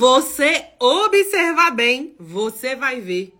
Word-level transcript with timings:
você 0.00 0.64
observar 0.78 1.72
bem, 1.72 2.14
você 2.18 2.74
vai 2.74 3.02
ver 3.02 3.34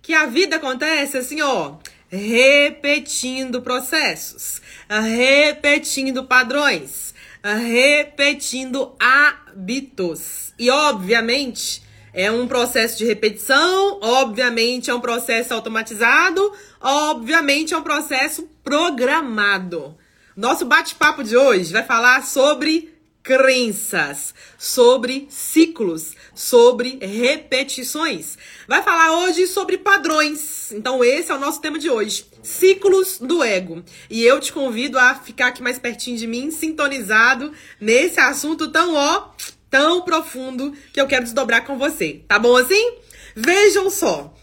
que 0.00 0.14
a 0.14 0.26
vida 0.26 0.54
acontece 0.54 1.18
assim, 1.18 1.42
ó, 1.42 1.74
repetindo 2.08 3.60
processos, 3.60 4.62
repetindo 4.88 6.22
padrões, 6.22 7.12
repetindo 7.42 8.94
hábitos. 9.00 10.54
E 10.56 10.70
obviamente, 10.70 11.82
é 12.12 12.30
um 12.30 12.46
processo 12.46 12.96
de 12.96 13.04
repetição, 13.04 13.98
obviamente 14.00 14.90
é 14.90 14.94
um 14.94 15.00
processo 15.00 15.52
automatizado, 15.52 16.52
obviamente 16.80 17.74
é 17.74 17.76
um 17.76 17.82
processo 17.82 18.48
programado. 18.62 19.98
Nosso 20.36 20.64
bate-papo 20.64 21.24
de 21.24 21.36
hoje 21.36 21.72
vai 21.72 21.82
falar 21.82 22.22
sobre 22.22 22.93
crenças, 23.24 24.34
sobre 24.58 25.26
ciclos, 25.30 26.14
sobre 26.34 26.98
repetições. 27.00 28.36
Vai 28.68 28.82
falar 28.82 29.24
hoje 29.24 29.46
sobre 29.46 29.78
padrões. 29.78 30.70
Então 30.70 31.02
esse 31.02 31.32
é 31.32 31.34
o 31.34 31.40
nosso 31.40 31.58
tema 31.58 31.78
de 31.78 31.88
hoje, 31.88 32.26
ciclos 32.42 33.18
do 33.18 33.42
ego. 33.42 33.82
E 34.10 34.22
eu 34.22 34.38
te 34.38 34.52
convido 34.52 34.98
a 34.98 35.14
ficar 35.14 35.46
aqui 35.46 35.62
mais 35.62 35.78
pertinho 35.78 36.18
de 36.18 36.26
mim, 36.26 36.50
sintonizado 36.50 37.50
nesse 37.80 38.20
assunto 38.20 38.70
tão 38.70 38.94
ó, 38.94 39.30
tão 39.70 40.02
profundo 40.02 40.74
que 40.92 41.00
eu 41.00 41.06
quero 41.06 41.24
desdobrar 41.24 41.64
com 41.64 41.78
você. 41.78 42.20
Tá 42.28 42.38
bom 42.38 42.54
assim? 42.58 42.98
Vejam 43.34 43.88
só. 43.88 44.34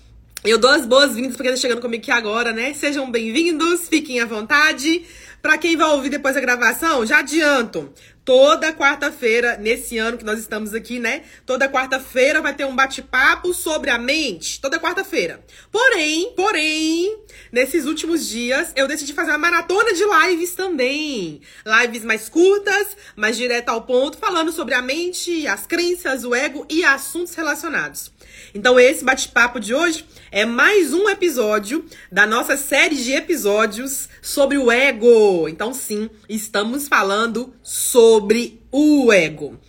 Eu 0.44 0.58
dou 0.58 0.72
as 0.72 0.88
boas-vindas 0.88 1.36
para 1.36 1.44
quem 1.44 1.54
está 1.54 1.62
chegando 1.62 1.82
comigo 1.82 2.02
aqui 2.02 2.10
agora, 2.10 2.52
né? 2.52 2.74
Sejam 2.74 3.12
bem-vindos, 3.12 3.88
fiquem 3.88 4.20
à 4.20 4.26
vontade. 4.26 5.06
Para 5.40 5.58
quem 5.58 5.78
vai 5.78 5.90
ouvir 5.90 6.10
depois 6.10 6.34
da 6.34 6.42
gravação, 6.42 7.06
já 7.06 7.20
adianto. 7.20 7.94
Toda 8.34 8.72
quarta-feira, 8.72 9.58
nesse 9.58 9.98
ano 9.98 10.18
que 10.18 10.24
nós 10.24 10.40
estamos 10.40 10.74
aqui, 10.74 11.00
né? 11.00 11.24
Toda 11.46 11.68
quarta-feira 11.68 12.42
vai 12.42 12.54
ter 12.54 12.64
um 12.64 12.74
bate-papo 12.74 13.54
sobre 13.54 13.90
a 13.90 13.98
mente. 13.98 14.62
Toda 14.62 14.80
quarta-feira. 14.80 15.44
Porém, 15.70 16.32
porém, 16.34 17.20
nesses 17.52 17.86
últimos 17.86 18.26
dias, 18.26 18.72
eu 18.74 18.88
decidi 18.88 19.12
fazer 19.12 19.32
uma 19.32 19.38
maratona 19.38 19.94
de 19.94 20.06
lives 20.06 20.56
também. 20.56 21.42
Lives 21.82 22.06
mais 22.06 22.30
curtas, 22.30 22.96
mais 23.18 23.36
direto 23.36 23.68
ao 23.68 23.82
ponto, 23.82 24.18
falando 24.18 24.54
sobre 24.54 24.76
a 24.76 24.82
mente, 24.82 25.46
as 25.46 25.68
crenças, 25.68 26.24
o 26.24 26.34
ego 26.34 26.66
e 26.70 26.86
assuntos 26.86 27.36
relacionados. 27.36 28.14
Então, 28.56 28.80
esse 28.80 29.04
bate-papo 29.04 29.60
de 29.60 29.74
hoje 29.74 30.06
é 30.32 30.46
mais 30.46 30.94
um 30.94 31.10
episódio 31.10 31.86
da 32.10 32.26
nossa 32.26 32.56
série 32.56 32.96
de 32.96 33.12
episódios 33.12 34.08
sobre 34.22 34.58
o 34.58 34.72
ego. 34.72 35.50
Então, 35.50 35.74
sim, 35.74 36.10
estamos 36.30 36.88
falando 36.88 37.54
sobre 37.62 38.21
o 38.72 39.12
ego. 39.12 39.60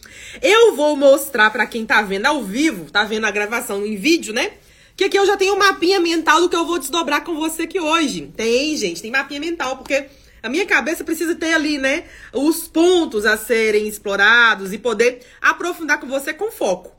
Eu 0.40 0.74
vou 0.76 0.96
mostrar 0.96 1.50
para 1.50 1.66
quem 1.66 1.84
tá 1.84 2.02
vendo 2.02 2.26
ao 2.26 2.42
vivo, 2.42 2.90
tá 2.90 3.04
vendo 3.04 3.26
a 3.26 3.30
gravação 3.30 3.84
em 3.84 3.96
vídeo, 3.96 4.32
né? 4.32 4.52
Que 4.96 5.04
aqui 5.04 5.18
eu 5.18 5.26
já 5.26 5.36
tenho 5.36 5.54
um 5.54 5.58
mapinha 5.58 6.00
mental 6.00 6.40
do 6.40 6.48
que 6.48 6.56
eu 6.56 6.66
vou 6.66 6.78
desdobrar 6.78 7.24
com 7.24 7.34
você 7.34 7.62
aqui 7.62 7.80
hoje. 7.80 8.32
Tem, 8.36 8.76
gente, 8.76 9.02
tem 9.02 9.10
mapinha 9.10 9.40
mental, 9.40 9.76
porque 9.76 10.06
a 10.42 10.48
minha 10.48 10.66
cabeça 10.66 11.04
precisa 11.04 11.34
ter 11.34 11.54
ali, 11.54 11.78
né, 11.78 12.04
os 12.32 12.66
pontos 12.66 13.24
a 13.24 13.36
serem 13.36 13.86
explorados 13.86 14.72
e 14.72 14.78
poder 14.78 15.20
aprofundar 15.40 16.00
com 16.00 16.08
você 16.08 16.34
com 16.34 16.50
foco. 16.50 16.92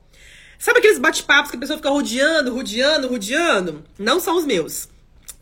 Sabe 0.58 0.80
aqueles 0.80 0.98
bate-papos 0.98 1.52
que 1.52 1.58
a 1.58 1.60
pessoa 1.60 1.78
fica 1.78 1.90
rodeando, 1.90 2.54
rodeando, 2.54 3.10
rodeando? 3.10 3.84
Não 4.00 4.22
são 4.22 4.38
os 4.38 4.46
meus. 4.46 4.88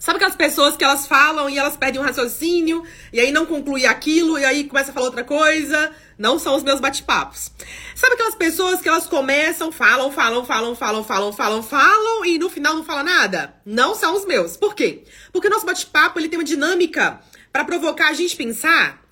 Sabe 0.02 0.16
aquelas 0.16 0.36
pessoas 0.36 0.76
que 0.76 0.84
elas 0.84 1.06
falam 1.06 1.48
e 1.48 1.60
elas 1.60 1.78
perdem 1.78 2.02
um 2.02 2.04
raciocínio 2.04 2.84
e 3.14 3.20
aí 3.20 3.32
não 3.32 3.46
conclui 3.46 3.86
aquilo 3.86 4.40
e 4.40 4.44
aí 4.44 4.64
começa 4.64 4.90
a 4.90 4.94
falar 4.96 5.06
outra 5.06 5.24
coisa? 5.24 5.92
Não 6.18 6.40
são 6.40 6.56
os 6.56 6.64
meus 6.64 6.80
bate-papos. 6.80 7.52
Sabe 7.94 8.16
aquelas 8.16 8.34
pessoas 8.34 8.82
que 8.82 8.90
elas 8.90 9.06
começam, 9.06 9.72
falam, 9.72 10.12
falam, 10.12 10.44
falam, 10.44 10.76
falam, 10.76 11.04
falam, 11.04 11.32
falam, 11.32 11.62
falam 11.62 12.26
e 12.26 12.40
no 12.40 12.50
final 12.50 12.74
não 12.74 12.84
fala 12.84 13.04
nada? 13.04 13.54
Não 13.64 13.94
são 13.94 14.16
os 14.16 14.26
meus. 14.26 14.58
Por 14.58 14.74
quê? 14.74 15.04
Porque 15.32 15.48
o 15.48 15.52
nosso 15.52 15.68
bate-papo 15.68 16.20
ele 16.20 16.30
tem 16.30 16.40
uma 16.40 16.44
dinâmica 16.44 17.22
para 17.54 17.64
provocar 17.64 18.10
a 18.10 18.14
gente 18.14 18.36
pensar, 18.36 19.06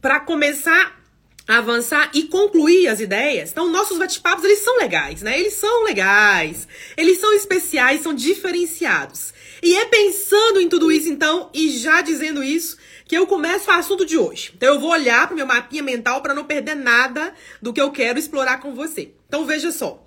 para 0.00 0.18
começar 0.18 1.04
avançar 1.46 2.10
e 2.14 2.24
concluir 2.24 2.88
as 2.88 3.00
ideias. 3.00 3.50
Então, 3.52 3.70
nossos 3.70 3.98
bate-papos, 3.98 4.44
eles 4.44 4.60
são 4.60 4.78
legais, 4.78 5.22
né? 5.22 5.38
Eles 5.38 5.54
são 5.54 5.84
legais, 5.84 6.66
eles 6.96 7.20
são 7.20 7.32
especiais, 7.34 8.00
são 8.00 8.14
diferenciados. 8.14 9.32
E 9.64 9.74
é 9.74 9.86
pensando 9.86 10.60
em 10.60 10.68
tudo 10.68 10.92
isso, 10.92 11.08
então, 11.08 11.50
e 11.54 11.70
já 11.78 12.02
dizendo 12.02 12.44
isso, 12.44 12.76
que 13.06 13.16
eu 13.16 13.26
começo 13.26 13.70
o 13.70 13.72
assunto 13.72 14.04
de 14.04 14.18
hoje. 14.18 14.52
Então, 14.54 14.74
eu 14.74 14.80
vou 14.80 14.90
olhar 14.90 15.26
para 15.26 15.34
meu 15.34 15.46
mapinha 15.46 15.82
mental 15.82 16.20
para 16.20 16.34
não 16.34 16.44
perder 16.44 16.76
nada 16.76 17.34
do 17.62 17.72
que 17.72 17.80
eu 17.80 17.90
quero 17.90 18.18
explorar 18.18 18.60
com 18.60 18.74
você. 18.74 19.12
Então, 19.26 19.46
veja 19.46 19.72
só. 19.72 20.06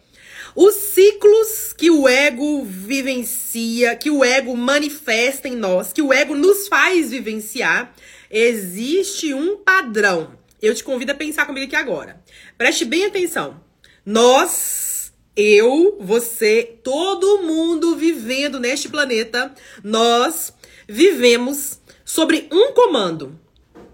Os 0.56 0.76
ciclos 0.76 1.74
que 1.76 1.90
o 1.90 2.08
ego 2.08 2.64
vivencia, 2.64 3.96
que 3.96 4.10
o 4.10 4.24
ego 4.24 4.56
manifesta 4.56 5.48
em 5.48 5.56
nós, 5.56 5.92
que 5.92 6.02
o 6.02 6.14
ego 6.14 6.36
nos 6.36 6.68
faz 6.68 7.12
vivenciar, 7.12 7.94
existe 8.32 9.34
um 9.34 9.58
padrão 9.58 10.38
eu 10.62 10.74
te 10.74 10.84
convido 10.84 11.12
a 11.12 11.16
pensar 11.16 11.46
comigo 11.46 11.66
aqui 11.66 11.76
agora. 11.76 12.20
Preste 12.58 12.84
bem 12.84 13.06
atenção. 13.06 13.62
Nós, 14.06 14.52
eu, 15.38 15.98
você, 16.02 16.80
todo 16.84 17.44
mundo 17.44 17.96
vivendo 17.96 18.60
neste 18.60 18.90
planeta, 18.90 19.54
nós 19.84 20.52
vivemos 20.88 21.80
sobre 22.04 22.48
um 22.52 22.74
comando. 22.74 23.40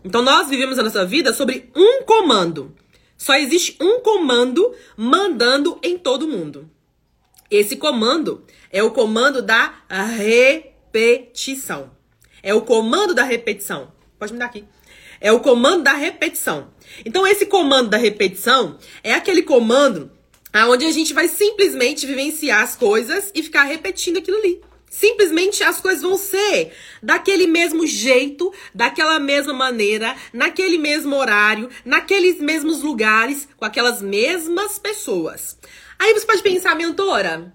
Então 0.05 0.21
nós 0.21 0.47
vivemos 0.47 0.79
a 0.79 0.83
nossa 0.83 1.05
vida 1.05 1.33
sobre 1.33 1.69
um 1.75 2.03
comando. 2.03 2.73
Só 3.17 3.35
existe 3.35 3.75
um 3.81 3.99
comando 3.99 4.73
mandando 4.95 5.77
em 5.83 5.97
todo 5.97 6.29
mundo. 6.29 6.71
Esse 7.51 7.75
comando 7.75 8.45
é 8.71 8.81
o 8.81 8.91
comando 8.91 9.41
da 9.41 9.83
repetição. 9.91 11.91
É 12.41 12.53
o 12.53 12.61
comando 12.61 13.13
da 13.13 13.23
repetição. 13.23 13.91
Pode 14.17 14.31
me 14.31 14.39
dar 14.39 14.45
aqui. 14.45 14.63
É 15.19 15.31
o 15.31 15.41
comando 15.41 15.83
da 15.83 15.93
repetição. 15.93 16.69
Então, 17.05 17.25
esse 17.25 17.45
comando 17.45 17.89
da 17.89 17.97
repetição 17.97 18.77
é 19.03 19.13
aquele 19.13 19.41
comando 19.41 20.11
onde 20.61 20.85
a 20.85 20.91
gente 20.91 21.13
vai 21.13 21.27
simplesmente 21.27 22.05
vivenciar 22.05 22.61
as 22.61 22.75
coisas 22.75 23.31
e 23.33 23.41
ficar 23.41 23.63
repetindo 23.63 24.17
aquilo 24.17 24.37
ali. 24.37 24.61
Simplesmente 24.89 25.63
as 25.63 25.81
coisas 25.81 26.03
vão 26.03 26.15
ser 26.15 26.71
daquele 27.01 27.47
mesmo 27.47 27.87
jeito, 27.87 28.53
daquela 28.75 29.19
mesma 29.19 29.51
maneira, 29.51 30.15
naquele 30.31 30.77
mesmo 30.77 31.15
horário, 31.15 31.67
naqueles 31.83 32.39
mesmos 32.39 32.83
lugares, 32.83 33.47
com 33.57 33.65
aquelas 33.65 34.03
mesmas 34.03 34.77
pessoas. 34.77 35.57
Aí 35.97 36.13
você 36.13 36.27
pode 36.27 36.43
pensar, 36.43 36.75
mentora, 36.75 37.51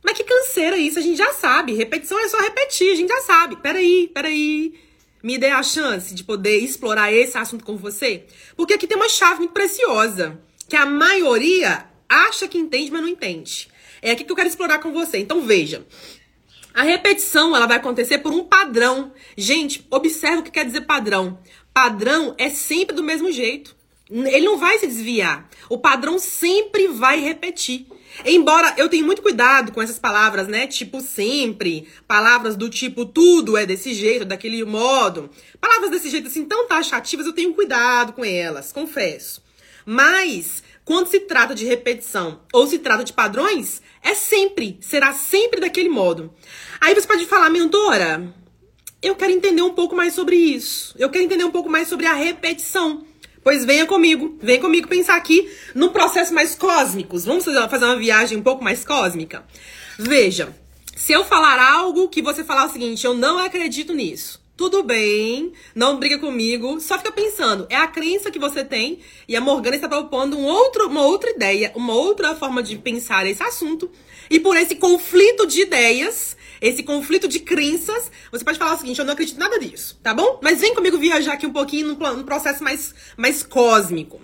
mas 0.00 0.16
que 0.16 0.22
canseira 0.22 0.76
isso, 0.76 1.00
a 1.00 1.02
gente 1.02 1.18
já 1.18 1.32
sabe. 1.32 1.74
Repetição 1.74 2.20
é 2.20 2.28
só 2.28 2.38
repetir, 2.38 2.92
a 2.92 2.94
gente 2.94 3.08
já 3.08 3.20
sabe. 3.22 3.56
Peraí, 3.56 4.08
peraí 4.14 4.74
me 5.20 5.38
dê 5.38 5.48
a 5.48 5.64
chance 5.64 6.14
de 6.14 6.22
poder 6.22 6.58
explorar 6.58 7.12
esse 7.12 7.36
assunto 7.36 7.64
com 7.64 7.76
você? 7.76 8.26
Porque 8.56 8.74
aqui 8.74 8.86
tem 8.86 8.96
uma 8.96 9.08
chave 9.08 9.40
muito 9.40 9.52
preciosa, 9.52 10.40
que 10.68 10.76
a 10.76 10.86
maioria 10.86 11.84
acha 12.08 12.48
que 12.48 12.58
entende, 12.58 12.90
mas 12.90 13.00
não 13.00 13.08
entende. 13.08 13.68
É 14.02 14.10
aqui 14.10 14.24
que 14.24 14.32
eu 14.32 14.36
quero 14.36 14.48
explorar 14.48 14.78
com 14.78 14.92
você. 14.92 15.18
Então 15.18 15.42
veja. 15.42 15.86
A 16.74 16.82
repetição, 16.82 17.56
ela 17.56 17.66
vai 17.66 17.78
acontecer 17.78 18.18
por 18.18 18.32
um 18.32 18.44
padrão. 18.44 19.12
Gente, 19.36 19.86
observe 19.90 20.38
o 20.38 20.42
que 20.42 20.50
quer 20.50 20.66
dizer 20.66 20.82
padrão. 20.82 21.38
Padrão 21.72 22.34
é 22.36 22.50
sempre 22.50 22.94
do 22.94 23.02
mesmo 23.02 23.32
jeito. 23.32 23.74
Ele 24.10 24.44
não 24.44 24.58
vai 24.58 24.78
se 24.78 24.86
desviar. 24.86 25.48
O 25.68 25.78
padrão 25.78 26.18
sempre 26.18 26.88
vai 26.88 27.18
repetir. 27.20 27.86
Embora 28.24 28.74
eu 28.76 28.88
tenha 28.88 29.04
muito 29.04 29.20
cuidado 29.20 29.72
com 29.72 29.82
essas 29.82 29.98
palavras, 29.98 30.46
né? 30.48 30.66
Tipo 30.66 31.00
sempre, 31.00 31.88
palavras 32.06 32.56
do 32.56 32.70
tipo 32.70 33.04
tudo 33.04 33.56
é 33.56 33.66
desse 33.66 33.92
jeito, 33.92 34.24
daquele 34.24 34.64
modo. 34.64 35.28
Palavras 35.60 35.90
desse 35.90 36.08
jeito 36.08 36.28
assim 36.28 36.44
tão 36.44 36.68
taxativas, 36.68 37.26
eu 37.26 37.32
tenho 37.32 37.52
cuidado 37.54 38.12
com 38.12 38.24
elas, 38.24 38.72
confesso. 38.72 39.42
Mas 39.84 40.62
quando 40.86 41.08
se 41.08 41.18
trata 41.18 41.52
de 41.52 41.64
repetição 41.64 42.42
ou 42.52 42.64
se 42.64 42.78
trata 42.78 43.02
de 43.02 43.12
padrões, 43.12 43.82
é 44.00 44.14
sempre, 44.14 44.78
será 44.80 45.12
sempre 45.12 45.60
daquele 45.60 45.88
modo. 45.88 46.32
Aí 46.80 46.94
você 46.94 47.08
pode 47.08 47.26
falar, 47.26 47.50
mentora, 47.50 48.32
eu 49.02 49.16
quero 49.16 49.32
entender 49.32 49.62
um 49.62 49.74
pouco 49.74 49.96
mais 49.96 50.14
sobre 50.14 50.36
isso. 50.36 50.94
Eu 50.96 51.10
quero 51.10 51.24
entender 51.24 51.42
um 51.42 51.50
pouco 51.50 51.68
mais 51.68 51.88
sobre 51.88 52.06
a 52.06 52.12
repetição. 52.12 53.04
Pois 53.42 53.64
venha 53.64 53.84
comigo, 53.84 54.38
venha 54.40 54.60
comigo 54.60 54.86
pensar 54.86 55.16
aqui 55.16 55.50
num 55.74 55.88
processo 55.88 56.32
mais 56.32 56.54
cósmico. 56.54 57.18
Vamos 57.18 57.44
fazer 57.44 57.84
uma 57.84 57.96
viagem 57.96 58.38
um 58.38 58.42
pouco 58.42 58.62
mais 58.62 58.84
cósmica? 58.84 59.44
Veja, 59.98 60.54
se 60.94 61.12
eu 61.12 61.24
falar 61.24 61.60
algo 61.60 62.08
que 62.08 62.22
você 62.22 62.44
falar 62.44 62.66
o 62.66 62.72
seguinte, 62.72 63.04
eu 63.04 63.12
não 63.12 63.40
acredito 63.40 63.92
nisso. 63.92 64.40
Tudo 64.56 64.82
bem, 64.82 65.52
não 65.74 65.98
briga 65.98 66.18
comigo, 66.18 66.80
só 66.80 66.96
fica 66.96 67.12
pensando. 67.12 67.66
É 67.68 67.76
a 67.76 67.86
crença 67.86 68.30
que 68.30 68.38
você 68.38 68.64
tem 68.64 69.00
e 69.28 69.36
a 69.36 69.40
Morgana 69.40 69.76
está 69.76 69.86
propondo 69.86 70.38
um 70.38 70.46
outro, 70.46 70.88
uma 70.88 71.02
outra 71.02 71.28
ideia, 71.28 71.70
uma 71.74 71.92
outra 71.92 72.34
forma 72.34 72.62
de 72.62 72.78
pensar 72.78 73.26
esse 73.26 73.42
assunto. 73.42 73.90
E 74.30 74.40
por 74.40 74.56
esse 74.56 74.76
conflito 74.76 75.46
de 75.46 75.60
ideias, 75.60 76.38
esse 76.58 76.82
conflito 76.82 77.28
de 77.28 77.40
crenças, 77.40 78.10
você 78.32 78.42
pode 78.42 78.58
falar 78.58 78.76
o 78.76 78.78
seguinte: 78.78 78.98
eu 78.98 79.04
não 79.04 79.12
acredito 79.12 79.38
nada 79.38 79.58
disso, 79.58 80.00
tá 80.02 80.14
bom? 80.14 80.40
Mas 80.42 80.62
vem 80.62 80.74
comigo 80.74 80.96
viajar 80.96 81.34
aqui 81.34 81.46
um 81.46 81.52
pouquinho 81.52 81.88
num, 81.88 82.24
processo 82.24 82.64
mais, 82.64 82.94
mais 83.14 83.42
cósmico. 83.42 84.22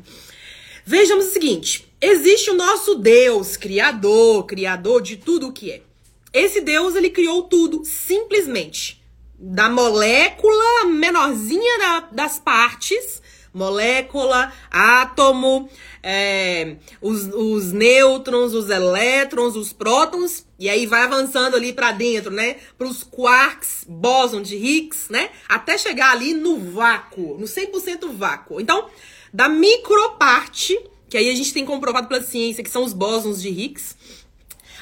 Vejamos 0.87 1.26
o 1.26 1.31
seguinte: 1.31 1.93
Existe 2.00 2.50
o 2.50 2.55
nosso 2.55 2.94
Deus, 2.94 3.58
criador, 3.58 4.46
criador 4.46 5.02
de 5.02 5.19
tudo 5.19 5.49
o 5.49 5.52
que 5.52 5.73
é. 5.73 5.82
Esse 6.32 6.62
Deus, 6.62 6.94
ele 6.94 7.11
criou 7.11 7.43
tudo, 7.43 7.85
simplesmente. 7.85 9.01
Da 9.44 9.68
molécula 9.68 10.84
menorzinha 10.86 11.78
da, 11.78 12.00
das 12.12 12.38
partes, 12.38 13.20
molécula, 13.52 14.52
átomo, 14.70 15.68
é, 16.00 16.76
os, 17.00 17.26
os 17.26 17.72
nêutrons, 17.72 18.54
os 18.54 18.70
elétrons, 18.70 19.56
os 19.56 19.72
prótons, 19.72 20.46
e 20.58 20.70
aí 20.70 20.86
vai 20.86 21.02
avançando 21.02 21.56
ali 21.56 21.72
para 21.72 21.90
dentro, 21.90 22.30
né? 22.30 22.56
Para 22.78 22.86
os 22.86 23.02
quarks, 23.02 23.84
bóson 23.88 24.40
de 24.42 24.54
Higgs, 24.54 25.10
né? 25.10 25.30
Até 25.48 25.76
chegar 25.76 26.12
ali 26.12 26.34
no 26.34 26.58
vácuo, 26.58 27.36
no 27.36 27.46
100% 27.46 28.12
vácuo. 28.12 28.60
Então, 28.60 28.88
da 29.32 29.48
microparte 29.48 30.78
que 31.12 31.18
aí 31.18 31.28
a 31.28 31.34
gente 31.34 31.52
tem 31.52 31.66
comprovado 31.66 32.08
pela 32.08 32.22
ciência 32.22 32.64
que 32.64 32.70
são 32.70 32.82
os 32.82 32.94
bósons 32.94 33.42
de 33.42 33.50
Higgs, 33.50 33.94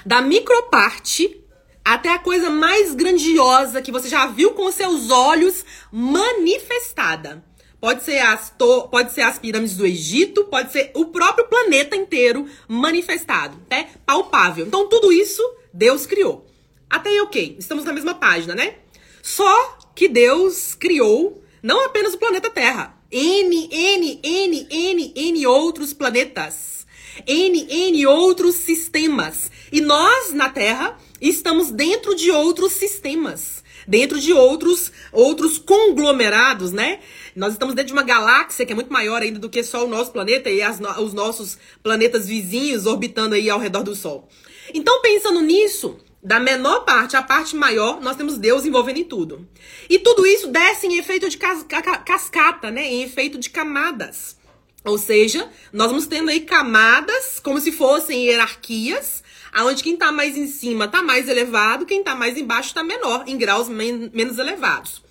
da 0.07 0.23
microparte 0.23 1.40
até 1.85 2.11
a 2.11 2.19
coisa 2.19 2.51
mais 2.51 2.95
grandiosa 2.95 3.83
que 3.83 3.93
você 3.93 4.09
já 4.09 4.27
viu 4.27 4.53
com 4.53 4.71
seus 4.71 5.11
olhos 5.11 5.65
manifestada. 5.91 7.45
Pode 7.81 8.05
ser, 8.05 8.19
as 8.19 8.53
pode 8.91 9.13
ser 9.13 9.23
as 9.23 9.39
pirâmides 9.39 9.77
do 9.77 9.87
Egito, 9.87 10.45
pode 10.45 10.71
ser 10.71 10.91
o 10.95 11.07
próprio 11.07 11.47
planeta 11.49 11.97
inteiro 11.97 12.47
manifestado, 12.69 13.59
né? 13.71 13.89
Palpável. 14.05 14.67
Então, 14.67 14.87
tudo 14.89 15.11
isso 15.11 15.43
Deus 15.73 16.05
criou. 16.05 16.47
Até 16.91 17.09
aí, 17.09 17.21
ok. 17.21 17.57
Estamos 17.59 17.85
na 17.85 17.93
mesma 17.93 18.15
página, 18.15 18.55
né? 18.55 18.75
Só 19.23 19.79
que 19.95 20.09
Deus 20.09 20.75
criou 20.75 21.43
não 21.63 21.85
apenas 21.87 22.15
o 22.15 22.19
planeta 22.19 22.51
Terra, 22.51 22.99
N, 23.11 23.69
N, 23.73 24.21
N, 24.23 24.67
N, 24.71 25.13
N 25.17 25.47
outros 25.47 25.93
planetas. 25.93 26.87
N, 27.27 27.67
N 27.69 28.07
outros 28.07 28.57
sistemas. 28.57 29.51
E 29.73 29.81
nós, 29.81 30.33
na 30.33 30.49
Terra, 30.49 30.99
estamos 31.21 31.71
dentro 31.71 32.15
de 32.15 32.31
outros 32.31 32.73
sistemas. 32.73 33.63
Dentro 33.87 34.21
de 34.21 34.33
outros, 34.33 34.93
outros 35.11 35.59
conglomerados, 35.59 36.71
né? 36.71 37.01
Nós 37.35 37.55
estamos 37.55 37.75
dentro 37.75 37.89
de 37.89 37.93
uma 37.93 38.03
galáxia 38.03 38.65
que 38.65 38.73
é 38.73 38.75
muito 38.75 38.93
maior 38.93 39.23
ainda 39.23 39.39
do 39.39 39.49
que 39.49 39.63
só 39.63 39.85
o 39.85 39.89
nosso 39.89 40.13
planeta 40.13 40.51
e 40.51 40.63
as, 40.63 40.79
os 40.99 41.13
nossos 41.13 41.59
planetas 41.83 42.29
vizinhos 42.29 42.87
orbitando 42.87 43.35
aí 43.35 43.49
ao 43.49 43.59
redor 43.59 43.83
do 43.83 43.97
Sol. 43.97 44.29
Então, 44.73 45.01
pensando 45.01 45.41
nisso, 45.41 45.99
da 46.23 46.39
menor 46.39 46.85
parte 46.85 47.17
à 47.17 47.23
parte 47.23 47.57
maior, 47.57 48.01
nós 48.01 48.17
temos 48.17 48.37
Deus 48.37 48.67
envolvendo 48.67 48.99
em 48.99 49.05
tudo. 49.05 49.49
E 49.89 49.99
tudo 49.99 50.27
isso 50.27 50.49
desce 50.49 50.87
em 50.87 50.99
efeito 50.99 51.29
de 51.29 51.39
cas 51.39 51.65
cascata, 52.05 52.71
né? 52.71 52.87
Em 52.87 53.03
efeito 53.03 53.39
de 53.39 53.49
camadas. 53.49 54.37
Ou 54.85 54.97
seja, 54.97 55.49
nós 55.73 55.89
vamos 55.89 56.07
tendo 56.07 56.31
aí 56.31 56.41
camadas, 56.41 57.39
como 57.41 57.61
se 57.61 57.73
fossem 57.73 58.27
hierarquias, 58.27 59.23
aonde 59.53 59.83
quem 59.83 59.95
está 59.95 60.13
mais 60.13 60.37
em 60.37 60.47
cima 60.47 60.85
está 60.87 61.03
mais 61.03 61.29
elevado, 61.29 61.87
quem 61.87 62.01
está 62.01 62.15
mais 62.15 62.37
embaixo 62.37 62.69
está 62.69 62.83
menor, 62.83 63.25
em 63.27 63.37
graus 63.37 63.69
men 63.69 64.11
menos 64.13 64.39
elevados. 64.39 65.03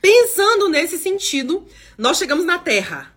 Pensando 0.00 0.68
nesse 0.68 0.98
sentido, 0.98 1.66
nós 1.96 2.18
chegamos 2.18 2.44
na 2.44 2.58
Terra. 2.58 3.14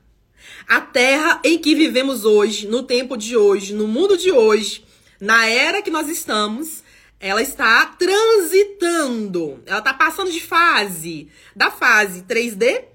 A 0.68 0.82
Terra 0.82 1.40
em 1.44 1.58
que 1.60 1.76
vivemos 1.76 2.26
hoje, 2.26 2.68
no 2.68 2.84
tempo 2.84 3.16
de 3.16 3.38
hoje, 3.38 3.74
no 3.74 3.88
mundo 3.88 4.18
de 4.18 4.32
hoje, 4.32 4.86
na 5.20 5.48
era 5.48 5.82
que 5.82 5.92
nós 5.92 6.10
estamos, 6.10 6.84
ela 7.20 7.42
está 7.42 7.86
transitando, 7.86 9.62
ela 9.66 9.78
está 9.78 9.94
passando 9.94 10.32
de 10.32 10.42
fase, 10.42 11.30
da 11.56 11.70
fase 11.70 12.24
3D, 12.24 12.86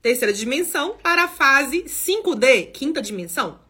terceira 0.00 0.32
dimensão, 0.32 0.96
para 1.02 1.24
a 1.24 1.28
fase 1.28 1.82
5D, 1.82 2.72
quinta 2.72 3.02
dimensão. 3.02 3.60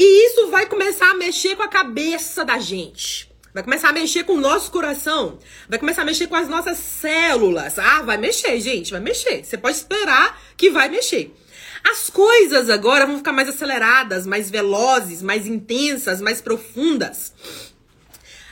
E 0.00 0.26
isso 0.26 0.48
vai 0.48 0.66
começar 0.66 1.10
a 1.10 1.14
mexer 1.14 1.56
com 1.56 1.62
a 1.64 1.68
cabeça 1.68 2.44
da 2.44 2.56
gente. 2.60 3.28
Vai 3.52 3.64
começar 3.64 3.88
a 3.88 3.92
mexer 3.92 4.22
com 4.22 4.34
o 4.34 4.40
nosso 4.40 4.70
coração. 4.70 5.40
Vai 5.68 5.76
começar 5.76 6.02
a 6.02 6.04
mexer 6.04 6.28
com 6.28 6.36
as 6.36 6.48
nossas 6.48 6.78
células. 6.78 7.80
Ah, 7.80 8.02
vai 8.02 8.16
mexer, 8.16 8.60
gente, 8.60 8.92
vai 8.92 9.00
mexer. 9.00 9.44
Você 9.44 9.58
pode 9.58 9.76
esperar 9.76 10.40
que 10.56 10.70
vai 10.70 10.88
mexer. 10.88 11.34
As 11.82 12.08
coisas 12.08 12.70
agora 12.70 13.06
vão 13.06 13.16
ficar 13.16 13.32
mais 13.32 13.48
aceleradas, 13.48 14.24
mais 14.24 14.48
velozes, 14.48 15.20
mais 15.20 15.48
intensas, 15.48 16.20
mais 16.20 16.40
profundas. 16.40 17.34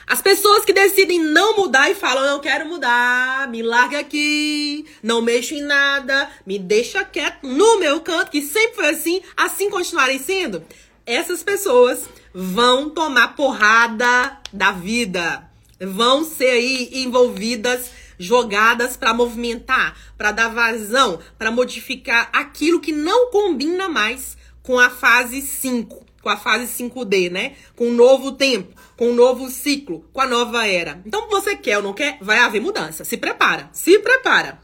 As 0.05 0.21
pessoas 0.21 0.65
que 0.65 0.71
decidem 0.71 1.19
não 1.19 1.55
mudar 1.55 1.89
e 1.91 1.95
falam, 1.95 2.25
não 2.25 2.39
quero 2.39 2.65
mudar, 2.65 3.49
me 3.49 3.61
larga 3.61 3.99
aqui, 3.99 4.85
não 5.03 5.21
mexo 5.21 5.53
em 5.53 5.61
nada, 5.61 6.29
me 6.45 6.57
deixa 6.57 7.03
quieto 7.03 7.45
no 7.45 7.77
meu 7.77 7.99
canto, 7.99 8.31
que 8.31 8.41
sempre 8.41 8.75
foi 8.75 8.89
assim, 8.89 9.21
assim 9.35 9.69
continuarem 9.69 10.17
sendo, 10.17 10.65
essas 11.07 11.41
pessoas 11.41 12.03
vão 12.33 12.89
tomar 12.89 13.35
porrada 13.35 14.37
da 14.51 14.73
vida, 14.73 15.49
vão 15.79 16.25
ser 16.25 16.49
aí 16.49 16.89
envolvidas, 17.01 17.89
jogadas 18.19 18.97
para 18.97 19.13
movimentar, 19.13 19.97
para 20.17 20.33
dar 20.33 20.49
vazão, 20.49 21.19
para 21.37 21.49
modificar 21.49 22.29
aquilo 22.33 22.81
que 22.81 22.91
não 22.91 23.31
combina 23.31 23.87
mais 23.87 24.35
com 24.61 24.77
a 24.77 24.89
fase 24.89 25.41
5 25.41 26.05
com 26.21 26.31
a 26.31 26.35
fase 26.35 26.65
5D, 26.65 27.31
né? 27.31 27.55
Com 27.73 27.87
o 27.87 27.93
novo 27.93 28.33
tempo, 28.33 28.75
com 28.97 29.11
o 29.11 29.13
novo 29.13 29.49
ciclo, 29.49 30.03
com 30.11 30.19
a 30.19 30.27
nova 30.27 30.67
era. 30.67 31.01
Então, 31.05 31.29
você 31.29 31.55
quer 31.55 31.77
ou 31.77 31.83
não 31.83 31.93
quer, 31.93 32.17
vai 32.19 32.39
haver 32.39 32.59
mudança. 32.59 33.05
Se 33.05 33.15
prepara, 33.15 33.69
se 33.71 33.97
prepara. 33.99 34.59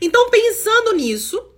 Então, 0.00 0.30
pensando 0.30 0.92
nisso, 0.92 1.49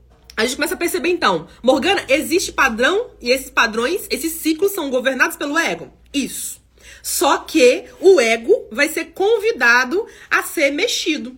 a 0.42 0.44
gente 0.46 0.56
começa 0.56 0.74
a 0.74 0.78
perceber 0.78 1.08
então, 1.08 1.46
Morgana, 1.62 2.04
existe 2.08 2.50
padrão 2.50 3.10
e 3.20 3.30
esses 3.30 3.48
padrões, 3.48 4.08
esses 4.10 4.32
ciclos 4.32 4.72
são 4.72 4.90
governados 4.90 5.36
pelo 5.36 5.56
ego. 5.56 5.92
Isso. 6.12 6.60
Só 7.00 7.38
que 7.38 7.84
o 8.00 8.20
ego 8.20 8.66
vai 8.70 8.88
ser 8.88 9.06
convidado 9.06 10.04
a 10.28 10.42
ser 10.42 10.72
mexido. 10.72 11.36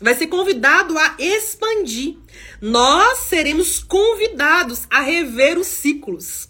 Vai 0.00 0.14
ser 0.14 0.28
convidado 0.28 0.96
a 0.96 1.16
expandir. 1.18 2.16
Nós 2.60 3.18
seremos 3.18 3.82
convidados 3.82 4.86
a 4.90 5.00
rever 5.00 5.58
os 5.58 5.66
ciclos. 5.66 6.48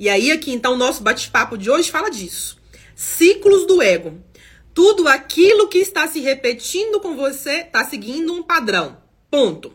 E 0.00 0.08
aí, 0.08 0.32
aqui, 0.32 0.52
então, 0.52 0.74
o 0.74 0.76
nosso 0.76 1.02
bate-papo 1.02 1.56
de 1.56 1.70
hoje 1.70 1.92
fala 1.92 2.10
disso. 2.10 2.58
Ciclos 2.96 3.66
do 3.66 3.80
ego. 3.80 4.20
Tudo 4.74 5.06
aquilo 5.06 5.68
que 5.68 5.78
está 5.78 6.08
se 6.08 6.18
repetindo 6.18 6.98
com 6.98 7.14
você 7.14 7.60
está 7.60 7.84
seguindo 7.84 8.32
um 8.32 8.42
padrão. 8.42 8.96
Ponto. 9.30 9.72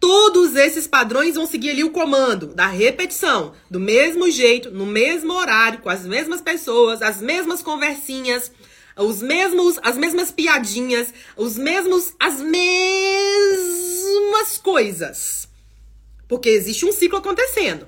Todos 0.00 0.56
esses 0.56 0.86
padrões 0.86 1.34
vão 1.34 1.46
seguir 1.46 1.68
ali 1.70 1.84
o 1.84 1.90
comando 1.90 2.46
da 2.54 2.66
repetição, 2.66 3.52
do 3.70 3.78
mesmo 3.78 4.30
jeito, 4.30 4.70
no 4.70 4.86
mesmo 4.86 5.34
horário, 5.34 5.80
com 5.80 5.90
as 5.90 6.06
mesmas 6.06 6.40
pessoas, 6.40 7.02
as 7.02 7.20
mesmas 7.20 7.62
conversinhas, 7.62 8.50
os 8.96 9.20
mesmos, 9.20 9.78
as 9.82 9.98
mesmas 9.98 10.30
piadinhas, 10.30 11.12
os 11.36 11.58
mesmos, 11.58 12.14
as 12.18 12.40
mesmas 12.40 12.96
coisas. 14.62 15.46
Porque 16.26 16.48
existe 16.48 16.86
um 16.86 16.92
ciclo 16.92 17.18
acontecendo. 17.18 17.86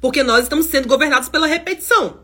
Porque 0.00 0.24
nós 0.24 0.42
estamos 0.42 0.66
sendo 0.66 0.88
governados 0.88 1.28
pela 1.28 1.46
repetição. 1.46 2.23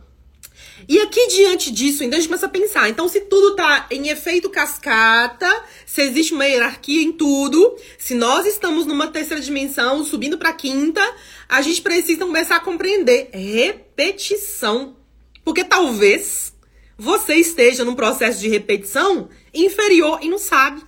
E 0.88 0.99
aqui, 1.00 1.28
diante 1.28 1.70
disso, 1.70 2.02
ainda 2.02 2.16
a 2.16 2.18
gente 2.18 2.28
começa 2.28 2.46
a 2.46 2.50
pensar. 2.50 2.88
Então, 2.88 3.08
se 3.08 3.20
tudo 3.22 3.54
tá 3.56 3.87
em 3.90 4.08
efeito 4.08 4.50
cascata, 4.50 5.49
se 5.87 6.02
existe 6.02 6.32
uma 6.32 6.46
hierarquia 6.46 7.02
em 7.02 7.12
tudo, 7.12 7.76
se 7.99 8.14
nós 8.14 8.46
estamos 8.46 8.87
numa 8.87 9.08
terceira 9.08 9.42
dimensão, 9.42 10.04
subindo 10.04 10.38
para 10.38 10.52
quinta, 10.52 11.02
a 11.49 11.62
gente 11.62 11.82
precisa 11.82 12.25
começar 12.25 12.56
a 12.56 12.60
compreender 12.60 13.30
repetição. 13.32 14.96
Porque 15.44 15.64
talvez 15.64 16.52
você 16.96 17.34
esteja 17.37 17.84
num 17.84 17.94
processo 17.94 18.40
de 18.40 18.49
repetição 18.49 19.28
inferior 19.54 20.18
e 20.22 20.28
não 20.28 20.38
sabe. 20.38 20.82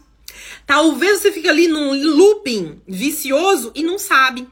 Talvez 0.66 1.20
você 1.20 1.32
fique 1.32 1.48
ali 1.48 1.68
num 1.68 1.92
looping 1.92 2.80
vicioso 2.86 3.72
e 3.74 3.82
não 3.82 3.98
sabe. 3.98 4.46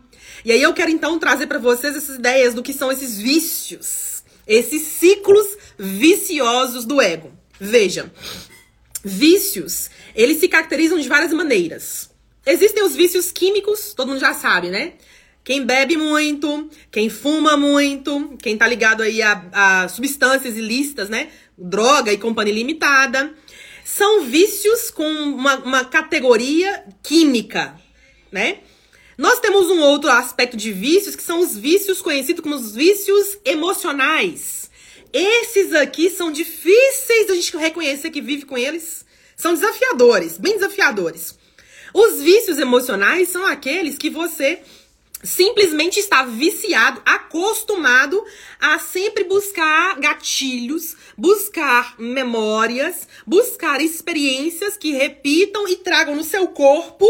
E 0.45 0.53
aí 0.53 0.63
eu 0.63 0.73
quero 0.73 0.91
então 0.91 1.19
trazer 1.19 1.47
para 1.47 1.59
vocês 1.59 1.95
essas 1.95 2.17
ideias 2.17 2.55
do 2.55 2.63
que 2.63 2.73
são 2.73 2.91
esses 2.91 3.19
vícios, 3.19 4.10
esses 4.51 4.83
ciclos 4.83 5.47
viciosos 5.79 6.85
do 6.85 7.01
ego. 7.01 7.31
Veja, 7.61 8.13
vícios, 9.05 9.89
eles 10.13 10.39
se 10.39 10.49
caracterizam 10.49 10.99
de 10.99 11.09
várias 11.09 11.33
maneiras. 11.33 12.11
Existem 12.45 12.83
os 12.83 12.97
vícios 12.97 13.31
químicos, 13.31 13.95
todo 13.95 14.09
mundo 14.09 14.19
já 14.19 14.35
sabe, 14.35 14.69
né? 14.69 14.95
Quem 15.45 15.65
bebe 15.65 15.97
muito, 15.97 16.69
quem 16.91 17.09
fuma 17.09 17.57
muito, 17.57 18.37
quem 18.43 18.57
tá 18.57 18.67
ligado 18.67 19.05
aí 19.05 19.23
a, 19.23 19.45
a 19.53 19.89
substâncias 19.89 20.57
ilícitas, 20.57 21.09
né? 21.09 21.29
Droga 21.57 22.13
e 22.13 22.19
companhia 22.19 22.55
limitada. 22.55 23.33
São 23.85 24.25
vícios 24.25 24.91
com 24.91 25.05
uma, 25.05 25.59
uma 25.59 25.85
categoria 25.85 26.85
química, 27.05 27.81
né? 28.33 28.59
Nós 29.21 29.39
temos 29.39 29.69
um 29.69 29.81
outro 29.81 30.11
aspecto 30.11 30.57
de 30.57 30.73
vícios 30.73 31.15
que 31.15 31.23
são 31.23 31.41
os 31.41 31.55
vícios 31.55 32.01
conhecidos 32.01 32.43
como 32.43 32.55
os 32.55 32.75
vícios 32.75 33.37
emocionais. 33.45 34.71
Esses 35.13 35.75
aqui 35.75 36.09
são 36.09 36.33
difíceis 36.33 37.27
da 37.27 37.35
gente 37.35 37.55
reconhecer 37.55 38.09
que 38.09 38.23
vive 38.23 38.47
com 38.47 38.57
eles. 38.57 39.05
São 39.37 39.53
desafiadores, 39.53 40.39
bem 40.39 40.55
desafiadores. 40.55 41.39
Os 41.93 42.23
vícios 42.23 42.59
emocionais 42.59 43.29
são 43.29 43.45
aqueles 43.45 43.99
que 43.99 44.09
você 44.09 44.63
simplesmente 45.23 46.01
está 46.01 46.25
viciado, 46.25 47.03
acostumado 47.05 48.25
a 48.59 48.79
sempre 48.79 49.25
buscar 49.25 50.01
gatilhos, 50.01 50.97
buscar 51.15 51.95
memórias, 51.99 53.07
buscar 53.27 53.83
experiências 53.83 54.79
que 54.79 54.93
repitam 54.93 55.69
e 55.69 55.77
tragam 55.77 56.17
no 56.17 56.25
seu 56.25 56.49
corpo 56.49 57.07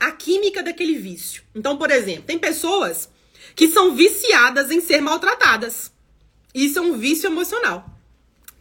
a 0.00 0.10
química 0.10 0.62
daquele 0.62 0.94
vício. 0.94 1.42
Então, 1.54 1.76
por 1.76 1.90
exemplo, 1.90 2.22
tem 2.22 2.38
pessoas 2.38 3.08
que 3.54 3.68
são 3.68 3.94
viciadas 3.94 4.70
em 4.70 4.80
ser 4.80 5.00
maltratadas. 5.00 5.92
Isso 6.54 6.78
é 6.78 6.82
um 6.82 6.96
vício 6.96 7.28
emocional. 7.28 7.84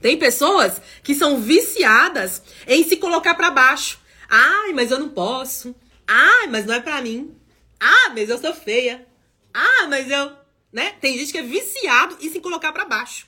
Tem 0.01 0.17
pessoas 0.17 0.81
que 1.03 1.15
são 1.15 1.39
viciadas 1.39 2.41
em 2.67 2.88
se 2.88 2.98
colocar 2.98 3.36
para 3.36 3.50
baixo. 3.50 4.00
Ai, 4.29 4.74
mas 4.74 4.91
eu 4.91 5.00
não 5.00 5.10
posso. 5.10 5.75
Ai, 6.08 6.48
mas 6.48 6.65
não 6.65 6.74
é 6.74 6.79
para 6.79 7.01
mim. 7.01 7.36
Ah, 7.79 8.10
mas 8.13 8.29
eu 8.29 8.38
sou 8.38 8.53
feia. 8.53 9.05
Ah, 9.53 9.88
mas 9.89 10.10
eu, 10.12 10.31
né? 10.72 10.93
Tem 11.01 11.17
gente 11.17 11.31
que 11.31 11.38
é 11.38 11.43
viciado 11.43 12.17
em 12.22 12.29
se 12.29 12.39
colocar 12.39 12.72
para 12.72 12.86
baixo. 12.86 13.27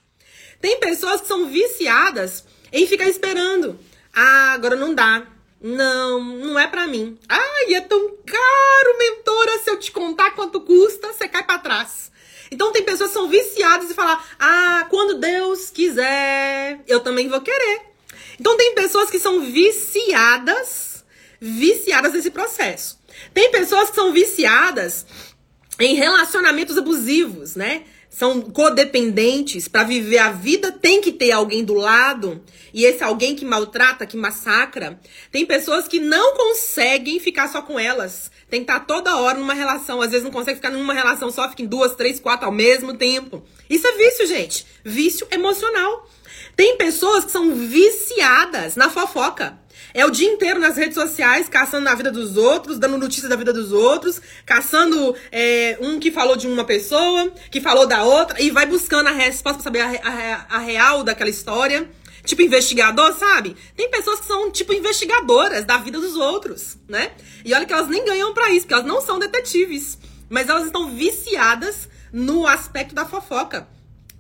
Tem 0.60 0.80
pessoas 0.80 1.22
que 1.22 1.28
são 1.28 1.50
viciadas 1.50 2.46
em 2.72 2.86
ficar 2.86 3.08
esperando. 3.08 3.80
Ah, 4.14 4.52
agora 4.54 4.76
não 4.76 4.94
dá. 4.94 5.28
Não, 5.62 6.24
não 6.24 6.60
é 6.60 6.68
para 6.68 6.88
mim. 6.88 7.18
Ai, 7.30 7.76
é 7.76 7.82
tão 7.82 8.18
caro, 8.26 8.98
mentora, 8.98 9.60
se 9.60 9.70
eu 9.70 9.78
te 9.80 9.92
contar 9.92 10.32
quanto 10.32 10.62
custa, 10.62 11.14
você 11.14 11.28
cai 11.28 11.44
para 11.44 11.60
trás. 11.60 12.12
Então 12.50 12.72
tem 12.72 12.84
pessoas 12.84 13.12
que 13.12 13.14
são 13.14 13.30
viciadas 13.30 13.90
e 13.90 13.94
falar: 13.94 14.28
"Ah, 14.40 14.88
quando 14.90 15.20
Deus 15.20 15.70
quiser, 15.70 16.82
eu 16.88 17.00
também 17.00 17.30
vou 17.30 17.42
querer". 17.42 17.82
Então 18.40 18.58
tem 18.58 18.74
pessoas 18.74 19.12
que 19.12 19.20
são 19.20 19.42
viciadas, 19.42 21.06
viciadas 21.40 22.14
nesse 22.14 22.32
processo. 22.32 23.00
Tem 23.34 23.52
pessoas 23.52 23.90
que 23.90 23.96
são 23.96 24.12
viciadas 24.12 25.06
em 25.80 25.96
relacionamentos 25.96 26.78
abusivos, 26.78 27.56
né? 27.56 27.84
São 28.12 28.42
codependentes. 28.42 29.70
Para 29.70 29.86
viver 29.86 30.18
a 30.18 30.34
vida 30.34 30.70
tem 30.70 31.00
que 31.00 31.14
ter 31.14 31.32
alguém 31.32 31.64
do 31.64 31.74
lado. 31.74 32.44
E 32.74 32.84
esse 32.84 33.02
alguém 33.02 33.36
que 33.36 33.46
maltrata, 33.46 34.06
que 34.06 34.18
massacra. 34.18 35.00
Tem 35.32 35.46
pessoas 35.46 35.88
que 35.88 35.98
não 35.98 36.36
conseguem 36.36 37.22
ficar 37.22 37.48
só 37.48 37.62
com 37.62 37.80
elas. 37.80 38.30
Tem 38.50 38.60
que 38.66 38.70
estar 38.70 38.82
toda 38.82 39.16
hora 39.16 39.40
numa 39.40 39.54
relação. 39.54 40.02
Às 40.02 40.12
vezes 40.12 40.26
não 40.26 40.32
consegue 40.32 40.58
ficar 40.58 40.70
numa 40.70 40.94
relação 40.94 41.32
só, 41.32 41.50
fica 41.50 41.64
em 41.64 41.68
duas, 41.68 41.96
três, 41.96 42.20
quatro 42.20 42.46
ao 42.46 42.52
mesmo 42.52 42.94
tempo. 42.96 43.42
Isso 43.70 43.88
é 43.88 43.94
vício, 43.94 44.28
gente. 44.28 44.66
Vício 44.84 45.26
emocional. 45.32 46.06
Tem 46.54 46.76
pessoas 46.76 47.24
que 47.24 47.32
são 47.32 47.56
viciadas 47.56 48.76
na 48.76 48.90
fofoca. 48.90 49.61
É 49.94 50.06
o 50.06 50.10
dia 50.10 50.28
inteiro 50.28 50.60
nas 50.60 50.78
redes 50.78 50.96
sociais, 50.96 51.50
caçando 51.50 51.84
na 51.84 51.96
vida 51.96 52.12
dos 52.12 52.38
outros, 52.38 52.80
dando 52.80 52.98
notícias 52.98 53.30
da 53.30 53.36
vida 53.36 53.52
dos 53.52 53.72
outros, 53.72 54.22
caçando 54.46 55.16
é, 55.32 55.78
um 55.82 56.00
que 56.00 56.12
falou 56.12 56.36
de 56.36 56.48
uma 56.48 56.64
pessoa, 56.64 57.32
que 57.50 57.60
falou 57.60 57.86
da 57.86 58.04
outra, 58.04 58.42
e 58.42 58.50
vai 58.50 58.66
buscando 58.66 59.08
a 59.08 59.12
resposta 59.12 59.62
pra 59.62 59.64
saber 59.64 59.82
a, 59.82 60.46
a, 60.50 60.56
a 60.58 60.60
real 60.60 61.04
daquela 61.04 61.30
história. 61.30 61.90
Tipo 62.24 62.44
investigador, 62.44 63.14
sabe? 63.18 63.56
Tem 63.76 63.90
pessoas 63.90 64.20
que 64.20 64.28
são, 64.28 64.52
tipo, 64.52 64.72
investigadoras 64.74 65.66
da 65.66 65.78
vida 65.78 66.00
dos 66.00 66.16
outros, 66.16 66.78
né? 66.88 67.12
E 67.44 67.52
olha 67.52 67.66
que 67.66 67.74
elas 67.74 67.88
nem 67.88 68.06
ganham 68.06 68.32
para 68.32 68.52
isso, 68.52 68.62
porque 68.62 68.76
elas 68.76 68.86
não 68.86 69.02
são 69.02 69.18
detetives. 69.18 69.98
Mas 70.30 70.48
elas 70.48 70.66
estão 70.66 70.92
viciadas 70.92 71.90
no 72.14 72.46
aspecto 72.46 72.94
da 72.94 73.06
fofoca. 73.06 73.68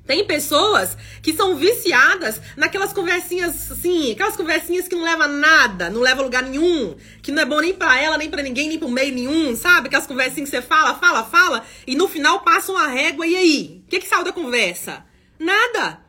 Tem 0.06 0.26
pessoas 0.26 0.98
que 1.22 1.34
são 1.34 1.56
viciadas 1.56 2.42
naquelas 2.58 2.92
conversinhas 2.92 3.72
assim, 3.72 4.12
aquelas 4.12 4.36
conversinhas 4.36 4.88
que 4.88 4.96
não 4.96 5.04
leva 5.04 5.26
a 5.26 5.28
nada, 5.28 5.90
não 5.90 6.02
leva 6.02 6.22
a 6.22 6.24
lugar 6.24 6.44
nenhum, 6.44 6.96
que 7.22 7.32
não 7.32 7.44
é 7.44 7.46
bom 7.46 7.60
nem 7.60 7.74
para 7.74 8.00
ela, 8.00 8.18
nem 8.18 8.30
para 8.30 8.42
ninguém, 8.42 8.68
nem 8.68 8.80
pro 8.80 8.90
meio 8.90 9.14
nenhum, 9.14 9.56
sabe? 9.56 9.88
Aquelas 9.88 10.08
conversinhas 10.08 10.50
que 10.50 10.56
você 10.56 10.62
fala, 10.62 10.96
fala, 10.96 11.24
fala, 11.24 11.66
e 11.86 11.96
no 11.96 12.08
final 12.08 12.42
passa 12.42 12.72
uma 12.72 12.88
régua, 12.88 13.28
e 13.28 13.36
aí? 13.36 13.84
O 13.86 13.90
que, 13.90 14.00
que 14.00 14.08
saiu 14.08 14.24
da 14.24 14.34
conversa? 14.34 15.06
Nada. 15.38 16.02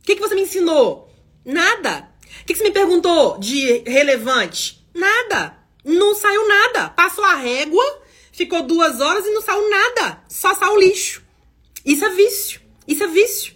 O 0.00 0.04
que, 0.04 0.14
que 0.14 0.20
você 0.20 0.34
me 0.34 0.42
ensinou? 0.42 1.12
Nada. 1.44 2.08
O 2.42 2.44
que, 2.44 2.52
que 2.52 2.56
você 2.56 2.64
me 2.64 2.70
perguntou 2.70 3.38
de 3.38 3.82
relevante? 3.86 4.86
Nada. 4.94 5.56
Não 5.84 6.14
saiu 6.14 6.46
nada. 6.46 6.90
Passou 6.90 7.24
a 7.24 7.34
régua, 7.34 7.82
ficou 8.30 8.62
duas 8.62 9.00
horas 9.00 9.24
e 9.24 9.30
não 9.30 9.40
saiu 9.40 9.68
nada. 9.70 10.22
Só 10.28 10.54
saiu 10.54 10.78
lixo. 10.78 11.22
Isso 11.84 12.04
é 12.04 12.10
vício. 12.10 12.67
Isso 12.88 13.04
é 13.04 13.06
vício. 13.06 13.54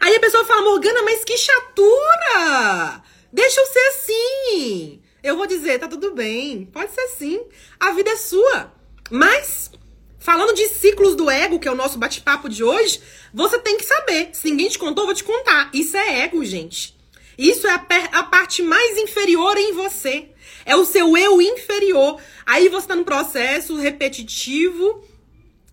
Aí 0.00 0.14
a 0.14 0.20
pessoa 0.20 0.44
fala, 0.44 0.62
Morgana, 0.62 1.02
mas 1.02 1.24
que 1.24 1.36
chatura! 1.36 3.02
Deixa 3.32 3.60
eu 3.60 3.66
ser 3.66 3.78
assim. 3.88 5.02
Eu 5.22 5.36
vou 5.36 5.46
dizer, 5.46 5.80
tá 5.80 5.88
tudo 5.88 6.14
bem, 6.14 6.64
pode 6.66 6.92
ser 6.92 7.00
assim. 7.02 7.42
A 7.78 7.90
vida 7.90 8.10
é 8.10 8.16
sua. 8.16 8.72
Mas, 9.10 9.72
falando 10.20 10.54
de 10.54 10.68
ciclos 10.68 11.16
do 11.16 11.28
ego, 11.28 11.58
que 11.58 11.68
é 11.68 11.72
o 11.72 11.76
nosso 11.76 11.98
bate-papo 11.98 12.48
de 12.48 12.62
hoje, 12.62 13.00
você 13.34 13.58
tem 13.58 13.76
que 13.76 13.84
saber. 13.84 14.30
Se 14.32 14.48
ninguém 14.48 14.68
te 14.68 14.78
contou, 14.78 15.02
eu 15.02 15.06
vou 15.08 15.14
te 15.14 15.24
contar. 15.24 15.68
Isso 15.74 15.96
é 15.96 16.20
ego, 16.20 16.44
gente. 16.44 16.96
Isso 17.36 17.66
é 17.66 17.72
a, 17.72 17.86
a 18.20 18.22
parte 18.22 18.62
mais 18.62 18.96
inferior 18.96 19.56
em 19.58 19.72
você. 19.72 20.28
É 20.64 20.76
o 20.76 20.84
seu 20.84 21.16
eu 21.16 21.42
inferior. 21.42 22.20
Aí 22.46 22.68
você 22.68 22.86
tá 22.86 22.94
num 22.94 23.04
processo 23.04 23.76
repetitivo 23.76 25.04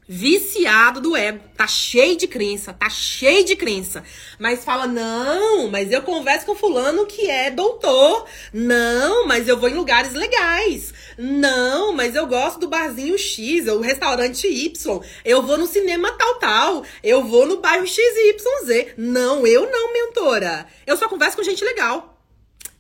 viciado 0.08 1.02
do 1.02 1.18
ego, 1.18 1.44
tá 1.56 1.68
cheio 1.68 2.16
de 2.16 2.28
crença, 2.28 2.72
tá 2.72 2.90
cheio 2.90 3.44
de 3.44 3.58
crença, 3.58 4.04
mas 4.40 4.64
fala 4.64 4.88
não, 4.88 5.70
mas 5.70 5.92
eu 5.92 6.02
converso 6.02 6.46
com 6.46 6.56
fulano 6.56 7.06
que 7.06 7.30
é 7.30 7.52
doutor, 7.52 8.26
não, 8.54 9.28
mas 9.28 9.50
eu 9.50 9.58
vou 9.58 9.68
em 9.68 9.74
lugares 9.74 10.14
legais, 10.14 10.94
não, 11.18 11.92
mas 11.92 12.16
eu 12.16 12.26
gosto 12.26 12.60
do 12.60 12.70
barzinho 12.70 13.18
X, 13.18 13.68
ou 13.68 13.82
restaurante 13.82 14.48
Y, 14.48 15.02
eu 15.26 15.42
vou 15.42 15.58
no 15.58 15.68
cinema 15.68 16.12
tal 16.14 16.36
tal, 16.36 16.84
eu 17.04 17.26
vou 17.26 17.46
no 17.46 17.58
bairro 17.58 17.86
XYZ, 17.86 18.94
não, 18.98 19.46
eu 19.46 19.70
não, 19.70 19.92
mentora, 19.92 20.68
eu 20.86 20.96
só 20.96 21.10
converso 21.10 21.36
com 21.36 21.44
gente 21.44 21.66
legal. 21.66 22.14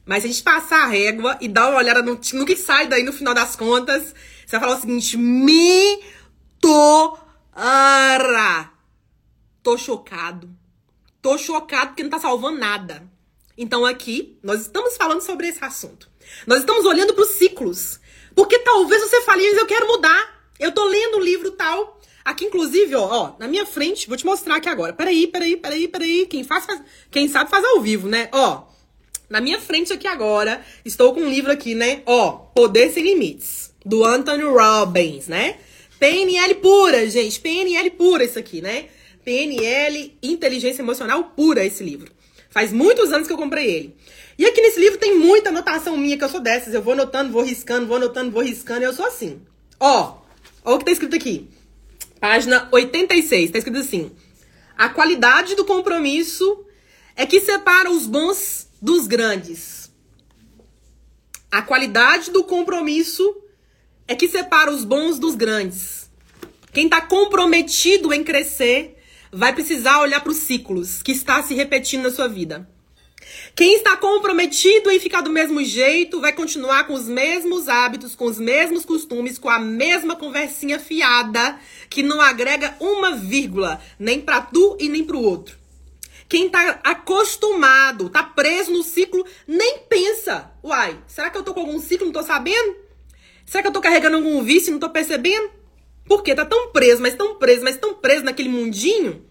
Mas 0.05 0.23
a 0.23 0.27
gente 0.27 0.41
passar 0.41 0.83
a 0.83 0.87
régua 0.87 1.37
e 1.41 1.49
dar 1.49 1.67
uma 1.67 1.79
olhada 1.79 2.01
no, 2.01 2.17
no 2.33 2.45
que 2.45 2.55
sai 2.55 2.87
daí 2.87 3.03
no 3.03 3.11
final 3.11 3.33
das 3.33 3.57
contas, 3.57 4.15
você 4.45 4.51
vai 4.51 4.61
falar 4.61 4.77
o 4.77 4.79
seguinte: 4.79 5.17
me 5.17 5.99
Tô. 6.59 7.17
Tô 9.63 9.77
chocado. 9.77 10.49
Tô 11.21 11.37
chocado 11.37 11.87
porque 11.87 12.03
não 12.03 12.09
tá 12.09 12.19
salvando 12.19 12.59
nada. 12.59 13.03
Então 13.57 13.85
aqui 13.85 14.37
nós 14.43 14.61
estamos 14.61 14.95
falando 14.95 15.21
sobre 15.21 15.47
esse 15.47 15.63
assunto. 15.63 16.09
Nós 16.45 16.59
estamos 16.59 16.85
olhando 16.85 17.13
para 17.13 17.23
os 17.23 17.31
ciclos. 17.31 17.99
Porque 18.35 18.59
talvez 18.59 19.01
você 19.01 19.21
fale, 19.21 19.49
mas 19.49 19.57
eu 19.57 19.65
quero 19.65 19.87
mudar. 19.87 20.51
Eu 20.59 20.71
tô 20.71 20.85
lendo 20.85 21.17
o 21.17 21.23
livro 21.23 21.51
tal. 21.51 21.99
Aqui, 22.23 22.45
inclusive, 22.45 22.93
ó, 22.93 23.07
ó, 23.07 23.35
na 23.39 23.47
minha 23.47 23.65
frente, 23.65 24.07
vou 24.07 24.17
te 24.17 24.25
mostrar 24.25 24.57
aqui 24.57 24.67
agora. 24.67 24.93
Peraí, 24.93 25.27
peraí, 25.27 25.55
peraí, 25.55 25.87
peraí. 25.87 26.25
Quem 26.27 26.43
faz, 26.43 26.65
faz, 26.65 26.81
quem 27.09 27.27
sabe 27.27 27.49
faz 27.49 27.63
ao 27.63 27.81
vivo, 27.81 28.07
né? 28.07 28.29
Ó, 28.33 28.63
na 29.29 29.41
minha 29.41 29.59
frente 29.59 29.91
aqui 29.93 30.07
agora, 30.07 30.61
estou 30.85 31.13
com 31.13 31.21
um 31.21 31.29
livro 31.29 31.51
aqui, 31.51 31.73
né? 31.73 32.03
Ó, 32.05 32.31
Poder 32.31 32.91
Sem 32.91 33.03
Limites, 33.03 33.73
do 33.85 34.03
Anthony 34.03 34.43
Robbins, 34.43 35.27
né? 35.27 35.57
PNL 35.99 36.55
pura, 36.55 37.09
gente. 37.09 37.39
PNL 37.39 37.89
pura 37.91 38.23
isso 38.23 38.37
aqui, 38.37 38.61
né? 38.61 38.85
PNL, 39.23 40.17
Inteligência 40.21 40.81
Emocional 40.81 41.33
pura 41.35 41.65
esse 41.65 41.83
livro. 41.83 42.11
Faz 42.49 42.71
muitos 42.71 43.11
anos 43.11 43.27
que 43.27 43.33
eu 43.33 43.37
comprei 43.37 43.69
ele. 43.69 43.95
E 44.37 44.45
aqui 44.45 44.61
nesse 44.61 44.79
livro 44.79 44.97
tem 44.97 45.17
muita 45.17 45.49
anotação 45.49 45.97
minha, 45.97 46.17
que 46.17 46.23
eu 46.23 46.29
sou 46.29 46.39
dessas. 46.39 46.73
Eu 46.73 46.81
vou 46.81 46.93
anotando, 46.93 47.31
vou 47.31 47.43
riscando, 47.43 47.87
vou 47.87 47.97
anotando, 47.97 48.31
vou 48.31 48.41
riscando. 48.43 48.85
Eu 48.85 48.93
sou 48.93 49.05
assim. 49.05 49.41
Ó, 49.79 50.17
ó 50.63 50.75
o 50.75 50.79
que 50.79 50.85
tá 50.85 50.91
escrito 50.91 51.15
aqui. 51.15 51.49
Página 52.19 52.67
86. 52.71 53.51
Tá 53.51 53.57
escrito 53.57 53.79
assim. 53.79 54.11
A 54.77 54.89
qualidade 54.89 55.55
do 55.55 55.65
compromisso 55.65 56.65
é 57.15 57.25
que 57.25 57.41
separa 57.41 57.89
os 57.89 58.05
bons 58.05 58.67
dos 58.81 59.07
grandes. 59.07 59.91
A 61.51 61.61
qualidade 61.61 62.29
do 62.31 62.43
compromisso 62.43 63.35
é 64.07 64.15
que 64.15 64.27
separa 64.27 64.71
os 64.71 64.83
bons 64.83 65.19
dos 65.19 65.35
grandes. 65.35 66.09
Quem 66.71 66.85
está 66.85 67.01
comprometido 67.01 68.13
em 68.13 68.23
crescer 68.23 68.97
vai 69.31 69.53
precisar 69.53 69.99
olhar 69.99 70.21
para 70.21 70.31
os 70.31 70.37
ciclos 70.37 71.03
que 71.03 71.11
está 71.11 71.43
se 71.43 71.53
repetindo 71.53 72.03
na 72.03 72.11
sua 72.11 72.27
vida. 72.27 72.67
Quem 73.55 73.75
está 73.75 73.97
comprometido 73.97 74.89
em 74.89 74.99
ficar 74.99 75.21
do 75.21 75.29
mesmo 75.29 75.61
jeito 75.63 76.21
vai 76.21 76.31
continuar 76.31 76.85
com 76.85 76.93
os 76.93 77.07
mesmos 77.07 77.67
hábitos, 77.67 78.15
com 78.15 78.25
os 78.25 78.37
mesmos 78.37 78.85
costumes, 78.85 79.37
com 79.37 79.49
a 79.49 79.59
mesma 79.59 80.15
conversinha 80.15 80.79
fiada 80.79 81.59
que 81.89 82.01
não 82.01 82.21
agrega 82.21 82.75
uma 82.79 83.15
vírgula 83.15 83.81
nem 83.99 84.21
para 84.21 84.41
tu 84.41 84.77
e 84.79 84.87
nem 84.87 85.03
para 85.03 85.17
o 85.17 85.23
outro. 85.23 85.57
Quem 86.29 86.49
tá 86.49 86.79
acostumado, 86.83 88.09
tá 88.09 88.21
preso 88.21 88.71
no 88.71 88.83
ciclo, 88.83 89.25
nem 89.47 89.79
pensa. 89.89 90.51
Uai, 90.63 90.99
será 91.07 91.29
que 91.29 91.37
eu 91.37 91.43
tô 91.43 91.53
com 91.53 91.61
algum 91.61 91.79
ciclo, 91.79 92.05
não 92.05 92.13
tô 92.13 92.23
sabendo? 92.23 92.86
Será 93.47 93.63
que 93.63 93.69
eu 93.69 93.73
tô 93.73 93.81
carregando 93.81 94.17
algum 94.17 94.43
vício 94.43 94.69
e 94.69 94.71
não 94.73 94.79
tô 94.79 94.91
percebendo? 94.91 95.49
Porque 96.05 96.35
tá 96.35 96.45
tão 96.45 96.71
preso, 96.71 97.01
mas 97.01 97.15
tão 97.15 97.35
preso, 97.35 97.63
mas 97.63 97.77
tão 97.77 97.95
preso 97.95 98.23
naquele 98.23 98.49
mundinho 98.49 99.25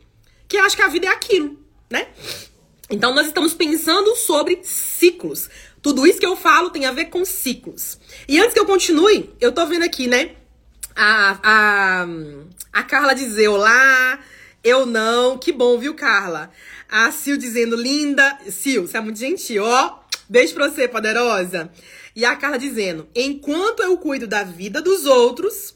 que 0.49 0.57
acho 0.57 0.75
que 0.75 0.83
a 0.83 0.89
vida 0.89 1.07
é 1.07 1.11
aquilo, 1.11 1.57
né? 1.89 2.09
Então 2.91 3.15
nós 3.15 3.29
estamos 3.29 3.55
pensando 3.55 4.17
sobre 4.17 4.61
ciclos. 4.65 5.49
Tudo 5.81 6.05
isso 6.05 6.19
que 6.19 6.27
eu 6.27 6.37
falo 6.37 6.71
tem 6.71 6.87
a 6.87 6.93
ver 6.93 7.07
com 7.07 7.25
ciclos. 7.25 8.01
E 8.27 8.41
antes 8.41 8.53
que 8.53 8.59
eu 8.59 8.67
continue, 8.67 9.31
eu 9.41 9.53
tô 9.53 9.65
vendo 9.67 9.85
aqui, 9.85 10.09
né? 10.09 10.35
a, 10.97 11.39
a, 11.43 12.07
a 12.73 12.83
Carla 12.83 13.15
dizer 13.15 13.49
olá, 13.49 14.19
eu 14.65 14.87
não. 14.87 15.37
Que 15.37 15.53
bom, 15.53 15.79
viu, 15.79 15.95
Carla? 15.95 16.51
A 16.89 17.13
Sil 17.13 17.37
dizendo 17.37 17.77
linda. 17.77 18.39
Sil, 18.49 18.89
você 18.89 18.97
é 18.97 19.01
muito 19.01 19.19
gentil, 19.19 19.65
ó. 19.65 19.99
Beijo 20.29 20.55
pra 20.55 20.69
você, 20.69 20.89
poderosa. 20.89 21.71
E 22.17 22.25
a 22.25 22.35
Carla 22.35 22.59
dizendo: 22.59 23.07
enquanto 23.15 23.83
eu 23.83 23.99
cuido 23.99 24.27
da 24.27 24.43
vida 24.43 24.81
dos 24.81 25.05
outros, 25.05 25.75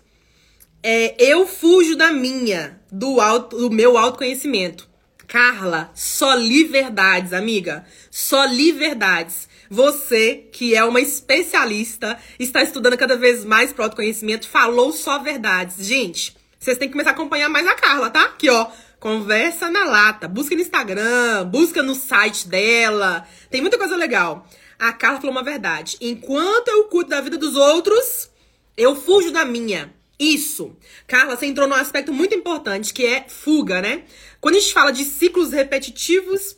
é, 0.83 1.15
eu 1.23 1.47
fujo 1.47 1.95
da 1.95 2.11
minha, 2.11 2.81
do, 2.91 3.21
auto, 3.21 3.59
do 3.59 3.71
meu 3.71 3.99
autoconhecimento. 3.99 4.89
Carla, 5.29 5.93
só 5.95 6.35
li 6.35 6.65
verdades, 6.65 7.35
amiga. 7.35 7.85
Só 8.11 8.47
li 8.47 8.73
verdades. 8.73 9.49
Você, 9.69 10.49
que 10.51 10.75
é 10.75 10.83
uma 10.83 11.01
especialista, 11.01 12.19
está 12.39 12.63
estudando 12.63 12.97
cada 12.97 13.17
vez 13.17 13.45
mais 13.45 13.73
para 13.73 13.85
autoconhecimento, 13.85 14.49
falou 14.49 14.93
só 14.93 15.21
verdades. 15.21 15.87
Gente, 15.87 16.35
vocês 16.59 16.77
têm 16.79 16.89
que 16.89 16.93
começar 16.93 17.11
a 17.11 17.13
acompanhar 17.13 17.49
mais 17.49 17.67
a 17.67 17.75
Carla, 17.75 18.11
tá? 18.11 18.25
Aqui, 18.25 18.49
ó. 18.49 18.67
Conversa 18.99 19.71
na 19.71 19.85
lata. 19.85 20.27
Busca 20.27 20.55
no 20.55 20.61
Instagram, 20.61 21.45
busca 21.45 21.83
no 21.83 21.95
site 21.95 22.49
dela. 22.49 23.27
Tem 23.51 23.61
muita 23.61 23.79
coisa 23.79 23.95
legal. 23.95 24.47
A 24.81 24.95
Carla 24.95 25.21
falou 25.21 25.33
uma 25.33 25.43
verdade. 25.43 25.99
Enquanto 26.01 26.69
eu 26.69 26.85
cuido 26.85 27.11
da 27.11 27.21
vida 27.21 27.37
dos 27.37 27.55
outros, 27.55 28.31
eu 28.75 28.97
fujo 28.97 29.31
da 29.31 29.45
minha. 29.45 29.93
Isso. 30.19 30.75
Carla, 31.07 31.37
você 31.37 31.45
entrou 31.45 31.69
num 31.69 31.75
aspecto 31.75 32.15
muito 32.15 32.35
importante, 32.35 32.95
que 32.95 33.05
é 33.05 33.27
fuga, 33.29 33.83
né? 33.83 34.05
Quando 34.41 34.57
a 34.57 34.59
gente 34.59 34.73
fala 34.73 34.91
de 34.91 35.05
ciclos 35.05 35.53
repetitivos, 35.53 36.57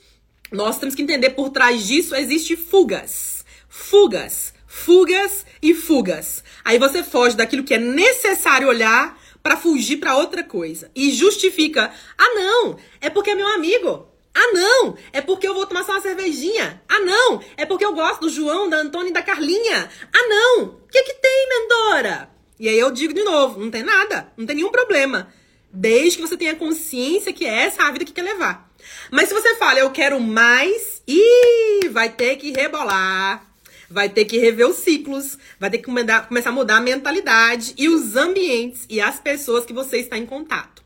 nós 0.52 0.79
temos 0.79 0.95
que 0.95 1.02
entender 1.02 1.31
por 1.31 1.50
trás 1.50 1.85
disso 1.85 2.14
existe 2.14 2.57
fugas. 2.57 3.45
Fugas, 3.69 4.55
fugas 4.69 5.45
e 5.61 5.75
fugas. 5.75 6.45
Aí 6.64 6.79
você 6.79 7.02
foge 7.02 7.37
daquilo 7.37 7.64
que 7.64 7.75
é 7.75 7.79
necessário 7.79 8.69
olhar 8.69 9.21
para 9.43 9.57
fugir 9.57 9.97
para 9.97 10.17
outra 10.17 10.45
coisa 10.45 10.93
e 10.95 11.11
justifica: 11.11 11.93
"Ah, 12.17 12.35
não, 12.37 12.76
é 13.00 13.11
porque 13.11 13.31
é 13.31 13.35
meu 13.35 13.49
amigo. 13.49 14.12
Ah, 14.35 14.53
não, 14.53 14.97
é 15.12 15.21
porque 15.21 15.47
eu 15.47 15.55
vou 15.55 15.67
tomar 15.67 15.85
só 15.85 15.93
uma 15.93 16.01
cervejinha. 16.01 16.83
Ah, 16.89 17.01
não, 17.01 17.43
é 17.57 17.67
porque 17.67 17.85
eu 17.85 17.93
gosto 17.93 18.23
do 18.23 18.31
João, 18.31 18.69
da 18.69 18.79
Antônia 18.79 19.11
e 19.11 19.12
da 19.12 19.23
Carlinha. 19.23 19.91
Ah, 20.12 20.29
não, 20.29 20.65
o 20.65 20.89
que 20.91 21.03
que 21.03 21.15
tem, 21.15 21.49
Mendora?" 21.49 22.31
E 22.59 22.69
aí 22.69 22.79
eu 22.79 22.91
digo 22.91 23.12
de 23.12 23.25
novo, 23.25 23.61
não 23.61 23.71
tem 23.71 23.83
nada, 23.83 24.33
não 24.37 24.47
tem 24.47 24.57
nenhum 24.57 24.71
problema. 24.71 25.33
Desde 25.73 26.17
que 26.17 26.23
você 26.23 26.37
tenha 26.37 26.55
consciência 26.55 27.33
que 27.33 27.45
essa 27.45 27.83
é 27.83 27.87
a 27.87 27.91
vida 27.91 28.05
que 28.05 28.12
quer 28.12 28.23
levar. 28.23 28.71
Mas 29.11 29.29
se 29.29 29.35
você 29.35 29.55
fala, 29.57 29.79
eu 29.79 29.91
quero 29.91 30.21
mais, 30.21 31.03
e 31.07 31.89
vai 31.89 32.11
ter 32.11 32.37
que 32.37 32.53
rebolar, 32.53 33.53
vai 33.91 34.09
ter 34.09 34.25
que 34.25 34.39
rever 34.39 34.69
os 34.69 34.77
ciclos, 34.77 35.39
vai 35.59 35.71
ter 35.71 35.79
que 35.79 35.91
mudar, 35.91 36.29
começar 36.29 36.51
a 36.51 36.53
mudar 36.53 36.77
a 36.77 36.81
mentalidade 36.81 37.75
e 37.77 37.89
os 37.89 38.17
ambientes 38.17 38.87
e 38.89 39.01
as 39.01 39.21
pessoas 39.21 39.65
que 39.65 39.73
você 39.73 39.99
está 39.99 40.17
em 40.17 40.27
contato. 40.27 40.83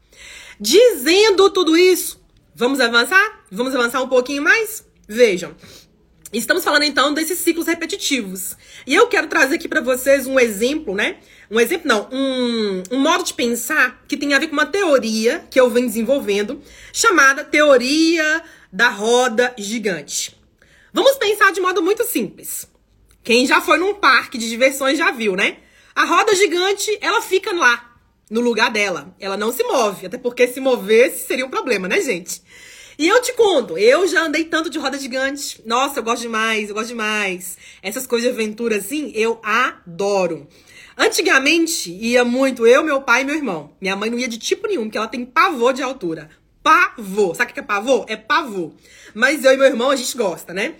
Dizendo 0.58 1.50
tudo 1.50 1.76
isso, 1.76 2.20
vamos 2.56 2.80
avançar? 2.80 3.44
Vamos 3.52 3.74
avançar 3.74 4.02
um 4.02 4.08
pouquinho 4.08 4.42
mais? 4.42 4.84
Vejam. 5.06 5.54
Estamos 6.32 6.64
falando 6.64 6.82
então 6.82 7.12
desses 7.14 7.38
ciclos 7.38 7.66
repetitivos. 7.66 8.56
E 8.86 8.94
eu 8.94 9.06
quero 9.06 9.28
trazer 9.28 9.56
aqui 9.56 9.68
para 9.68 9.82
vocês 9.82 10.26
um 10.26 10.40
exemplo, 10.40 10.94
né? 10.94 11.18
Um 11.50 11.60
exemplo, 11.60 11.86
não, 11.86 12.08
um, 12.10 12.82
um 12.90 12.98
modo 12.98 13.22
de 13.22 13.34
pensar 13.34 14.02
que 14.08 14.16
tem 14.16 14.34
a 14.34 14.38
ver 14.38 14.48
com 14.48 14.54
uma 14.54 14.66
teoria 14.66 15.46
que 15.50 15.60
eu 15.60 15.70
venho 15.70 15.86
desenvolvendo, 15.86 16.60
chamada 16.92 17.44
teoria 17.44 18.42
da 18.72 18.88
roda 18.88 19.54
gigante. 19.56 20.36
Vamos 20.92 21.16
pensar 21.16 21.52
de 21.52 21.60
modo 21.60 21.82
muito 21.82 22.04
simples. 22.04 22.66
Quem 23.22 23.46
já 23.46 23.60
foi 23.60 23.78
num 23.78 23.94
parque 23.94 24.38
de 24.38 24.48
diversões 24.48 24.98
já 24.98 25.12
viu, 25.12 25.36
né? 25.36 25.58
A 25.94 26.04
roda 26.04 26.34
gigante, 26.34 26.98
ela 27.00 27.22
fica 27.22 27.52
lá, 27.54 27.85
no 28.30 28.40
lugar 28.40 28.70
dela. 28.70 29.14
Ela 29.18 29.36
não 29.36 29.52
se 29.52 29.62
move, 29.62 30.06
até 30.06 30.18
porque 30.18 30.48
se 30.48 30.60
movesse 30.60 31.26
seria 31.26 31.46
um 31.46 31.50
problema, 31.50 31.88
né, 31.88 32.00
gente? 32.00 32.42
E 32.98 33.06
eu 33.06 33.20
te 33.20 33.34
conto, 33.34 33.76
eu 33.76 34.08
já 34.08 34.24
andei 34.24 34.44
tanto 34.44 34.70
de 34.70 34.78
roda 34.78 34.98
gigante. 34.98 35.62
Nossa, 35.66 35.98
eu 35.98 36.02
gosto 36.02 36.22
demais, 36.22 36.68
eu 36.68 36.74
gosto 36.74 36.88
demais. 36.88 37.58
Essas 37.82 38.06
coisas 38.06 38.28
de 38.28 38.34
aventura 38.34 38.76
assim, 38.76 39.12
eu 39.14 39.38
adoro. 39.42 40.48
Antigamente 40.96 41.90
ia 41.92 42.24
muito 42.24 42.66
eu, 42.66 42.82
meu 42.82 43.02
pai 43.02 43.20
e 43.20 43.24
meu 43.24 43.34
irmão. 43.34 43.70
Minha 43.80 43.94
mãe 43.94 44.08
não 44.08 44.18
ia 44.18 44.26
de 44.26 44.38
tipo 44.38 44.66
nenhum, 44.66 44.84
porque 44.84 44.96
ela 44.96 45.06
tem 45.06 45.26
pavor 45.26 45.74
de 45.74 45.82
altura. 45.82 46.30
Pavor. 46.62 47.36
Sabe 47.36 47.50
o 47.50 47.54
que 47.54 47.60
é 47.60 47.62
pavor? 47.62 48.06
É 48.08 48.16
pavor. 48.16 48.72
Mas 49.14 49.44
eu 49.44 49.52
e 49.52 49.56
meu 49.58 49.66
irmão 49.66 49.90
a 49.90 49.96
gente 49.96 50.16
gosta, 50.16 50.54
né? 50.54 50.76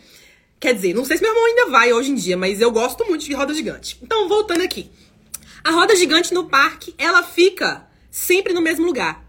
Quer 0.59 0.75
dizer, 0.75 0.95
não 0.95 1.05
sei 1.05 1.19
se 1.19 1.23
meu 1.23 1.31
irmão 1.33 1.47
ainda 1.47 1.67
vai 1.71 1.93
hoje 1.93 2.13
em 2.13 2.15
dia, 2.15 2.37
mas 2.37 2.63
eu 2.63 2.71
gosto 2.71 3.05
muito 3.05 3.27
de 3.27 3.35
roda 3.35 3.53
gigante. 3.53 3.99
Então, 4.03 4.27
voltando 4.27 4.63
aqui. 4.63 4.91
A 5.67 5.73
roda 5.73 5.97
gigante 5.97 6.33
no 6.33 6.49
parque, 6.49 6.95
ela 6.97 7.25
fica 7.25 7.89
sempre 8.09 8.53
no 8.53 8.61
mesmo 8.61 8.87
lugar. 8.87 9.21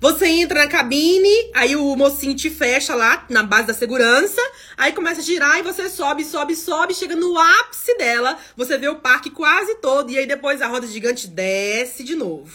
Você 0.00 0.26
entra 0.26 0.60
na 0.60 0.66
cabine, 0.66 1.28
aí 1.52 1.76
o 1.76 1.94
mocinho 1.94 2.34
te 2.34 2.48
fecha 2.48 2.94
lá 2.94 3.26
na 3.28 3.42
base 3.42 3.66
da 3.66 3.74
segurança, 3.74 4.40
aí 4.78 4.92
começa 4.92 5.20
a 5.20 5.22
girar 5.22 5.58
e 5.58 5.62
você 5.62 5.90
sobe, 5.90 6.24
sobe, 6.24 6.56
sobe, 6.56 6.94
chega 6.94 7.14
no 7.14 7.38
ápice 7.38 7.98
dela, 7.98 8.38
você 8.56 8.78
vê 8.78 8.88
o 8.88 8.96
parque 8.96 9.28
quase 9.28 9.74
todo 9.74 10.10
e 10.10 10.16
aí 10.16 10.26
depois 10.26 10.62
a 10.62 10.68
roda 10.68 10.86
gigante 10.86 11.28
desce 11.28 12.02
de 12.02 12.14
novo. 12.14 12.50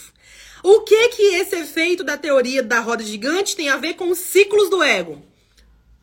O 0.64 0.80
que 0.80 1.10
que 1.10 1.22
esse 1.36 1.54
efeito 1.54 2.02
da 2.02 2.16
teoria 2.16 2.64
da 2.64 2.80
roda 2.80 3.04
gigante 3.04 3.54
tem 3.54 3.68
a 3.68 3.76
ver 3.76 3.94
com 3.94 4.10
os 4.10 4.18
ciclos 4.18 4.68
do 4.68 4.82
ego? 4.82 5.22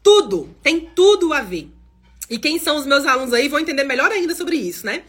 Tudo, 0.02 0.56
tem 0.64 0.80
tudo 0.96 1.34
a 1.34 1.42
ver. 1.42 1.70
E 2.30 2.40
quem 2.40 2.58
são 2.58 2.78
os 2.78 2.86
meus 2.86 3.06
alunos 3.06 3.34
aí 3.34 3.50
vão 3.50 3.60
entender 3.60 3.84
melhor 3.84 4.14
ainda 4.14 4.34
sobre 4.34 4.56
isso, 4.56 4.86
né? 4.86 5.04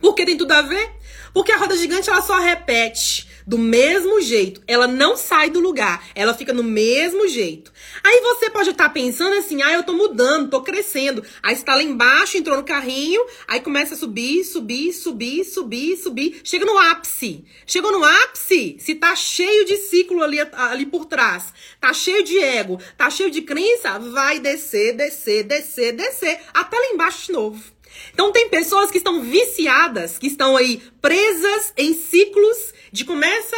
Por 0.00 0.14
que 0.14 0.24
tem 0.24 0.36
tudo 0.36 0.52
a 0.52 0.62
ver? 0.62 0.90
Porque 1.32 1.52
a 1.52 1.56
roda 1.56 1.76
gigante 1.76 2.08
ela 2.08 2.22
só 2.22 2.38
repete 2.38 3.28
do 3.46 3.58
mesmo 3.58 4.20
jeito. 4.20 4.62
Ela 4.66 4.86
não 4.86 5.16
sai 5.16 5.50
do 5.50 5.60
lugar, 5.60 6.04
ela 6.14 6.34
fica 6.34 6.52
no 6.52 6.62
mesmo 6.62 7.26
jeito. 7.28 7.72
Aí 8.02 8.20
você 8.20 8.48
pode 8.48 8.70
estar 8.70 8.84
tá 8.84 8.90
pensando 8.90 9.34
assim: 9.34 9.60
ah, 9.62 9.72
eu 9.72 9.82
tô 9.82 9.92
mudando, 9.92 10.50
tô 10.50 10.62
crescendo. 10.62 11.22
Aí 11.42 11.54
está 11.54 11.74
lá 11.74 11.82
embaixo, 11.82 12.38
entrou 12.38 12.56
no 12.56 12.64
carrinho, 12.64 13.20
aí 13.48 13.60
começa 13.60 13.94
a 13.94 13.96
subir, 13.96 14.44
subir, 14.44 14.92
subir, 14.92 15.44
subir, 15.44 15.96
subir. 15.96 16.40
Chega 16.44 16.64
no 16.64 16.78
ápice. 16.78 17.44
Chegou 17.66 17.92
no 17.92 18.04
ápice, 18.04 18.76
se 18.78 18.94
tá 18.94 19.14
cheio 19.14 19.64
de 19.64 19.76
ciclo 19.76 20.22
ali, 20.22 20.38
ali 20.52 20.86
por 20.86 21.04
trás, 21.04 21.52
tá 21.80 21.92
cheio 21.92 22.24
de 22.24 22.38
ego, 22.38 22.80
tá 22.96 23.10
cheio 23.10 23.30
de 23.30 23.42
crença, 23.42 23.98
vai 23.98 24.40
descer, 24.40 24.96
descer, 24.96 25.44
descer, 25.44 25.92
descer, 25.92 26.40
até 26.52 26.76
lá 26.76 26.86
embaixo 26.86 27.26
de 27.26 27.32
novo. 27.32 27.79
Então 28.12 28.32
tem 28.32 28.48
pessoas 28.48 28.90
que 28.90 28.98
estão 28.98 29.22
viciadas, 29.22 30.18
que 30.18 30.26
estão 30.26 30.56
aí 30.56 30.82
presas 31.00 31.72
em 31.76 31.94
ciclos 31.94 32.72
de 32.92 33.04
começa 33.04 33.56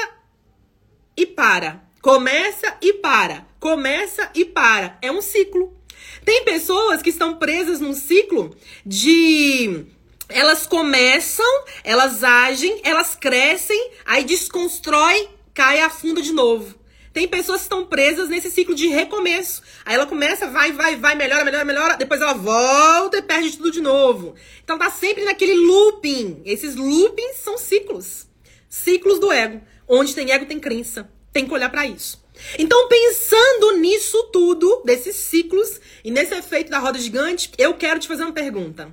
e 1.16 1.27
para, 1.27 1.83
começa 2.01 2.77
e 2.81 2.95
para, 2.95 3.47
começa 3.59 4.31
e 4.35 4.45
para. 4.45 4.99
É 5.03 5.11
um 5.11 5.23
ciclo. 5.23 5.77
Tem 6.25 6.45
pessoas 6.45 7.03
que 7.03 7.11
estão 7.11 7.37
presas 7.37 7.81
num 7.81 7.95
ciclo 7.95 8.57
de 8.85 9.87
elas 10.29 10.66
começam, 10.66 11.64
elas 11.85 12.25
agem, 12.25 12.81
elas 12.85 13.14
crescem, 13.14 13.90
aí 14.05 14.25
desconstrói, 14.25 15.29
cai 15.53 15.81
a 15.81 15.90
funda 15.90 16.23
de 16.23 16.33
novo. 16.33 16.82
Tem 17.12 17.29
pessoas 17.29 17.59
que 17.59 17.64
estão 17.64 17.85
presas 17.85 18.29
nesse 18.29 18.51
ciclo 18.51 18.75
de 18.75 18.88
recomeço. 18.88 19.62
Aí 19.85 19.94
ela 19.94 20.07
começa, 20.07 20.48
vai, 20.48 20.72
vai, 20.72 20.96
vai, 20.96 21.14
melhora, 21.14 21.44
melhora, 21.44 21.64
melhora, 21.64 21.96
depois 21.96 22.20
ela 22.20 22.33
volta 22.33 23.18
e 23.18 23.22
perde 23.22 23.57
tudo 23.57 23.70
de 23.70 23.81
novo. 23.81 24.35
Então 24.64 24.79
tá 24.79 24.90
sempre 24.90 25.25
naquele 25.25 25.55
looping. 25.55 26.40
Esses 26.44 26.75
loopings 26.75 27.37
são 27.37 27.59
ciclos. 27.59 28.27
Ciclos 28.68 29.18
do 29.18 29.31
ego. 29.31 29.61
Onde 29.87 30.14
tem 30.14 30.33
ego 30.33 30.46
tem 30.46 30.59
crença. 30.59 31.11
Tem 31.33 31.46
que 31.46 31.53
olhar 31.53 31.68
para 31.68 31.87
isso. 31.87 32.22
Então, 32.59 32.88
pensando 32.88 33.77
nisso 33.79 34.31
tudo, 34.33 34.83
desses 34.85 35.16
ciclos 35.16 35.81
e 36.03 36.11
nesse 36.11 36.35
efeito 36.35 36.70
da 36.70 36.79
roda 36.79 36.98
gigante, 36.98 37.51
eu 37.59 37.75
quero 37.75 38.01
te 38.01 38.09
fazer 38.09 38.22
uma 38.22 38.33
pergunta. 38.33 38.92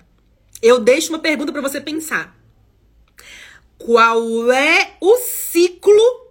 Eu 0.62 0.80
deixo 0.80 1.10
uma 1.10 1.20
pergunta 1.20 1.52
para 1.52 1.62
você 1.62 1.80
pensar. 1.80 2.38
Qual 3.78 4.52
é 4.52 4.98
o 5.00 5.16
ciclo 5.18 6.29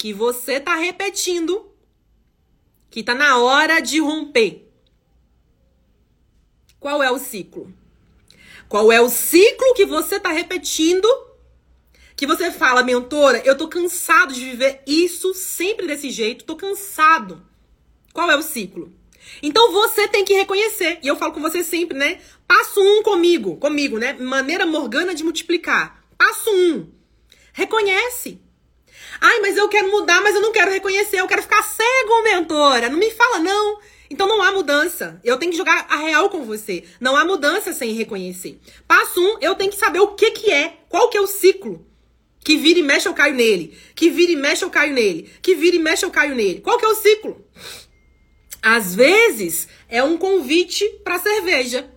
que 0.00 0.14
você 0.14 0.58
tá 0.58 0.76
repetindo 0.76 1.70
que 2.88 3.02
tá 3.02 3.14
na 3.14 3.36
hora 3.36 3.80
de 3.80 4.00
romper. 4.00 4.66
Qual 6.80 7.02
é 7.02 7.10
o 7.10 7.18
ciclo? 7.18 7.70
Qual 8.66 8.90
é 8.90 8.98
o 8.98 9.10
ciclo 9.10 9.74
que 9.74 9.84
você 9.84 10.18
tá 10.18 10.32
repetindo? 10.32 11.06
Que 12.16 12.26
você 12.26 12.50
fala, 12.50 12.82
mentora, 12.82 13.42
eu 13.44 13.58
tô 13.58 13.68
cansado 13.68 14.32
de 14.32 14.40
viver 14.40 14.82
isso 14.86 15.34
sempre 15.34 15.86
desse 15.86 16.10
jeito, 16.10 16.46
tô 16.46 16.56
cansado. 16.56 17.46
Qual 18.14 18.30
é 18.30 18.36
o 18.36 18.42
ciclo? 18.42 18.90
Então 19.42 19.70
você 19.70 20.08
tem 20.08 20.24
que 20.24 20.32
reconhecer. 20.32 20.98
E 21.02 21.08
eu 21.08 21.16
falo 21.16 21.34
com 21.34 21.42
você 21.42 21.62
sempre, 21.62 21.98
né? 21.98 22.22
Passo 22.48 22.80
um 22.80 23.02
comigo, 23.02 23.58
comigo, 23.58 23.98
né? 23.98 24.14
Maneira 24.14 24.64
morgana 24.64 25.14
de 25.14 25.22
multiplicar. 25.22 26.02
Passo 26.16 26.48
um. 26.50 26.90
Reconhece. 27.52 28.40
Ai, 29.20 29.40
mas 29.40 29.56
eu 29.56 29.68
quero 29.68 29.90
mudar, 29.90 30.22
mas 30.22 30.34
eu 30.34 30.40
não 30.40 30.52
quero 30.52 30.70
reconhecer, 30.70 31.20
eu 31.20 31.28
quero 31.28 31.42
ficar 31.42 31.62
cego, 31.62 32.22
mentora. 32.22 32.88
Não 32.88 32.98
me 32.98 33.10
fala, 33.10 33.38
não. 33.38 33.78
Então 34.10 34.26
não 34.26 34.42
há 34.42 34.50
mudança. 34.50 35.20
Eu 35.22 35.36
tenho 35.36 35.52
que 35.52 35.58
jogar 35.58 35.86
a 35.88 35.96
real 35.96 36.28
com 36.30 36.44
você. 36.44 36.84
Não 36.98 37.16
há 37.16 37.24
mudança 37.24 37.72
sem 37.72 37.92
reconhecer. 37.92 38.58
Passo 38.88 39.20
um, 39.20 39.38
eu 39.40 39.54
tenho 39.54 39.70
que 39.70 39.76
saber 39.76 40.00
o 40.00 40.14
que 40.14 40.30
que 40.32 40.50
é, 40.50 40.78
qual 40.88 41.08
que 41.08 41.16
é 41.16 41.20
o 41.20 41.26
ciclo. 41.26 41.86
Que 42.42 42.56
vira 42.56 42.80
e 42.80 42.82
mexe 42.82 43.06
eu 43.06 43.14
caio 43.14 43.34
nele. 43.34 43.78
Que 43.94 44.10
vira 44.10 44.32
e 44.32 44.36
mexe 44.36 44.64
eu 44.64 44.70
caio 44.70 44.94
nele. 44.94 45.30
Que 45.42 45.54
vira 45.54 45.76
e 45.76 45.78
mexe 45.78 46.04
eu 46.04 46.10
caio 46.10 46.34
nele. 46.34 46.60
Qual 46.60 46.78
que 46.78 46.84
é 46.84 46.88
o 46.88 46.94
ciclo? 46.94 47.44
Às 48.62 48.94
vezes 48.94 49.68
é 49.88 50.02
um 50.02 50.16
convite 50.16 50.86
para 51.04 51.18
cerveja. 51.18 51.88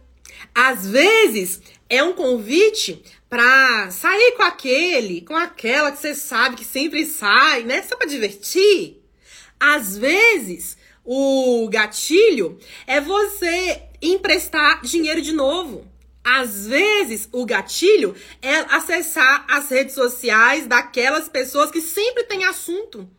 Às 0.54 0.86
vezes 0.86 1.62
é 1.90 2.04
um 2.04 2.14
convite 2.14 3.02
para 3.34 3.90
sair 3.90 4.34
com 4.34 4.44
aquele, 4.44 5.22
com 5.22 5.36
aquela 5.36 5.92
que 5.92 5.98
você 5.98 6.14
sabe 6.14 6.56
que 6.56 6.64
sempre 6.64 7.04
sai, 7.04 7.64
né? 7.64 7.82
Só 7.82 7.96
para 7.96 8.06
divertir. 8.06 9.02
Às 9.60 9.98
vezes 9.98 10.78
o 11.04 11.68
gatilho 11.68 12.60
é 12.86 13.02
você 13.02 13.82
emprestar 14.00 14.84
dinheiro 14.84 15.20
de 15.20 15.32
novo. 15.32 15.92
Às 16.24 16.68
vezes, 16.68 17.28
o 17.32 17.44
gatilho 17.44 18.16
é 18.40 18.60
acessar 18.70 19.48
as 19.50 19.68
redes 19.68 19.96
sociais 19.96 20.68
daquelas 20.68 21.28
pessoas 21.28 21.72
que 21.72 21.82
sempre 21.82 22.26
têm 22.26 22.46
assunto, 22.46 23.10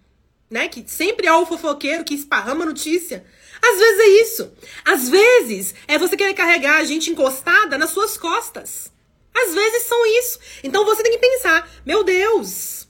né? 0.48 0.68
Que 0.68 0.84
sempre 0.86 1.26
é 1.26 1.32
o 1.34 1.44
fofoqueiro 1.44 2.04
que 2.04 2.14
esparrama 2.14 2.64
notícia. 2.64 3.26
Às 3.60 3.78
vezes 3.78 4.00
é 4.00 4.22
isso. 4.22 4.52
Às 4.84 5.08
vezes 5.08 5.74
é 5.88 5.98
você 5.98 6.16
querer 6.16 6.34
carregar 6.34 6.76
a 6.76 6.84
gente 6.84 7.10
encostada 7.10 7.76
nas 7.76 7.90
suas 7.90 8.16
costas. 8.16 8.93
Às 9.34 9.54
vezes 9.54 9.82
são 9.82 10.06
isso. 10.18 10.38
Então 10.62 10.84
você 10.84 11.02
tem 11.02 11.12
que 11.12 11.18
pensar, 11.18 11.68
meu 11.84 12.04
Deus, 12.04 12.86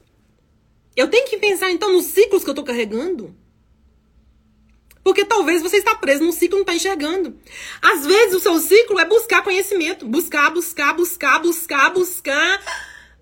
eu 0.96 1.08
tenho 1.08 1.26
que 1.26 1.38
pensar 1.38 1.70
então 1.70 1.92
nos 1.92 2.06
ciclos 2.06 2.44
que 2.44 2.50
eu 2.50 2.54
tô 2.54 2.62
carregando. 2.62 3.34
Porque 5.02 5.24
talvez 5.24 5.60
você 5.60 5.76
está 5.76 5.94
preso 5.94 6.24
num 6.24 6.32
ciclo 6.32 6.56
e 6.56 6.60
não 6.60 6.62
está 6.62 6.74
enxergando. 6.74 7.38
Às 7.82 8.06
vezes 8.06 8.34
o 8.34 8.40
seu 8.40 8.58
ciclo 8.58 8.98
é 8.98 9.04
buscar 9.04 9.42
conhecimento. 9.42 10.06
Buscar, 10.06 10.50
buscar, 10.50 10.94
buscar, 10.94 11.40
buscar, 11.40 11.90
buscar 11.92 12.62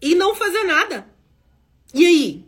e 0.01 0.15
não 0.15 0.35
fazer 0.35 0.63
nada. 0.63 1.07
E 1.93 2.07
aí? 2.07 2.47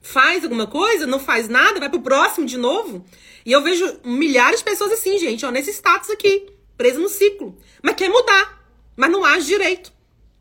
Faz 0.00 0.44
alguma 0.44 0.66
coisa? 0.66 1.06
Não 1.06 1.18
faz 1.18 1.48
nada? 1.48 1.80
Vai 1.80 1.90
pro 1.90 2.00
próximo 2.00 2.46
de 2.46 2.56
novo? 2.56 3.04
E 3.44 3.52
eu 3.52 3.62
vejo 3.62 4.00
milhares 4.04 4.60
de 4.60 4.64
pessoas 4.64 4.92
assim, 4.92 5.18
gente, 5.18 5.44
ó, 5.44 5.50
nesse 5.50 5.70
status 5.70 6.10
aqui, 6.10 6.46
preso 6.76 7.00
no 7.00 7.08
ciclo. 7.08 7.56
Mas 7.82 7.96
quer 7.96 8.08
mudar, 8.08 8.66
mas 8.96 9.10
não 9.10 9.24
age 9.24 9.46
direito. 9.46 9.93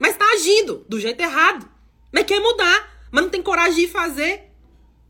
Mas 0.04 0.18
tá 0.18 0.26
agindo 0.34 0.86
do 0.90 1.00
jeito 1.00 1.22
errado. 1.22 1.66
Mas 2.12 2.26
quer 2.26 2.38
mudar, 2.38 3.08
mas 3.10 3.24
não 3.24 3.32
tem 3.32 3.42
coragem 3.42 3.86
de 3.86 3.88
fazer. 3.88 4.52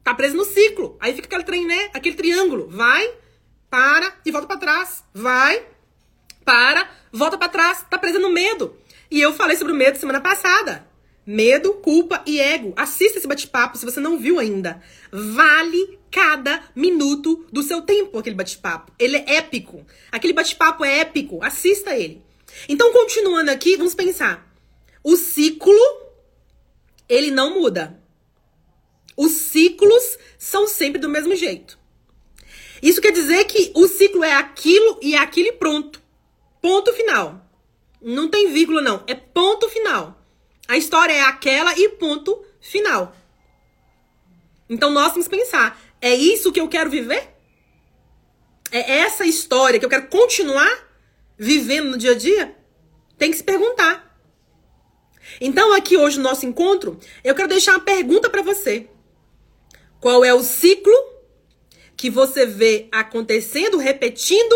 Tá 0.03 0.13
preso 0.13 0.37
no 0.37 0.45
ciclo. 0.45 0.95
Aí 0.99 1.15
fica 1.15 1.25
aquele 1.25 1.43
trem, 1.43 1.65
né? 1.65 1.89
Aquele 1.95 2.15
triângulo. 2.15 2.67
Vai, 2.69 3.11
para 3.71 4.15
e 4.23 4.29
volta 4.29 4.45
para 4.45 4.57
trás. 4.57 5.03
Vai, 5.11 5.65
para, 6.45 6.87
volta 7.11 7.39
para 7.39 7.49
trás. 7.49 7.83
Tá 7.89 7.97
preso 7.97 8.19
no 8.19 8.29
medo. 8.29 8.77
E 9.09 9.19
eu 9.19 9.33
falei 9.33 9.57
sobre 9.57 9.73
o 9.73 9.75
medo 9.75 9.97
semana 9.97 10.21
passada. 10.21 10.87
Medo, 11.25 11.73
culpa 11.73 12.21
e 12.27 12.39
ego. 12.39 12.71
Assista 12.75 13.17
esse 13.17 13.27
bate-papo 13.27 13.79
se 13.79 13.85
você 13.85 13.99
não 13.99 14.19
viu 14.19 14.37
ainda. 14.37 14.79
Vale 15.11 15.97
cada 16.11 16.65
minuto 16.75 17.47
do 17.51 17.63
seu 17.63 17.81
tempo 17.81 18.19
aquele 18.19 18.35
bate-papo. 18.35 18.91
Ele 18.99 19.17
é 19.17 19.37
épico. 19.37 19.83
Aquele 20.11 20.33
bate-papo 20.33 20.85
é 20.85 20.99
épico. 20.99 21.43
Assista 21.43 21.97
ele. 21.97 22.23
Então, 22.69 22.93
continuando 22.93 23.49
aqui, 23.49 23.75
vamos 23.75 23.95
pensar. 23.95 24.52
O 25.03 25.17
ciclo, 25.17 25.73
ele 27.09 27.29
não 27.29 27.59
muda. 27.59 28.01
Os 29.17 29.31
ciclos 29.31 30.17
são 30.37 30.67
sempre 30.67 30.99
do 30.99 31.09
mesmo 31.09 31.35
jeito. 31.35 31.77
Isso 32.81 33.01
quer 33.01 33.11
dizer 33.11 33.45
que 33.45 33.71
o 33.75 33.87
ciclo 33.87 34.23
é 34.23 34.33
aquilo 34.33 34.99
e 35.01 35.15
é 35.15 35.17
aquilo 35.17 35.49
e 35.49 35.53
pronto. 35.53 36.01
Ponto 36.61 36.91
final. 36.93 37.49
Não 38.01 38.29
tem 38.29 38.51
vírgula, 38.51 38.81
não. 38.81 39.03
É 39.07 39.15
ponto 39.15 39.69
final. 39.69 40.21
A 40.67 40.77
história 40.77 41.13
é 41.13 41.21
aquela 41.21 41.77
e 41.77 41.89
ponto 41.89 42.43
final. 42.59 43.15
Então 44.69 44.91
nós 44.91 45.13
temos 45.13 45.27
que 45.27 45.37
pensar: 45.37 45.79
é 46.01 46.13
isso 46.13 46.51
que 46.51 46.59
eu 46.59 46.67
quero 46.67 46.89
viver? 46.89 47.29
É 48.71 48.99
essa 48.99 49.25
história 49.25 49.79
que 49.79 49.85
eu 49.85 49.89
quero 49.89 50.07
continuar 50.07 50.89
vivendo 51.37 51.91
no 51.91 51.97
dia 51.97 52.11
a 52.11 52.15
dia? 52.15 52.55
Tem 53.17 53.29
que 53.29 53.37
se 53.37 53.43
perguntar. 53.43 54.12
Então, 55.39 55.73
aqui 55.73 55.97
hoje 55.97 56.17
no 56.17 56.23
nosso 56.23 56.45
encontro, 56.45 56.99
eu 57.23 57.35
quero 57.35 57.49
deixar 57.49 57.73
uma 57.73 57.79
pergunta 57.79 58.29
para 58.29 58.41
você. 58.41 58.87
Qual 59.99 60.23
é 60.23 60.33
o 60.33 60.43
ciclo 60.43 60.93
que 61.95 62.09
você 62.09 62.45
vê 62.45 62.87
acontecendo, 62.91 63.77
repetindo, 63.77 64.55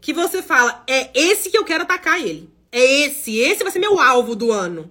que 0.00 0.12
você 0.12 0.42
fala, 0.42 0.82
é 0.88 1.10
esse 1.14 1.50
que 1.50 1.56
eu 1.56 1.64
quero 1.64 1.84
atacar 1.84 2.20
ele. 2.20 2.50
É 2.72 3.04
esse, 3.04 3.38
esse 3.38 3.62
vai 3.62 3.72
ser 3.72 3.78
meu 3.78 4.00
alvo 4.00 4.34
do 4.34 4.50
ano. 4.50 4.90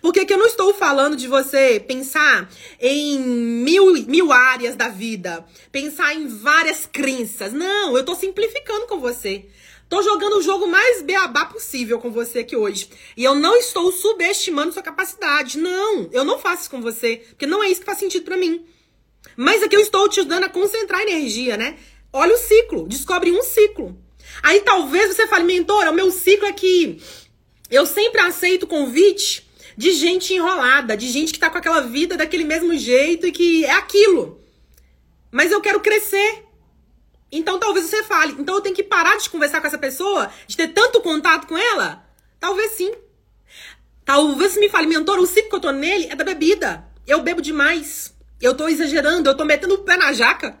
Porque 0.00 0.20
aqui 0.20 0.32
eu 0.32 0.38
não 0.38 0.46
estou 0.46 0.72
falando 0.72 1.14
de 1.14 1.26
você 1.26 1.78
pensar 1.78 2.48
em 2.80 3.18
mil, 3.18 3.92
mil 4.06 4.32
áreas 4.32 4.74
da 4.74 4.88
vida, 4.88 5.44
pensar 5.70 6.14
em 6.14 6.26
várias 6.26 6.86
crenças. 6.86 7.52
Não, 7.52 7.92
eu 7.92 8.00
estou 8.00 8.14
simplificando 8.14 8.86
com 8.86 8.98
você. 8.98 9.44
Tô 9.90 10.04
jogando 10.04 10.36
o 10.36 10.42
jogo 10.42 10.68
mais 10.68 11.02
beabá 11.02 11.46
possível 11.46 11.98
com 11.98 12.12
você 12.12 12.38
aqui 12.38 12.54
hoje. 12.54 12.88
E 13.16 13.24
eu 13.24 13.34
não 13.34 13.56
estou 13.56 13.90
subestimando 13.90 14.72
sua 14.72 14.84
capacidade. 14.84 15.58
Não, 15.58 16.08
eu 16.12 16.24
não 16.24 16.38
faço 16.38 16.62
isso 16.62 16.70
com 16.70 16.80
você. 16.80 17.24
Porque 17.30 17.44
não 17.44 17.60
é 17.60 17.68
isso 17.68 17.80
que 17.80 17.86
faz 17.86 17.98
sentido 17.98 18.24
para 18.24 18.36
mim. 18.36 18.64
Mas 19.36 19.64
aqui 19.64 19.74
eu 19.74 19.80
estou 19.80 20.08
te 20.08 20.20
ajudando 20.20 20.44
a 20.44 20.48
concentrar 20.48 21.00
energia, 21.00 21.56
né? 21.56 21.76
Olha 22.12 22.36
o 22.36 22.38
ciclo, 22.38 22.86
descobre 22.86 23.32
um 23.32 23.42
ciclo. 23.42 23.98
Aí 24.44 24.60
talvez 24.60 25.12
você 25.12 25.26
fale, 25.26 25.42
mentora, 25.42 25.90
o 25.90 25.94
meu 25.94 26.12
ciclo 26.12 26.46
é 26.46 26.52
que 26.52 27.02
eu 27.68 27.84
sempre 27.84 28.20
aceito 28.20 28.68
convite 28.68 29.50
de 29.76 29.90
gente 29.90 30.32
enrolada, 30.32 30.96
de 30.96 31.08
gente 31.08 31.32
que 31.32 31.38
tá 31.40 31.50
com 31.50 31.58
aquela 31.58 31.80
vida 31.80 32.16
daquele 32.16 32.44
mesmo 32.44 32.78
jeito 32.78 33.26
e 33.26 33.32
que 33.32 33.64
é 33.64 33.72
aquilo. 33.72 34.40
Mas 35.32 35.50
eu 35.50 35.60
quero 35.60 35.80
crescer. 35.80 36.44
Então 37.32 37.58
talvez 37.58 37.86
você 37.86 38.02
fale, 38.02 38.34
então 38.38 38.56
eu 38.56 38.60
tenho 38.60 38.74
que 38.74 38.82
parar 38.82 39.16
de 39.16 39.30
conversar 39.30 39.60
com 39.60 39.66
essa 39.66 39.78
pessoa, 39.78 40.30
de 40.46 40.56
ter 40.56 40.68
tanto 40.68 41.00
contato 41.00 41.46
com 41.46 41.56
ela? 41.56 42.04
Talvez 42.40 42.72
sim. 42.72 42.92
Talvez 44.04 44.52
você 44.52 44.60
me 44.60 44.68
fale, 44.68 44.86
mentor, 44.86 45.18
o 45.18 45.26
ciclo 45.26 45.50
que 45.50 45.56
eu 45.56 45.60
tô 45.60 45.70
nele 45.70 46.08
é 46.10 46.16
da 46.16 46.24
bebida. 46.24 46.84
Eu 47.06 47.22
bebo 47.22 47.40
demais. 47.40 48.12
Eu 48.40 48.56
tô 48.56 48.68
exagerando, 48.68 49.28
eu 49.28 49.36
tô 49.36 49.44
metendo 49.44 49.74
o 49.74 49.84
pé 49.84 49.96
na 49.96 50.12
jaca. 50.12 50.58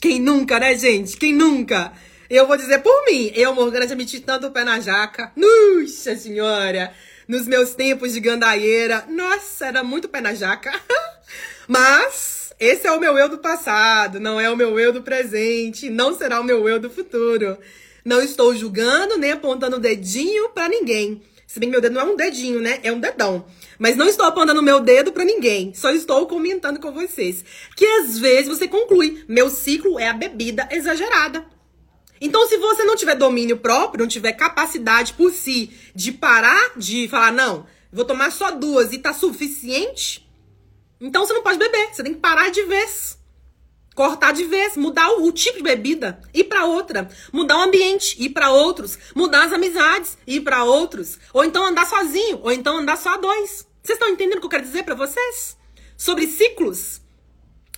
Quem 0.00 0.20
nunca, 0.20 0.60
né, 0.60 0.76
gente? 0.76 1.16
Quem 1.16 1.32
nunca? 1.32 1.92
Eu 2.28 2.46
vou 2.46 2.56
dizer 2.56 2.78
por 2.78 3.04
mim, 3.06 3.30
eu, 3.34 3.54
Morgana, 3.54 3.86
já 3.86 3.94
meti 3.94 4.20
tanto 4.20 4.46
o 4.46 4.50
pé 4.50 4.64
na 4.64 4.80
jaca. 4.80 5.32
Nossa 5.36 6.16
senhora! 6.16 6.94
Nos 7.28 7.46
meus 7.46 7.74
tempos 7.74 8.12
de 8.12 8.20
gandaieira, 8.20 9.04
nossa, 9.08 9.66
era 9.66 9.84
muito 9.84 10.08
pé 10.08 10.20
na 10.20 10.34
jaca. 10.34 10.72
Mas 11.68 12.31
esse 12.62 12.86
é 12.86 12.92
o 12.92 13.00
meu 13.00 13.18
eu 13.18 13.28
do 13.28 13.38
passado, 13.38 14.20
não 14.20 14.40
é 14.40 14.48
o 14.48 14.56
meu 14.56 14.78
eu 14.78 14.92
do 14.92 15.02
presente, 15.02 15.90
não 15.90 16.16
será 16.16 16.40
o 16.40 16.44
meu 16.44 16.68
eu 16.68 16.78
do 16.78 16.88
futuro. 16.88 17.58
Não 18.04 18.22
estou 18.22 18.54
julgando 18.54 19.18
nem 19.18 19.32
apontando 19.32 19.76
o 19.76 19.80
dedinho 19.80 20.50
para 20.50 20.68
ninguém. 20.68 21.22
Se 21.44 21.58
bem 21.58 21.68
que 21.68 21.72
meu 21.72 21.80
dedo 21.80 21.94
não 21.94 22.02
é 22.02 22.04
um 22.04 22.16
dedinho, 22.16 22.60
né? 22.60 22.78
É 22.84 22.92
um 22.92 23.00
dedão. 23.00 23.44
Mas 23.80 23.96
não 23.96 24.06
estou 24.06 24.24
apontando 24.24 24.62
meu 24.62 24.78
dedo 24.78 25.10
para 25.10 25.24
ninguém. 25.24 25.74
Só 25.74 25.90
estou 25.90 26.24
comentando 26.28 26.78
com 26.78 26.92
vocês. 26.92 27.44
Que 27.76 27.84
às 27.84 28.16
vezes 28.16 28.46
você 28.46 28.68
conclui: 28.68 29.24
meu 29.28 29.50
ciclo 29.50 29.98
é 29.98 30.06
a 30.08 30.12
bebida 30.12 30.68
exagerada. 30.70 31.44
Então, 32.20 32.46
se 32.46 32.56
você 32.58 32.84
não 32.84 32.94
tiver 32.94 33.16
domínio 33.16 33.56
próprio, 33.56 34.02
não 34.02 34.08
tiver 34.08 34.32
capacidade 34.34 35.14
por 35.14 35.32
si 35.32 35.72
de 35.96 36.12
parar 36.12 36.74
de 36.76 37.08
falar, 37.08 37.32
não, 37.32 37.66
vou 37.92 38.04
tomar 38.04 38.30
só 38.30 38.52
duas 38.52 38.92
e 38.92 38.98
tá 38.98 39.12
suficiente, 39.12 40.21
então 41.02 41.26
você 41.26 41.32
não 41.32 41.42
pode 41.42 41.58
beber. 41.58 41.92
Você 41.92 42.02
tem 42.02 42.14
que 42.14 42.20
parar 42.20 42.50
de 42.50 42.62
vez. 42.62 43.18
Cortar 43.94 44.32
de 44.32 44.44
vez, 44.44 44.76
mudar 44.76 45.10
o, 45.10 45.26
o 45.26 45.32
tipo 45.32 45.58
de 45.58 45.64
bebida, 45.64 46.18
ir 46.32 46.44
para 46.44 46.64
outra, 46.64 47.10
mudar 47.30 47.58
o 47.58 47.62
ambiente, 47.62 48.16
ir 48.18 48.30
para 48.30 48.50
outros, 48.50 48.98
mudar 49.14 49.44
as 49.44 49.52
amizades, 49.52 50.16
ir 50.26 50.40
para 50.40 50.64
outros, 50.64 51.18
ou 51.30 51.44
então 51.44 51.62
andar 51.66 51.86
sozinho, 51.86 52.40
ou 52.42 52.50
então 52.50 52.78
andar 52.78 52.96
só 52.96 53.10
a 53.10 53.16
dois. 53.18 53.66
Vocês 53.82 53.98
estão 53.98 54.08
entendendo 54.08 54.38
o 54.38 54.40
que 54.40 54.46
eu 54.46 54.50
quero 54.50 54.62
dizer 54.62 54.84
para 54.84 54.94
vocês? 54.94 55.58
Sobre 55.94 56.26
ciclos? 56.26 57.02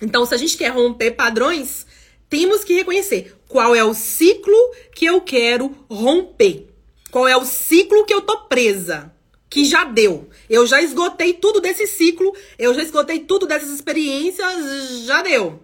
Então, 0.01 0.25
se 0.25 0.35
a 0.35 0.37
gente 0.37 0.57
quer 0.57 0.69
romper 0.69 1.13
padrões, 1.13 1.85
temos 2.29 2.63
que 2.63 2.75
reconhecer 2.75 3.35
qual 3.49 3.75
é 3.75 3.83
o 3.83 3.95
ciclo 3.95 4.57
que 4.95 5.07
eu 5.07 5.21
quero 5.21 5.75
romper. 5.91 6.69
Qual 7.11 7.27
é 7.27 7.37
o 7.37 7.45
ciclo 7.45 8.05
que 8.05 8.15
eu 8.15 8.21
tô 8.21 8.43
presa? 8.43 9.14
Que 9.55 9.65
já 9.65 9.85
deu. 9.85 10.29
Eu 10.51 10.67
já 10.67 10.83
esgotei 10.83 11.33
tudo 11.33 11.61
desse 11.61 11.87
ciclo, 11.87 12.35
eu 12.59 12.75
já 12.75 12.83
esgotei 12.83 13.21
tudo 13.21 13.47
dessas 13.47 13.69
experiências, 13.71 15.05
já 15.07 15.23
deu. 15.23 15.63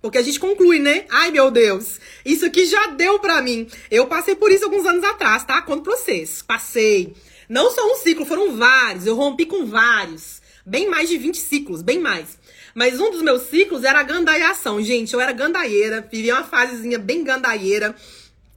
Porque 0.00 0.16
a 0.16 0.22
gente 0.22 0.40
conclui, 0.40 0.78
né? 0.78 1.04
Ai, 1.10 1.30
meu 1.30 1.50
Deus, 1.50 2.00
isso 2.24 2.46
aqui 2.46 2.64
já 2.64 2.86
deu 2.86 3.18
pra 3.18 3.42
mim. 3.42 3.68
Eu 3.90 4.06
passei 4.06 4.34
por 4.34 4.50
isso 4.50 4.64
alguns 4.64 4.86
anos 4.86 5.04
atrás, 5.04 5.44
tá? 5.44 5.60
Conto 5.60 5.82
pra 5.82 5.94
vocês. 5.94 6.40
Passei. 6.40 7.12
Não 7.50 7.70
só 7.70 7.92
um 7.92 7.96
ciclo, 7.96 8.24
foram 8.24 8.56
vários. 8.56 9.04
Eu 9.04 9.14
rompi 9.14 9.44
com 9.44 9.66
vários. 9.66 10.40
Bem 10.64 10.88
mais 10.88 11.10
de 11.10 11.18
20 11.18 11.36
ciclos, 11.36 11.82
bem 11.82 11.98
mais. 11.98 12.38
Mas 12.74 12.98
um 12.98 13.10
dos 13.10 13.20
meus 13.20 13.42
ciclos 13.42 13.84
era 13.84 14.00
a 14.00 14.04
gandaiação. 14.04 14.80
Gente, 14.80 15.12
eu 15.12 15.20
era 15.20 15.32
gandaieira, 15.32 16.00
vivia 16.10 16.34
uma 16.34 16.44
fasezinha 16.44 16.98
bem 16.98 17.22
gandaieira. 17.22 17.94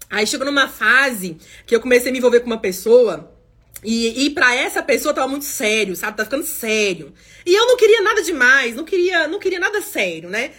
Aí 0.09 0.25
chegou 0.25 0.45
numa 0.45 0.69
fase 0.69 1.35
que 1.65 1.75
eu 1.75 1.81
comecei 1.81 2.07
a 2.07 2.11
me 2.13 2.19
envolver 2.19 2.39
com 2.39 2.47
uma 2.47 2.57
pessoa 2.57 3.30
E, 3.83 4.25
e 4.25 4.29
para 4.29 4.53
essa 4.53 4.83
pessoa 4.83 5.13
tava 5.13 5.27
muito 5.27 5.45
sério, 5.45 5.95
sabe? 5.95 6.17
Tá 6.17 6.23
ficando 6.23 6.45
sério. 6.45 7.13
E 7.45 7.53
eu 7.53 7.65
não 7.67 7.77
queria 7.77 8.01
nada 8.01 8.21
demais, 8.21 8.75
não 8.75 8.83
queria, 8.83 9.27
não 9.27 9.39
queria 9.39 9.59
nada 9.59 9.81
sério, 9.81 10.29
né? 10.29 10.51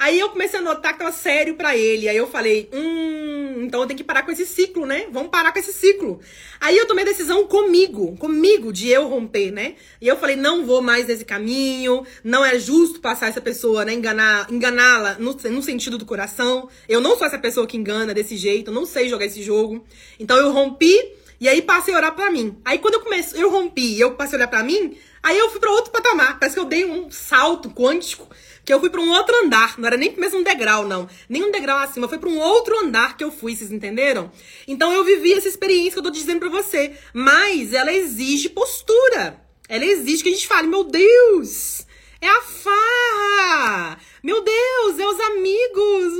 Aí 0.00 0.18
eu 0.18 0.30
comecei 0.30 0.58
a 0.58 0.62
notar 0.62 0.94
que 0.94 0.98
tava 0.98 1.12
sério 1.12 1.56
para 1.56 1.76
ele. 1.76 2.08
Aí 2.08 2.16
eu 2.16 2.26
falei, 2.26 2.70
hum, 2.72 3.64
então 3.64 3.82
eu 3.82 3.86
tenho 3.86 3.98
que 3.98 4.04
parar 4.04 4.22
com 4.22 4.30
esse 4.30 4.46
ciclo, 4.46 4.86
né? 4.86 5.06
Vamos 5.12 5.28
parar 5.28 5.52
com 5.52 5.58
esse 5.58 5.74
ciclo. 5.74 6.20
Aí 6.58 6.74
eu 6.74 6.86
tomei 6.86 7.04
a 7.04 7.08
decisão 7.08 7.46
comigo, 7.46 8.16
comigo, 8.16 8.72
de 8.72 8.88
eu 8.88 9.06
romper, 9.06 9.50
né? 9.50 9.74
E 10.00 10.08
eu 10.08 10.16
falei, 10.16 10.36
não 10.36 10.64
vou 10.64 10.80
mais 10.80 11.06
nesse 11.06 11.26
caminho, 11.26 12.02
não 12.24 12.42
é 12.42 12.58
justo 12.58 12.98
passar 12.98 13.28
essa 13.28 13.42
pessoa, 13.42 13.84
né? 13.84 13.92
Enganar, 13.92 14.50
enganá-la 14.50 15.16
no, 15.18 15.34
no 15.34 15.62
sentido 15.62 15.98
do 15.98 16.06
coração. 16.06 16.70
Eu 16.88 17.02
não 17.02 17.18
sou 17.18 17.26
essa 17.26 17.38
pessoa 17.38 17.66
que 17.66 17.76
engana 17.76 18.14
desse 18.14 18.38
jeito, 18.38 18.70
eu 18.70 18.74
não 18.74 18.86
sei 18.86 19.06
jogar 19.06 19.26
esse 19.26 19.42
jogo. 19.42 19.84
Então 20.18 20.38
eu 20.38 20.50
rompi 20.50 20.98
e 21.40 21.48
aí 21.48 21.62
passei 21.62 21.94
a 21.94 21.96
orar 21.96 22.14
pra 22.14 22.30
mim. 22.30 22.60
Aí 22.64 22.78
quando 22.78 22.94
eu 22.94 23.00
comecei, 23.00 23.42
eu 23.42 23.50
rompi 23.50 23.94
e 23.94 24.00
eu 24.00 24.14
passei 24.14 24.36
a 24.36 24.38
olhar 24.40 24.48
pra 24.48 24.62
mim, 24.62 24.96
aí 25.22 25.38
eu 25.38 25.48
fui 25.50 25.58
para 25.58 25.70
outro 25.70 25.90
patamar. 25.90 26.38
Parece 26.38 26.54
que 26.54 26.60
eu 26.60 26.66
dei 26.66 26.84
um 26.84 27.10
salto 27.10 27.70
quântico, 27.70 28.28
que 28.64 28.72
eu 28.72 28.78
fui 28.78 28.90
para 28.90 29.00
um 29.00 29.10
outro 29.10 29.34
andar. 29.44 29.78
Não 29.78 29.86
era 29.86 29.96
nem 29.96 30.14
mesmo 30.16 30.40
um 30.40 30.42
degrau, 30.42 30.86
não. 30.86 31.08
Nem 31.28 31.42
um 31.42 31.50
degrau 31.50 31.78
acima, 31.78 32.08
foi 32.08 32.18
para 32.18 32.28
um 32.28 32.38
outro 32.38 32.78
andar 32.78 33.16
que 33.16 33.24
eu 33.24 33.32
fui, 33.32 33.56
vocês 33.56 33.72
entenderam? 33.72 34.30
Então 34.68 34.92
eu 34.92 35.02
vivi 35.02 35.32
essa 35.32 35.48
experiência 35.48 35.92
que 35.92 35.98
eu 35.98 36.02
tô 36.02 36.10
dizendo 36.10 36.40
pra 36.40 36.50
você. 36.50 36.92
Mas 37.14 37.72
ela 37.72 37.92
exige 37.92 38.50
postura. 38.50 39.40
Ela 39.68 39.84
exige 39.84 40.22
que 40.22 40.28
a 40.28 40.32
gente 40.32 40.48
fale, 40.48 40.66
meu 40.66 40.82
Deus, 40.82 41.86
é 42.20 42.28
a 42.28 42.42
farra! 42.42 43.98
Meu 44.22 44.42
Deus, 44.42 44.98
é 44.98 45.06
os 45.06 45.20
amigos! 45.20 46.12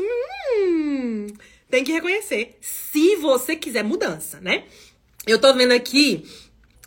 Hum, 0.56 1.26
tem 1.68 1.84
que 1.84 1.92
reconhecer. 1.92 2.56
Se 2.60 3.16
você 3.16 3.54
quiser 3.56 3.84
mudança, 3.84 4.40
né? 4.40 4.64
Eu 5.26 5.38
tô 5.38 5.52
vendo 5.52 5.72
aqui 5.72 6.24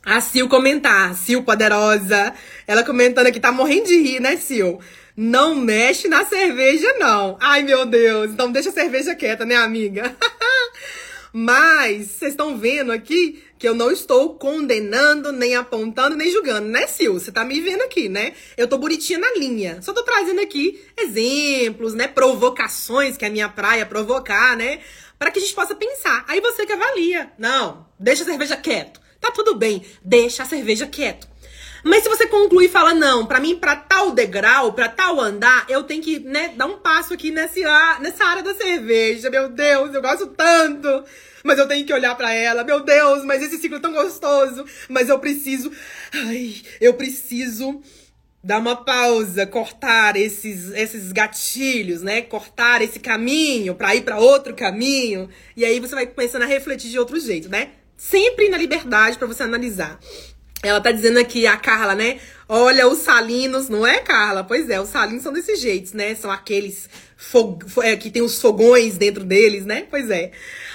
a 0.03 0.19
Sil 0.19 0.49
comentar, 0.49 1.13
Sil 1.13 1.45
poderosa. 1.45 2.33
Ela 2.65 2.83
comentando 2.83 3.27
aqui, 3.27 3.39
tá 3.39 3.51
morrendo 3.51 3.87
de 3.87 4.01
rir, 4.01 4.19
né, 4.19 4.37
Sil? 4.41 4.81
Não 5.15 5.53
mexe 5.53 6.07
na 6.07 6.25
cerveja, 6.25 6.95
não. 6.97 7.37
Ai, 7.39 7.61
meu 7.61 7.85
Deus. 7.85 8.31
Então 8.31 8.51
deixa 8.51 8.69
a 8.69 8.73
cerveja 8.73 9.13
quieta, 9.13 9.45
né, 9.45 9.55
amiga? 9.55 10.15
Mas 11.31 12.07
vocês 12.07 12.33
estão 12.33 12.57
vendo 12.57 12.91
aqui 12.91 13.43
que 13.57 13.67
eu 13.67 13.75
não 13.75 13.91
estou 13.91 14.35
condenando, 14.35 15.31
nem 15.31 15.55
apontando, 15.55 16.15
nem 16.15 16.31
julgando, 16.31 16.67
né, 16.67 16.85
Sil? 16.89 17.13
Você 17.13 17.31
tá 17.31 17.45
me 17.45 17.59
vendo 17.61 17.81
aqui, 17.81 18.09
né? 18.09 18.33
Eu 18.57 18.67
tô 18.67 18.77
bonitinha 18.77 19.19
na 19.19 19.31
linha. 19.33 19.79
Só 19.81 19.93
tô 19.93 20.03
trazendo 20.03 20.41
aqui 20.41 20.83
exemplos, 20.97 21.93
né? 21.93 22.07
Provocações, 22.07 23.15
que 23.15 23.25
é 23.25 23.27
a 23.27 23.31
minha 23.31 23.49
praia 23.49 23.85
provocar, 23.85 24.57
né? 24.57 24.79
Para 25.23 25.31
que 25.31 25.39
a 25.39 25.41
gente 25.41 25.55
possa 25.55 25.73
pensar. 25.73 26.25
Aí 26.27 26.41
você 26.41 26.65
que 26.65 26.73
avalia. 26.73 27.31
Não, 27.37 27.87
deixa 27.97 28.23
a 28.23 28.25
cerveja 28.25 28.57
quieto. 28.57 28.99
Tá 29.21 29.31
tudo 29.31 29.55
bem, 29.55 29.81
deixa 30.03 30.43
a 30.43 30.45
cerveja 30.45 30.85
quieto. 30.85 31.29
Mas 31.81 32.03
se 32.03 32.09
você 32.09 32.27
concluir 32.27 32.65
e 32.65 32.69
fala, 32.69 32.93
não, 32.93 33.25
para 33.25 33.39
mim, 33.39 33.55
para 33.55 33.73
tal 33.73 34.11
degrau, 34.11 34.73
para 34.73 34.89
tal 34.89 35.21
andar, 35.21 35.65
eu 35.69 35.83
tenho 35.83 36.03
que, 36.03 36.19
né, 36.19 36.51
dar 36.57 36.65
um 36.65 36.77
passo 36.77 37.13
aqui 37.13 37.31
nesse, 37.31 37.61
nessa 38.01 38.25
área 38.25 38.43
da 38.43 38.53
cerveja. 38.53 39.29
Meu 39.29 39.47
Deus, 39.47 39.93
eu 39.93 40.01
gosto 40.01 40.27
tanto. 40.27 41.05
Mas 41.41 41.57
eu 41.57 41.69
tenho 41.69 41.85
que 41.85 41.93
olhar 41.93 42.15
para 42.15 42.33
ela. 42.33 42.65
Meu 42.65 42.81
Deus, 42.81 43.23
mas 43.23 43.41
esse 43.41 43.59
ciclo 43.59 43.77
é 43.77 43.81
tão 43.81 43.93
gostoso. 43.93 44.65
Mas 44.89 45.07
eu 45.07 45.19
preciso. 45.19 45.71
Ai, 46.13 46.61
eu 46.81 46.95
preciso 46.95 47.81
dar 48.43 48.59
uma 48.59 48.75
pausa, 48.75 49.47
cortar 49.47 50.17
esses, 50.17 50.71
esses 50.71 51.13
gatilhos, 51.13 52.01
né? 52.01 52.21
Cortar 52.21 52.81
esse 52.81 52.99
caminho 52.99 53.73
para 53.73 53.95
ir 53.95 54.01
para 54.01 54.19
outro 54.19 54.53
caminho. 54.53 55.29
E 55.55 55.63
aí 55.63 55.79
você 55.79 55.95
vai 55.95 56.05
começando 56.05 56.41
a 56.41 56.47
refletir 56.47 56.91
de 56.91 56.99
outro 56.99 57.17
jeito, 57.19 57.47
né? 57.47 57.69
Sempre 57.95 58.49
na 58.49 58.57
liberdade 58.57 59.17
para 59.17 59.27
você 59.27 59.43
analisar. 59.43 59.97
Ela 60.61 60.81
tá 60.81 60.91
dizendo 60.91 61.19
aqui, 61.19 61.47
a 61.47 61.55
Carla, 61.57 61.95
né? 61.95 62.19
Olha, 62.47 62.87
os 62.87 62.99
salinos, 62.99 63.69
não 63.69 63.87
é, 63.87 63.99
Carla? 63.99 64.43
Pois 64.43 64.69
é, 64.69 64.79
os 64.79 64.89
salinos 64.89 65.23
são 65.23 65.31
desse 65.31 65.55
jeito, 65.55 65.95
né? 65.95 66.13
São 66.15 66.29
aqueles 66.29 66.89
é, 67.81 67.95
que 67.95 68.09
tem 68.09 68.21
os 68.21 68.41
fogões 68.41 68.97
dentro 68.97 69.23
deles, 69.23 69.65
né? 69.65 69.87
Pois 69.89 70.09
é. 70.09 70.31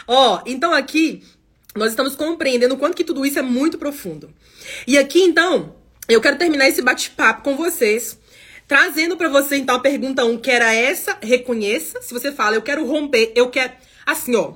Ó, 0.07 0.43
então 0.47 0.73
aqui 0.73 1.23
nós 1.75 1.91
estamos 1.91 2.17
compreendendo 2.17 2.75
o 2.75 2.79
quanto 2.79 2.97
que 2.97 3.05
tudo 3.05 3.25
isso 3.25 3.39
é 3.39 3.43
muito 3.43 3.79
profundo. 3.79 4.31
E 4.87 4.99
aqui, 4.99 5.23
então, 5.23 5.75
eu 6.09 6.21
quero 6.21 6.39
terminar 6.39 6.69
esse 6.69 6.81
bate-papo 6.81 7.43
com 7.43 7.55
vocês, 7.55 8.19
trazendo 8.67 9.17
para 9.17 9.29
você 9.29 9.57
então 9.57 9.77
a 9.77 9.81
pergunta 9.81 10.25
1, 10.25 10.31
um, 10.31 10.39
que 10.39 10.51
era 10.51 10.75
essa, 10.75 11.19
reconheça. 11.23 12.01
Se 12.01 12.15
você 12.15 12.33
fala, 12.33 12.57
eu 12.57 12.63
quero 12.63 12.87
romper, 12.87 13.33
eu 13.35 13.51
quero. 13.51 13.73
Assim, 14.07 14.35
ó. 14.35 14.55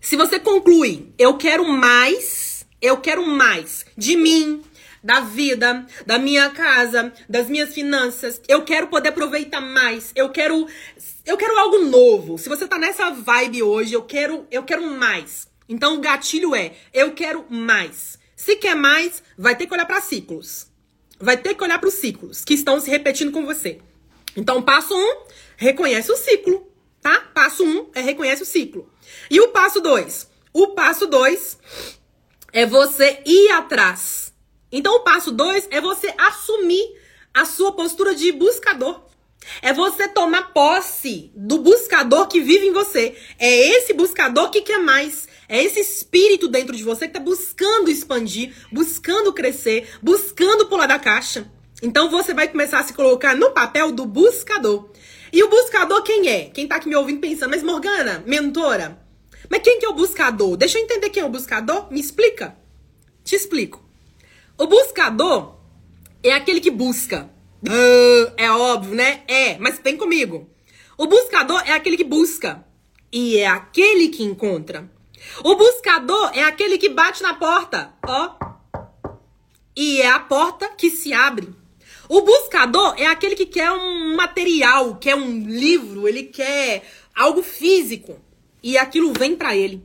Se 0.00 0.16
você 0.16 0.38
conclui, 0.38 1.12
eu 1.18 1.36
quero 1.36 1.66
mais, 1.66 2.66
eu 2.82 2.96
quero 2.98 3.26
mais 3.26 3.86
de 3.96 4.16
mim, 4.16 4.62
da 5.02 5.20
vida, 5.20 5.86
da 6.04 6.18
minha 6.18 6.50
casa, 6.50 7.12
das 7.28 7.48
minhas 7.48 7.72
finanças. 7.72 8.40
Eu 8.48 8.62
quero 8.62 8.88
poder 8.88 9.10
aproveitar 9.10 9.60
mais. 9.60 10.10
Eu 10.16 10.30
quero 10.30 10.66
eu 11.24 11.36
quero 11.36 11.56
algo 11.58 11.78
novo. 11.84 12.38
Se 12.38 12.48
você 12.48 12.66
tá 12.66 12.76
nessa 12.76 13.10
vibe 13.10 13.62
hoje, 13.62 13.94
eu 13.94 14.02
quero 14.02 14.46
eu 14.50 14.64
quero 14.64 14.84
mais. 14.90 15.48
Então 15.68 15.94
o 15.94 16.00
gatilho 16.00 16.56
é 16.56 16.72
eu 16.92 17.12
quero 17.12 17.44
mais. 17.48 18.15
Se 18.36 18.56
quer 18.56 18.76
mais, 18.76 19.22
vai 19.36 19.56
ter 19.56 19.66
que 19.66 19.72
olhar 19.72 19.86
para 19.86 20.02
ciclos. 20.02 20.66
Vai 21.18 21.38
ter 21.38 21.54
que 21.54 21.64
olhar 21.64 21.78
para 21.78 21.88
os 21.88 21.94
ciclos 21.94 22.44
que 22.44 22.52
estão 22.52 22.78
se 22.78 22.90
repetindo 22.90 23.32
com 23.32 23.46
você. 23.46 23.80
Então, 24.36 24.60
passo 24.60 24.94
um, 24.94 25.22
reconhece 25.56 26.12
o 26.12 26.16
ciclo, 26.16 26.70
tá? 27.00 27.18
Passo 27.34 27.64
um 27.64 27.90
é 27.94 28.02
reconhece 28.02 28.42
o 28.42 28.46
ciclo. 28.46 28.92
E 29.30 29.40
o 29.40 29.48
passo 29.48 29.80
dois? 29.80 30.28
O 30.52 30.68
passo 30.68 31.06
dois 31.06 31.58
é 32.52 32.66
você 32.66 33.22
ir 33.24 33.50
atrás. 33.52 34.34
Então, 34.70 34.96
o 34.96 35.00
passo 35.00 35.32
dois 35.32 35.66
é 35.70 35.80
você 35.80 36.12
assumir 36.18 37.00
a 37.32 37.46
sua 37.46 37.72
postura 37.72 38.14
de 38.14 38.30
buscador. 38.32 39.06
É 39.62 39.72
você 39.72 40.08
tomar 40.08 40.52
posse 40.52 41.30
do 41.34 41.58
buscador 41.58 42.26
que 42.28 42.40
vive 42.40 42.66
em 42.66 42.72
você. 42.72 43.16
É 43.38 43.68
esse 43.76 43.94
buscador 43.94 44.50
que 44.50 44.60
quer 44.60 44.78
mais. 44.78 45.26
É 45.48 45.62
esse 45.62 45.80
espírito 45.80 46.48
dentro 46.48 46.76
de 46.76 46.82
você 46.82 47.06
que 47.06 47.16
está 47.16 47.20
buscando 47.20 47.90
expandir, 47.90 48.54
buscando 48.72 49.32
crescer, 49.32 49.88
buscando 50.02 50.66
pular 50.66 50.86
da 50.86 50.98
caixa. 50.98 51.50
Então 51.82 52.10
você 52.10 52.34
vai 52.34 52.48
começar 52.48 52.80
a 52.80 52.84
se 52.84 52.92
colocar 52.92 53.36
no 53.36 53.52
papel 53.52 53.92
do 53.92 54.06
buscador. 54.06 54.90
E 55.32 55.42
o 55.42 55.48
buscador 55.48 56.02
quem 56.02 56.28
é? 56.28 56.44
Quem 56.46 56.66
tá 56.66 56.76
aqui 56.76 56.88
me 56.88 56.96
ouvindo 56.96 57.20
pensando, 57.20 57.50
mas 57.50 57.62
Morgana, 57.62 58.24
mentora, 58.26 59.06
mas 59.48 59.62
quem 59.62 59.78
que 59.78 59.86
é 59.86 59.88
o 59.88 59.94
buscador? 59.94 60.56
Deixa 60.56 60.78
eu 60.78 60.84
entender 60.84 61.10
quem 61.10 61.22
é 61.22 61.26
o 61.26 61.30
buscador. 61.30 61.92
Me 61.92 62.00
explica. 62.00 62.56
Te 63.24 63.34
explico. 63.36 63.84
O 64.58 64.66
buscador 64.66 65.56
é 66.22 66.32
aquele 66.32 66.60
que 66.60 66.70
busca. 66.70 67.30
Uh, 67.62 68.32
é 68.36 68.50
óbvio, 68.50 68.94
né? 68.94 69.22
É, 69.28 69.58
mas 69.58 69.80
vem 69.82 69.96
comigo. 69.96 70.48
O 70.96 71.06
buscador 71.06 71.62
é 71.66 71.72
aquele 71.72 71.96
que 71.96 72.04
busca. 72.04 72.64
E 73.12 73.36
é 73.36 73.46
aquele 73.46 74.08
que 74.08 74.22
encontra. 74.22 74.90
O 75.44 75.56
buscador 75.56 76.30
é 76.34 76.42
aquele 76.42 76.78
que 76.78 76.88
bate 76.88 77.22
na 77.22 77.34
porta, 77.34 77.92
ó. 78.06 78.34
E 79.76 80.00
é 80.00 80.08
a 80.08 80.20
porta 80.20 80.68
que 80.68 80.90
se 80.90 81.12
abre. 81.12 81.54
O 82.08 82.22
buscador 82.22 82.94
é 82.96 83.06
aquele 83.06 83.34
que 83.34 83.46
quer 83.46 83.70
um 83.72 84.14
material, 84.14 84.96
quer 84.96 85.16
um 85.16 85.46
livro, 85.46 86.06
ele 86.06 86.22
quer 86.24 86.84
algo 87.14 87.42
físico 87.42 88.20
e 88.62 88.78
aquilo 88.78 89.12
vem 89.18 89.34
para 89.34 89.56
ele. 89.56 89.82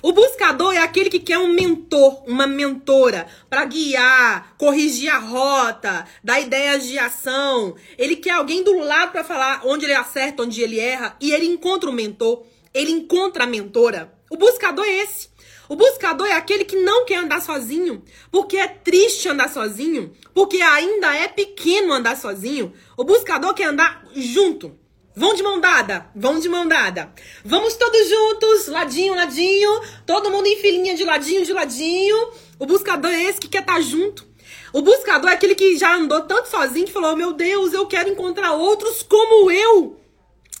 O 0.00 0.12
buscador 0.12 0.72
é 0.72 0.78
aquele 0.78 1.10
que 1.10 1.18
quer 1.18 1.38
um 1.38 1.52
mentor, 1.52 2.22
uma 2.26 2.46
mentora 2.46 3.26
para 3.50 3.64
guiar, 3.64 4.54
corrigir 4.56 5.10
a 5.10 5.18
rota, 5.18 6.06
dar 6.22 6.40
ideias 6.40 6.86
de 6.86 6.98
ação. 6.98 7.74
Ele 7.98 8.16
quer 8.16 8.30
alguém 8.30 8.62
do 8.62 8.78
lado 8.78 9.12
para 9.12 9.24
falar 9.24 9.62
onde 9.64 9.84
ele 9.84 9.94
acerta, 9.94 10.42
onde 10.42 10.62
ele 10.62 10.78
erra 10.78 11.16
e 11.20 11.32
ele 11.32 11.46
encontra 11.46 11.90
o 11.90 11.92
mentor, 11.92 12.44
ele 12.72 12.92
encontra 12.92 13.44
a 13.44 13.46
mentora. 13.46 14.12
O 14.34 14.36
buscador 14.36 14.84
é 14.84 15.02
esse. 15.04 15.28
O 15.68 15.76
buscador 15.76 16.26
é 16.26 16.32
aquele 16.32 16.64
que 16.64 16.74
não 16.74 17.04
quer 17.04 17.18
andar 17.18 17.40
sozinho, 17.40 18.02
porque 18.32 18.56
é 18.56 18.66
triste 18.66 19.28
andar 19.28 19.48
sozinho, 19.48 20.12
porque 20.34 20.60
ainda 20.60 21.14
é 21.14 21.28
pequeno 21.28 21.92
andar 21.92 22.16
sozinho. 22.16 22.72
O 22.96 23.04
buscador 23.04 23.54
quer 23.54 23.66
andar 23.66 24.04
junto. 24.12 24.76
Vão 25.14 25.34
de 25.34 25.42
mão 25.44 25.60
dada, 25.60 26.10
vão 26.16 26.40
de 26.40 26.48
mão 26.48 26.66
dada. 26.66 27.14
Vamos 27.44 27.76
todos 27.76 28.08
juntos, 28.08 28.66
ladinho, 28.66 29.14
ladinho, 29.14 29.80
todo 30.04 30.32
mundo 30.32 30.48
em 30.48 30.56
filinha 30.56 30.96
de 30.96 31.04
ladinho, 31.04 31.44
de 31.44 31.52
ladinho. 31.52 32.32
O 32.58 32.66
buscador 32.66 33.12
é 33.12 33.22
esse 33.22 33.38
que 33.38 33.46
quer 33.46 33.60
estar 33.60 33.80
junto. 33.80 34.26
O 34.72 34.82
buscador 34.82 35.30
é 35.30 35.34
aquele 35.34 35.54
que 35.54 35.78
já 35.78 35.94
andou 35.94 36.22
tanto 36.22 36.48
sozinho 36.48 36.86
que 36.86 36.92
falou: 36.92 37.14
Meu 37.14 37.32
Deus, 37.32 37.72
eu 37.72 37.86
quero 37.86 38.10
encontrar 38.10 38.50
outros 38.54 39.00
como 39.04 39.48
eu. 39.48 39.96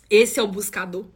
Esse 0.08 0.38
é 0.38 0.42
o 0.44 0.46
buscador. 0.46 1.06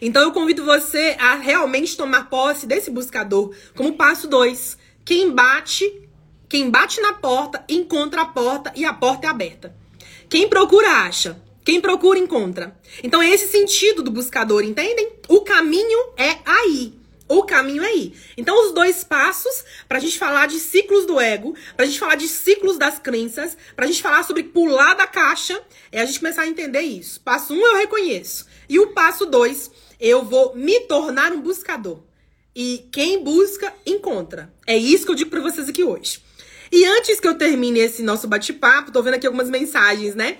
Então 0.00 0.22
eu 0.22 0.32
convido 0.32 0.64
você 0.64 1.16
a 1.18 1.34
realmente 1.34 1.96
tomar 1.96 2.28
posse 2.28 2.66
desse 2.66 2.90
buscador 2.90 3.54
como 3.74 3.96
passo 3.96 4.28
dois. 4.28 4.76
Quem 5.04 5.30
bate, 5.30 6.08
quem 6.48 6.70
bate 6.70 7.00
na 7.00 7.12
porta, 7.12 7.64
encontra 7.68 8.22
a 8.22 8.26
porta 8.26 8.72
e 8.74 8.84
a 8.84 8.92
porta 8.92 9.26
é 9.26 9.30
aberta. 9.30 9.74
Quem 10.28 10.48
procura, 10.48 10.88
acha. 10.88 11.40
Quem 11.64 11.80
procura, 11.80 12.18
encontra. 12.18 12.76
Então 13.02 13.20
é 13.20 13.30
esse 13.30 13.48
sentido 13.48 14.02
do 14.02 14.10
buscador, 14.10 14.62
entendem? 14.62 15.12
O 15.28 15.40
caminho 15.40 16.12
é 16.16 16.38
aí. 16.44 16.94
O 17.28 17.42
caminho 17.42 17.82
é 17.82 17.92
ir. 17.92 18.14
Então, 18.36 18.64
os 18.64 18.72
dois 18.72 19.02
passos 19.02 19.64
pra 19.88 19.98
gente 19.98 20.16
falar 20.16 20.46
de 20.46 20.60
ciclos 20.60 21.06
do 21.06 21.18
ego, 21.18 21.56
pra 21.76 21.84
gente 21.84 21.98
falar 21.98 22.14
de 22.14 22.28
ciclos 22.28 22.78
das 22.78 23.00
crenças, 23.00 23.56
pra 23.74 23.86
gente 23.86 24.00
falar 24.00 24.22
sobre 24.22 24.44
pular 24.44 24.94
da 24.94 25.08
caixa, 25.08 25.60
é 25.90 26.00
a 26.00 26.04
gente 26.04 26.20
começar 26.20 26.42
a 26.42 26.46
entender 26.46 26.82
isso. 26.82 27.20
Passo 27.20 27.52
um, 27.52 27.66
eu 27.66 27.78
reconheço. 27.78 28.46
E 28.68 28.78
o 28.78 28.88
passo 28.88 29.26
dois, 29.26 29.70
eu 30.00 30.24
vou 30.24 30.54
me 30.54 30.80
tornar 30.80 31.32
um 31.32 31.40
buscador. 31.40 32.00
E 32.54 32.88
quem 32.90 33.22
busca, 33.22 33.72
encontra. 33.84 34.52
É 34.66 34.76
isso 34.76 35.04
que 35.04 35.10
eu 35.10 35.16
digo 35.16 35.30
pra 35.30 35.40
vocês 35.40 35.68
aqui 35.68 35.84
hoje. 35.84 36.20
E 36.72 36.84
antes 36.84 37.20
que 37.20 37.28
eu 37.28 37.36
termine 37.36 37.80
esse 37.80 38.02
nosso 38.02 38.26
bate-papo, 38.26 38.90
tô 38.90 39.02
vendo 39.02 39.14
aqui 39.14 39.26
algumas 39.26 39.50
mensagens, 39.50 40.14
né? 40.14 40.38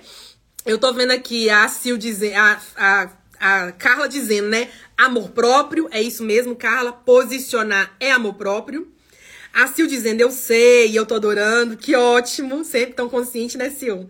Eu 0.65 0.77
tô 0.77 0.91
vendo 0.93 1.11
aqui 1.11 1.49
a 1.49 1.67
Sil 1.69 1.95
dizer, 1.95 2.33
a, 2.33 2.59
a, 2.75 3.09
a 3.39 3.71
Carla 3.71 4.09
dizendo, 4.09 4.49
né? 4.49 4.69
Amor 4.97 5.29
próprio, 5.29 5.87
é 5.91 6.01
isso 6.01 6.23
mesmo, 6.23 6.55
Carla. 6.55 6.91
Posicionar 6.91 7.95
é 7.99 8.11
amor 8.11 8.33
próprio. 8.33 8.91
A 9.53 9.67
Sil 9.69 9.87
dizendo, 9.87 10.21
eu 10.21 10.31
sei, 10.31 10.97
eu 10.97 11.05
tô 11.05 11.15
adorando, 11.15 11.77
que 11.77 11.95
ótimo. 11.95 12.65
Sempre 12.65 12.95
tão 12.95 13.07
consciente, 13.07 13.57
né, 13.57 13.69
Sil? 13.71 14.09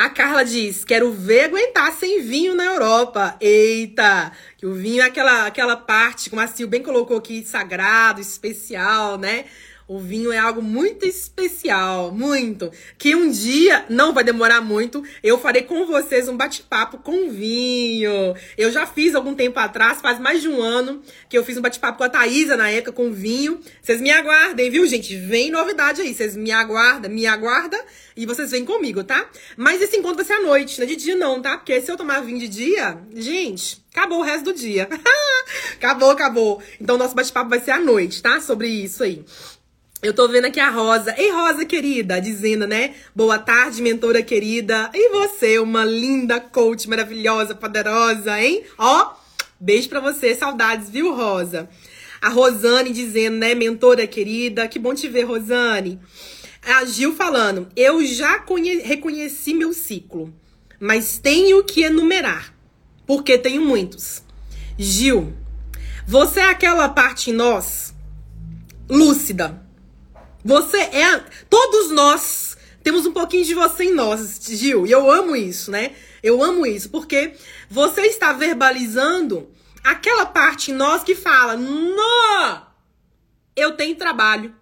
A 0.00 0.08
Carla 0.08 0.46
diz: 0.46 0.82
quero 0.82 1.12
ver 1.12 1.44
aguentar 1.44 1.92
sem 1.92 2.22
vinho 2.22 2.54
na 2.54 2.64
Europa. 2.64 3.36
Eita! 3.38 4.32
Que 4.56 4.64
o 4.64 4.72
vinho 4.72 5.02
é 5.02 5.04
aquela, 5.04 5.46
aquela 5.46 5.76
parte, 5.76 6.30
como 6.30 6.40
a 6.40 6.46
Sil 6.48 6.64
bem 6.66 6.82
colocou 6.82 7.18
aqui, 7.18 7.44
sagrado, 7.44 8.18
especial, 8.18 9.18
né? 9.18 9.44
O 9.90 9.98
vinho 9.98 10.30
é 10.30 10.38
algo 10.38 10.62
muito 10.62 11.04
especial, 11.04 12.12
muito. 12.12 12.70
Que 12.96 13.12
um 13.16 13.28
dia, 13.28 13.84
não 13.88 14.14
vai 14.14 14.22
demorar 14.22 14.60
muito, 14.60 15.02
eu 15.20 15.36
farei 15.36 15.62
com 15.62 15.84
vocês 15.84 16.28
um 16.28 16.36
bate-papo 16.36 16.98
com 16.98 17.28
vinho. 17.28 18.36
Eu 18.56 18.70
já 18.70 18.86
fiz 18.86 19.16
algum 19.16 19.34
tempo 19.34 19.58
atrás, 19.58 20.00
faz 20.00 20.20
mais 20.20 20.40
de 20.40 20.48
um 20.48 20.62
ano, 20.62 21.02
que 21.28 21.36
eu 21.36 21.44
fiz 21.44 21.56
um 21.56 21.60
bate-papo 21.60 21.98
com 21.98 22.04
a 22.04 22.08
Thaisa 22.08 22.56
na 22.56 22.70
época 22.70 22.92
com 22.92 23.10
vinho. 23.10 23.58
Vocês 23.82 24.00
me 24.00 24.12
aguardem, 24.12 24.70
viu, 24.70 24.86
gente? 24.86 25.16
Vem 25.16 25.50
novidade 25.50 26.00
aí. 26.00 26.14
Vocês 26.14 26.36
me 26.36 26.52
aguardam, 26.52 27.10
me 27.10 27.26
aguarda 27.26 27.84
e 28.16 28.24
vocês 28.26 28.52
vêm 28.52 28.64
comigo, 28.64 29.02
tá? 29.02 29.28
Mas 29.56 29.82
esse 29.82 29.96
encontro 29.96 30.18
vai 30.18 30.24
ser 30.24 30.34
à 30.34 30.40
noite, 30.40 30.78
não 30.78 30.84
é 30.84 30.88
de 30.88 30.94
dia 30.94 31.16
não, 31.16 31.42
tá? 31.42 31.58
Porque 31.58 31.80
se 31.80 31.90
eu 31.90 31.96
tomar 31.96 32.20
vinho 32.20 32.38
de 32.38 32.46
dia, 32.46 32.96
gente, 33.12 33.84
acabou 33.90 34.20
o 34.20 34.22
resto 34.22 34.44
do 34.44 34.52
dia. 34.52 34.88
acabou, 35.74 36.12
acabou. 36.12 36.62
Então 36.80 36.96
nosso 36.96 37.16
bate-papo 37.16 37.50
vai 37.50 37.58
ser 37.58 37.72
à 37.72 37.80
noite, 37.80 38.22
tá? 38.22 38.40
Sobre 38.40 38.68
isso 38.68 39.02
aí. 39.02 39.24
Eu 40.02 40.14
tô 40.14 40.26
vendo 40.28 40.46
aqui 40.46 40.58
a 40.58 40.70
Rosa. 40.70 41.14
Ei, 41.18 41.30
Rosa 41.30 41.66
querida, 41.66 42.18
dizendo, 42.22 42.66
né? 42.66 42.94
Boa 43.14 43.38
tarde, 43.38 43.82
mentora 43.82 44.22
querida. 44.22 44.90
E 44.94 45.10
você, 45.10 45.58
uma 45.58 45.84
linda 45.84 46.40
coach 46.40 46.88
maravilhosa, 46.88 47.54
poderosa, 47.54 48.40
hein? 48.40 48.64
Ó, 48.78 49.12
beijo 49.60 49.90
pra 49.90 50.00
você, 50.00 50.34
saudades, 50.34 50.88
viu, 50.88 51.14
Rosa? 51.14 51.68
A 52.18 52.30
Rosane 52.30 52.94
dizendo, 52.94 53.36
né, 53.36 53.54
mentora 53.54 54.06
querida. 54.06 54.66
Que 54.66 54.78
bom 54.78 54.94
te 54.94 55.06
ver, 55.06 55.24
Rosane. 55.24 56.00
A 56.62 56.82
Gil 56.86 57.14
falando, 57.14 57.68
eu 57.76 58.02
já 58.06 58.42
reconheci 58.82 59.52
meu 59.52 59.74
ciclo, 59.74 60.32
mas 60.78 61.18
tenho 61.18 61.62
que 61.62 61.82
enumerar, 61.82 62.54
porque 63.06 63.36
tenho 63.36 63.60
muitos. 63.60 64.22
Gil, 64.78 65.34
você 66.06 66.40
é 66.40 66.50
aquela 66.50 66.88
parte 66.88 67.30
em 67.30 67.34
nós 67.34 67.94
lúcida 68.88 69.59
você 70.44 70.78
é. 70.78 71.24
Todos 71.48 71.90
nós 71.90 72.56
temos 72.82 73.04
um 73.06 73.12
pouquinho 73.12 73.44
de 73.44 73.54
você 73.54 73.84
em 73.84 73.94
nós, 73.94 74.40
Gil. 74.42 74.86
E 74.86 74.90
eu 74.90 75.10
amo 75.10 75.36
isso, 75.36 75.70
né? 75.70 75.94
Eu 76.22 76.42
amo 76.42 76.66
isso, 76.66 76.90
porque 76.90 77.34
você 77.70 78.02
está 78.02 78.32
verbalizando 78.32 79.50
aquela 79.84 80.26
parte 80.26 80.70
em 80.70 80.74
nós 80.74 81.02
que 81.02 81.14
fala: 81.14 81.56
Nó! 81.56 82.62
Eu 83.54 83.72
tenho 83.72 83.96
trabalho. 83.96 84.54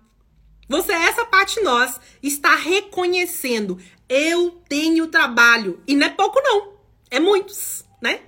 Você, 0.68 0.92
essa 0.92 1.24
parte 1.24 1.60
em 1.60 1.62
nós, 1.62 2.00
está 2.22 2.54
reconhecendo: 2.56 3.78
Eu 4.08 4.60
tenho 4.68 5.06
trabalho. 5.06 5.80
E 5.86 5.94
não 5.94 6.06
é 6.06 6.10
pouco, 6.10 6.40
não. 6.42 6.74
É 7.10 7.20
muitos, 7.20 7.84
né? 8.02 8.20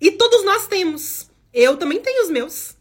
E 0.00 0.10
todos 0.10 0.44
nós 0.44 0.66
temos. 0.66 1.30
Eu 1.54 1.76
também 1.76 2.00
tenho 2.00 2.24
os 2.24 2.30
meus. 2.30 2.76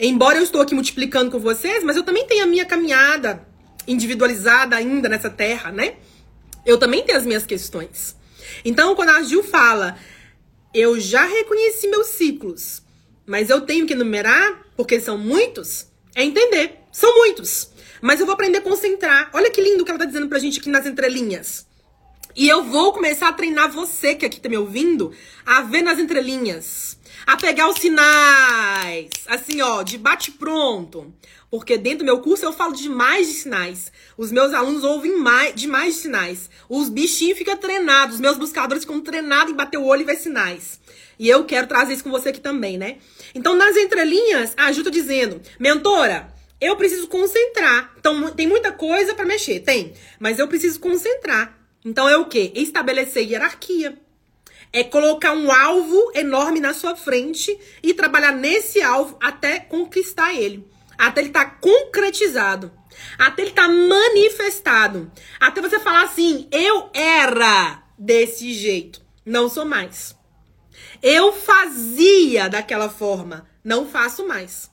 Embora 0.00 0.38
eu 0.38 0.42
estou 0.42 0.60
aqui 0.60 0.74
multiplicando 0.74 1.30
com 1.30 1.38
vocês, 1.38 1.84
mas 1.84 1.96
eu 1.96 2.02
também 2.02 2.26
tenho 2.26 2.44
a 2.44 2.46
minha 2.46 2.64
caminhada 2.64 3.46
individualizada 3.86 4.76
ainda 4.76 5.08
nessa 5.08 5.30
terra, 5.30 5.70
né? 5.70 5.94
Eu 6.64 6.78
também 6.78 7.02
tenho 7.04 7.18
as 7.18 7.26
minhas 7.26 7.44
questões. 7.44 8.16
Então, 8.64 8.94
quando 8.94 9.10
a 9.10 9.22
Gil 9.22 9.42
fala, 9.42 9.98
eu 10.72 10.98
já 10.98 11.24
reconheci 11.24 11.88
meus 11.88 12.08
ciclos, 12.08 12.82
mas 13.26 13.50
eu 13.50 13.60
tenho 13.60 13.86
que 13.86 13.94
numerar, 13.94 14.64
porque 14.76 15.00
são 15.00 15.16
muitos, 15.18 15.86
é 16.14 16.24
entender. 16.24 16.78
São 16.92 17.12
muitos. 17.18 17.70
Mas 18.00 18.20
eu 18.20 18.26
vou 18.26 18.34
aprender 18.34 18.58
a 18.58 18.62
concentrar. 18.62 19.30
Olha 19.32 19.50
que 19.50 19.60
lindo 19.60 19.84
que 19.84 19.90
ela 19.90 19.98
tá 19.98 20.04
dizendo 20.04 20.28
pra 20.28 20.38
gente 20.38 20.60
aqui 20.60 20.68
nas 20.68 20.86
entrelinhas. 20.86 21.66
E 22.36 22.48
eu 22.48 22.64
vou 22.64 22.92
começar 22.92 23.28
a 23.28 23.32
treinar 23.32 23.70
você 23.70 24.14
que 24.14 24.26
aqui 24.26 24.40
tá 24.40 24.48
me 24.48 24.56
ouvindo 24.56 25.12
a 25.46 25.62
ver 25.62 25.82
nas 25.82 25.98
entrelinhas, 25.98 26.98
a 27.26 27.36
pegar 27.36 27.68
os 27.68 27.78
sinais, 27.78 29.10
assim, 29.26 29.60
ó, 29.62 29.82
de 29.82 29.98
bate 29.98 30.30
pronto. 30.32 31.12
Porque 31.50 31.78
dentro 31.78 32.00
do 32.00 32.04
meu 32.04 32.18
curso 32.20 32.44
eu 32.44 32.52
falo 32.52 32.74
de 32.74 32.88
mais 32.88 33.28
de 33.28 33.34
sinais. 33.34 33.92
Os 34.16 34.32
meus 34.32 34.52
alunos 34.52 34.82
ouvem 34.82 35.16
mais, 35.16 35.54
de 35.54 35.68
mais 35.68 35.94
de 35.94 36.00
sinais. 36.00 36.50
Os 36.68 36.88
bichinhos 36.88 37.38
ficam 37.38 37.56
treinados, 37.56 38.16
os 38.16 38.20
meus 38.20 38.36
buscadores 38.36 38.82
ficam 38.82 39.00
treinados 39.00 39.52
em 39.52 39.56
bater 39.56 39.78
o 39.78 39.84
olho 39.84 40.02
e 40.02 40.04
ver 40.04 40.16
sinais. 40.16 40.80
E 41.18 41.28
eu 41.28 41.44
quero 41.44 41.68
trazer 41.68 41.94
isso 41.94 42.02
com 42.02 42.10
você 42.10 42.30
aqui 42.30 42.40
também, 42.40 42.76
né? 42.76 42.96
Então, 43.34 43.54
nas 43.54 43.76
entrelinhas, 43.76 44.52
a 44.56 44.72
Ju 44.72 44.82
tá 44.82 44.90
dizendo, 44.90 45.40
mentora, 45.58 46.34
eu 46.60 46.76
preciso 46.76 47.06
concentrar. 47.06 47.94
Então, 47.98 48.30
tem 48.32 48.48
muita 48.48 48.72
coisa 48.72 49.14
para 49.14 49.24
mexer, 49.24 49.60
tem. 49.60 49.92
Mas 50.18 50.38
eu 50.38 50.48
preciso 50.48 50.80
concentrar. 50.80 51.56
Então, 51.84 52.08
é 52.08 52.16
o 52.16 52.26
quê? 52.26 52.50
Estabelecer 52.54 53.30
hierarquia. 53.30 53.96
É 54.74 54.84
colocar 54.84 55.32
um 55.32 55.50
alvo 55.50 56.10
enorme 56.14 56.60
na 56.60 56.74
sua 56.74 56.94
frente 56.96 57.56
e 57.82 57.94
trabalhar 57.94 58.32
nesse 58.32 58.82
alvo 58.82 59.16
até 59.22 59.60
conquistar 59.60 60.34
ele 60.34 60.68
até 60.98 61.20
ele 61.20 61.28
estar 61.28 61.44
tá 61.44 61.50
concretizado, 61.60 62.72
até 63.18 63.42
ele 63.42 63.50
estar 63.50 63.66
tá 63.66 63.72
manifestado, 63.72 65.10
até 65.40 65.60
você 65.60 65.78
falar 65.80 66.04
assim: 66.04 66.48
eu 66.50 66.90
era 66.92 67.82
desse 67.98 68.52
jeito, 68.52 69.00
não 69.24 69.48
sou 69.48 69.64
mais. 69.64 70.16
Eu 71.02 71.32
fazia 71.32 72.48
daquela 72.48 72.88
forma, 72.88 73.46
não 73.62 73.86
faço 73.86 74.26
mais. 74.26 74.70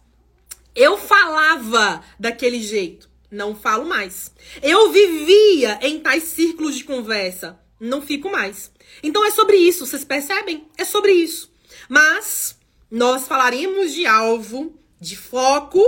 Eu 0.73 0.97
falava 0.97 2.01
daquele 2.17 2.61
jeito, 2.61 3.09
não 3.29 3.55
falo 3.55 3.85
mais. 3.85 4.31
Eu 4.61 4.91
vivia 4.91 5.79
em 5.81 5.99
tais 5.99 6.23
círculos 6.23 6.75
de 6.75 6.85
conversa, 6.85 7.59
não 7.79 8.01
fico 8.01 8.31
mais. 8.31 8.70
Então 9.03 9.25
é 9.25 9.31
sobre 9.31 9.57
isso, 9.57 9.85
vocês 9.85 10.03
percebem? 10.03 10.67
É 10.77 10.85
sobre 10.85 11.11
isso. 11.11 11.51
Mas 11.89 12.57
nós 12.89 13.27
falaremos 13.27 13.93
de 13.93 14.05
alvo, 14.05 14.75
de 14.99 15.15
foco 15.15 15.81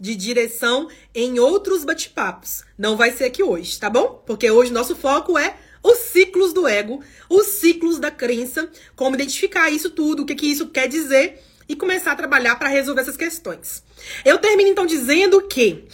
de 0.00 0.14
direção 0.14 0.88
em 1.14 1.38
outros 1.38 1.84
bate-papos. 1.84 2.62
Não 2.76 2.96
vai 2.96 3.12
ser 3.12 3.24
aqui 3.24 3.42
hoje, 3.42 3.78
tá 3.78 3.90
bom? 3.90 4.22
Porque 4.26 4.50
hoje 4.50 4.72
nosso 4.72 4.94
foco 4.94 5.36
é 5.36 5.56
os 5.82 5.98
ciclos 5.98 6.52
do 6.52 6.66
ego, 6.66 7.02
os 7.28 7.46
ciclos 7.46 7.98
da 7.98 8.10
crença, 8.10 8.70
como 8.94 9.14
identificar 9.14 9.70
isso 9.70 9.90
tudo, 9.90 10.22
o 10.22 10.26
que, 10.26 10.34
que 10.34 10.46
isso 10.46 10.68
quer 10.68 10.88
dizer 10.88 11.42
e 11.68 11.76
começar 11.76 12.12
a 12.12 12.16
trabalhar 12.16 12.56
para 12.56 12.68
resolver 12.68 13.00
essas 13.00 13.16
questões. 13.16 13.82
Eu 14.24 14.38
termino 14.38 14.70
então 14.70 14.86
dizendo 14.86 15.42
que 15.42 15.84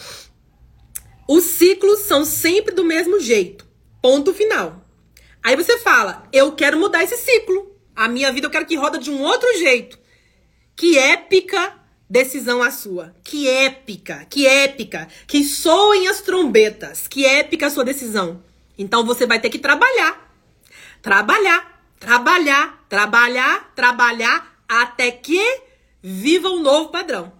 os 1.28 1.44
ciclos 1.44 2.00
são 2.00 2.24
sempre 2.24 2.74
do 2.74 2.84
mesmo 2.84 3.18
jeito. 3.20 3.66
Ponto 4.00 4.34
final. 4.34 4.83
Aí 5.44 5.54
você 5.54 5.78
fala: 5.78 6.26
"Eu 6.32 6.52
quero 6.52 6.78
mudar 6.78 7.04
esse 7.04 7.18
ciclo. 7.18 7.70
A 7.94 8.08
minha 8.08 8.32
vida 8.32 8.46
eu 8.46 8.50
quero 8.50 8.66
que 8.66 8.74
roda 8.74 8.98
de 8.98 9.10
um 9.10 9.22
outro 9.22 9.46
jeito". 9.58 9.98
Que 10.74 10.98
épica 10.98 11.84
decisão 12.08 12.62
a 12.62 12.70
sua. 12.70 13.14
Que 13.22 13.48
épica, 13.48 14.26
que 14.30 14.46
épica, 14.46 15.08
que 15.26 15.44
soem 15.44 16.08
as 16.08 16.20
trombetas, 16.22 17.06
que 17.06 17.26
épica 17.26 17.66
a 17.66 17.70
sua 17.70 17.84
decisão. 17.84 18.42
Então 18.78 19.04
você 19.04 19.26
vai 19.26 19.38
ter 19.40 19.50
que 19.50 19.58
trabalhar, 19.58 20.32
trabalhar, 21.02 21.86
trabalhar, 22.00 22.84
trabalhar, 22.88 23.72
trabalhar 23.74 24.54
até 24.68 25.10
que 25.10 25.60
viva 26.02 26.48
um 26.48 26.60
novo 26.60 26.90
padrão. 26.90 27.32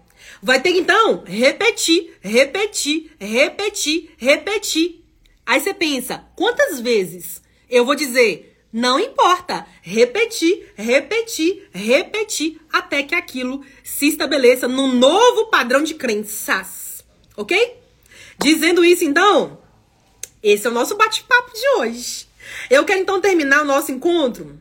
Vai 0.42 0.60
ter 0.60 0.72
que 0.72 0.78
então 0.78 1.24
repetir, 1.26 2.16
repetir, 2.20 3.12
repetir, 3.18 4.14
repetir. 4.16 5.04
Aí 5.46 5.60
você 5.60 5.74
pensa, 5.74 6.24
quantas 6.36 6.80
vezes 6.80 7.42
eu 7.68 7.84
vou 7.84 7.94
dizer 7.94 8.54
não 8.76 8.98
importa. 8.98 9.64
Repetir, 9.82 10.72
repetir, 10.74 11.68
repetir 11.72 12.60
até 12.72 13.04
que 13.04 13.14
aquilo 13.14 13.64
se 13.84 14.08
estabeleça 14.08 14.66
num 14.66 14.92
novo 14.92 15.46
padrão 15.46 15.84
de 15.84 15.94
crenças. 15.94 17.04
Ok? 17.36 17.76
Dizendo 18.40 18.84
isso, 18.84 19.04
então, 19.04 19.62
esse 20.42 20.66
é 20.66 20.70
o 20.70 20.74
nosso 20.74 20.96
bate-papo 20.96 21.52
de 21.52 21.68
hoje. 21.78 22.26
Eu 22.68 22.84
quero 22.84 23.00
então 23.00 23.20
terminar 23.20 23.62
o 23.62 23.64
nosso 23.64 23.92
encontro 23.92 24.60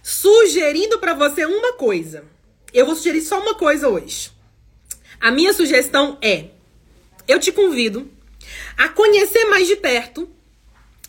sugerindo 0.00 1.00
para 1.00 1.14
você 1.14 1.44
uma 1.46 1.72
coisa. 1.72 2.24
Eu 2.72 2.86
vou 2.86 2.94
sugerir 2.94 3.22
só 3.22 3.40
uma 3.40 3.56
coisa 3.56 3.88
hoje. 3.88 4.30
A 5.20 5.32
minha 5.32 5.52
sugestão 5.52 6.16
é: 6.22 6.50
eu 7.26 7.40
te 7.40 7.50
convido 7.50 8.08
a 8.76 8.88
conhecer 8.88 9.46
mais 9.46 9.66
de 9.66 9.74
perto 9.74 10.28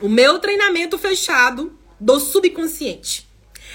o 0.02 0.10
meu 0.10 0.40
treinamento 0.40 0.98
fechado 0.98 1.78
do 2.00 2.20
subconsciente. 2.20 3.28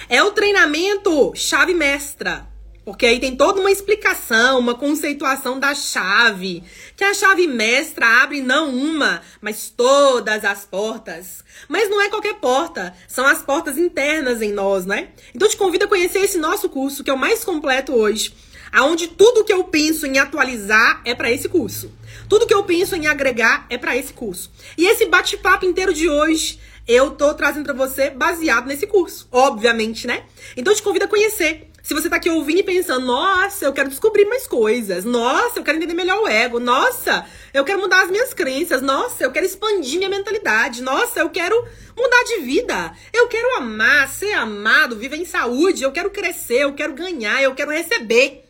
É 0.09 0.23
o 0.23 0.33
treinamento 0.33 1.33
chave 1.35 1.75
mestra. 1.75 2.47
Porque 2.85 3.07
aí 3.07 3.21
tem 3.21 3.37
toda 3.37 3.61
uma 3.61 3.71
explicação, 3.71 4.59
uma 4.59 4.75
conceituação 4.75 5.61
da 5.61 5.75
chave. 5.75 6.65
Que 6.97 7.05
a 7.05 7.15
chave 7.15 7.47
mestra 7.47 8.23
abre 8.23 8.41
não 8.41 8.71
uma, 8.71 9.23
mas 9.41 9.71
todas 9.71 10.45
as 10.45 10.65
portas. 10.65 11.45
Mas 11.69 11.89
não 11.89 12.01
é 12.01 12.09
qualquer 12.09 12.35
porta, 12.35 12.95
são 13.07 13.27
as 13.27 13.43
portas 13.43 13.79
internas 13.79 14.43
em 14.43 14.53
nós, 14.53 14.87
né? 14.87 15.09
Então 15.35 15.49
te 15.49 15.57
convido 15.57 15.85
a 15.85 15.89
conhecer 15.89 16.21
esse 16.21 16.39
nosso 16.39 16.69
curso, 16.69 17.05
que 17.05 17.11
é 17.11 17.15
o 17.15 17.19
mais 17.19 17.45
completo 17.45 17.93
hoje. 17.93 18.35
Aonde 18.73 19.09
tudo 19.09 19.45
que 19.45 19.53
eu 19.53 19.65
penso 19.65 20.07
em 20.07 20.19
atualizar 20.19 21.01
é 21.05 21.15
para 21.15 21.31
esse 21.31 21.49
curso. 21.49 21.93
Tudo 22.31 22.47
que 22.47 22.55
eu 22.55 22.63
penso 22.63 22.95
em 22.95 23.09
agregar 23.09 23.67
é 23.69 23.77
para 23.77 23.97
esse 23.97 24.13
curso. 24.13 24.53
E 24.79 24.87
esse 24.87 25.05
bate-papo 25.07 25.67
inteiro 25.67 25.93
de 25.93 26.09
hoje 26.09 26.61
eu 26.87 27.11
tô 27.11 27.35
trazendo 27.35 27.65
para 27.65 27.75
você 27.75 28.09
baseado 28.09 28.69
nesse 28.69 28.87
curso, 28.87 29.27
obviamente, 29.33 30.07
né? 30.07 30.23
Então 30.57 30.73
eu 30.73 30.77
te 30.77 30.83
convido 30.83 31.07
a 31.07 31.09
conhecer. 31.09 31.69
Se 31.83 31.93
você 31.93 32.09
tá 32.09 32.17
aqui 32.17 32.31
ouvindo 32.31 32.61
e 32.61 32.63
pensando, 32.63 33.05
nossa, 33.05 33.65
eu 33.65 33.73
quero 33.73 33.89
descobrir 33.89 34.27
mais 34.27 34.47
coisas, 34.47 35.05
nossa, 35.05 35.59
eu 35.59 35.65
quero 35.65 35.79
entender 35.79 35.95
melhor 35.95 36.23
o 36.23 36.29
ego, 36.29 36.61
nossa, 36.61 37.27
eu 37.53 37.65
quero 37.65 37.81
mudar 37.81 38.05
as 38.05 38.11
minhas 38.13 38.33
crenças, 38.33 38.81
nossa, 38.81 39.25
eu 39.25 39.33
quero 39.33 39.47
expandir 39.47 39.99
minha 39.99 40.09
mentalidade, 40.09 40.83
nossa, 40.83 41.19
eu 41.19 41.31
quero 41.31 41.57
mudar 41.97 42.23
de 42.25 42.43
vida, 42.43 42.93
eu 43.13 43.27
quero 43.27 43.57
amar, 43.57 44.09
ser 44.09 44.35
amado, 44.35 44.95
viver 44.95 45.17
em 45.17 45.25
saúde, 45.25 45.83
eu 45.83 45.91
quero 45.91 46.11
crescer, 46.11 46.63
eu 46.63 46.75
quero 46.75 46.93
ganhar, 46.93 47.43
eu 47.43 47.57
quero 47.57 47.73
receber. 47.73 48.45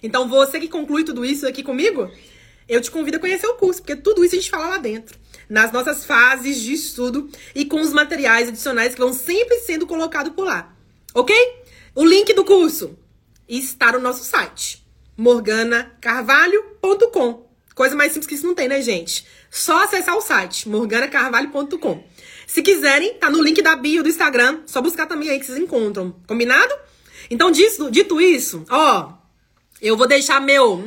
Então 0.00 0.28
você 0.28 0.60
que 0.60 0.68
conclui 0.68 1.02
tudo 1.02 1.24
isso 1.24 1.48
aqui 1.48 1.62
comigo, 1.64 2.08
eu 2.68 2.80
te 2.80 2.90
convido 2.90 3.16
a 3.16 3.20
conhecer 3.20 3.46
o 3.46 3.54
curso, 3.54 3.80
porque 3.80 3.96
tudo 3.96 4.24
isso 4.24 4.34
a 4.34 4.38
gente 4.38 4.50
fala 4.50 4.68
lá 4.68 4.78
dentro 4.78 5.18
nas 5.48 5.72
nossas 5.72 6.04
fases 6.04 6.60
de 6.60 6.72
estudo 6.72 7.28
e 7.54 7.64
com 7.64 7.80
os 7.80 7.92
materiais 7.92 8.48
adicionais 8.48 8.94
que 8.94 9.00
vão 9.00 9.12
sempre 9.12 9.60
sendo 9.60 9.86
colocados 9.86 10.32
por 10.32 10.44
lá. 10.44 10.74
Ok? 11.14 11.34
O 11.94 12.04
link 12.04 12.34
do 12.34 12.44
curso 12.44 12.98
está 13.48 13.92
no 13.92 14.00
nosso 14.00 14.24
site, 14.24 14.84
morganacarvalho.com. 15.16 17.44
Coisa 17.74 17.96
mais 17.96 18.12
simples 18.12 18.28
que 18.28 18.34
isso 18.34 18.46
não 18.46 18.54
tem, 18.54 18.68
né, 18.68 18.80
gente? 18.80 19.26
Só 19.50 19.82
acessar 19.84 20.16
o 20.16 20.20
site, 20.20 20.68
morganacarvalho.com. 20.68 22.04
Se 22.46 22.62
quiserem, 22.62 23.14
tá 23.14 23.28
no 23.30 23.42
link 23.42 23.60
da 23.62 23.74
bio 23.74 24.02
do 24.02 24.08
Instagram, 24.08 24.60
só 24.66 24.80
buscar 24.80 25.06
também 25.06 25.30
aí 25.30 25.40
que 25.40 25.46
vocês 25.46 25.58
encontram. 25.58 26.14
Combinado? 26.26 26.72
Então, 27.30 27.50
dito, 27.50 27.90
dito 27.90 28.20
isso, 28.20 28.64
ó, 28.68 29.14
eu 29.80 29.96
vou 29.96 30.06
deixar 30.06 30.40
meu. 30.40 30.84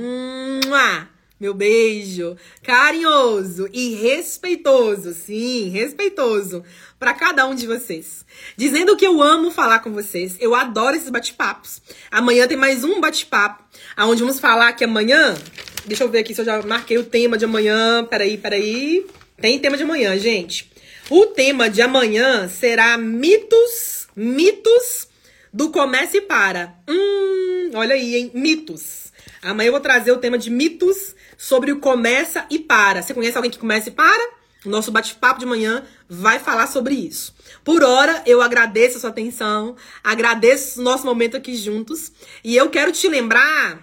Meu 1.40 1.54
beijo 1.54 2.36
carinhoso 2.64 3.70
e 3.72 3.94
respeitoso, 3.94 5.14
sim, 5.14 5.70
respeitoso 5.70 6.64
para 7.00 7.14
cada 7.14 7.46
um 7.46 7.54
de 7.54 7.68
vocês. 7.68 8.26
Dizendo 8.56 8.98
que 8.98 9.06
eu 9.06 9.22
amo 9.22 9.52
falar 9.52 9.80
com 9.80 9.92
vocês. 9.92 10.36
Eu 10.40 10.56
adoro 10.56 10.96
esses 10.96 11.12
bate-papos. 11.12 11.80
Amanhã 12.10 12.48
tem 12.48 12.58
mais 12.58 12.84
um 12.84 13.00
bate-papo, 13.00 13.64
aonde 13.96 14.22
vamos 14.22 14.40
falar 14.40 14.74
que 14.74 14.84
amanhã, 14.84 15.38
deixa 15.86 16.04
eu 16.04 16.10
ver 16.10 16.20
aqui 16.20 16.34
se 16.34 16.42
eu 16.42 16.46
já 16.46 16.60
marquei 16.64 16.98
o 16.98 17.04
tema 17.04 17.38
de 17.38 17.46
amanhã. 17.46 18.04
Peraí, 18.04 18.36
peraí. 18.36 19.06
Tem 19.40 19.60
tema 19.60 19.78
de 19.78 19.84
amanhã, 19.84 20.18
gente. 20.18 20.72
O 21.10 21.28
tema 21.28 21.70
de 21.70 21.84
amanhã 21.84 22.50
será 22.50 22.98
mitos, 22.98 24.08
mitos 24.16 25.08
do 25.54 25.70
comece 25.70 26.18
e 26.18 26.22
para. 26.22 26.76
Hum, 26.88 27.72
olha 27.76 27.94
aí, 27.94 28.16
hein? 28.16 28.32
Mitos. 28.34 29.12
Amanhã 29.41 29.67
eu 29.67 29.71
vou 29.71 29.82
trazer 29.82 30.11
o 30.11 30.17
tema 30.17 30.38
de 30.38 30.49
mitos 30.49 31.15
sobre 31.38 31.71
o 31.71 31.80
começa 31.80 32.45
e 32.49 32.59
para. 32.59 33.01
Você 33.01 33.13
conhece 33.13 33.38
alguém 33.38 33.51
que 33.51 33.59
começa 33.59 33.89
e 33.89 33.91
para? 33.91 34.38
O 34.65 34.69
nosso 34.69 34.91
bate-papo 34.91 35.39
de 35.39 35.45
manhã 35.45 35.86
vai 36.09 36.39
falar 36.39 36.67
sobre 36.67 36.93
isso. 36.93 37.34
Por 37.63 37.84
hora, 37.84 38.23
eu 38.25 38.41
agradeço 38.41 38.97
a 38.97 38.99
sua 38.99 39.09
atenção, 39.11 39.75
agradeço 40.03 40.80
o 40.80 40.84
nosso 40.84 41.05
momento 41.05 41.38
aqui 41.38 41.55
juntos 41.55 42.11
e 42.43 42.55
eu 42.55 42.69
quero 42.69 42.91
te 42.91 43.07
lembrar, 43.07 43.82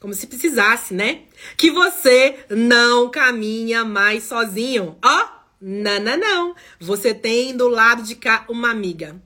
como 0.00 0.14
se 0.14 0.26
precisasse, 0.26 0.94
né? 0.94 1.22
Que 1.56 1.70
você 1.70 2.38
não 2.50 3.10
caminha 3.10 3.84
mais 3.84 4.24
sozinho. 4.24 4.96
Ó, 5.04 5.22
oh, 5.22 5.28
não, 5.60 6.00
não, 6.00 6.16
não. 6.16 6.54
Você 6.80 7.14
tem 7.14 7.56
do 7.56 7.68
lado 7.68 8.02
de 8.02 8.14
cá 8.14 8.44
uma 8.48 8.70
amiga. 8.70 9.20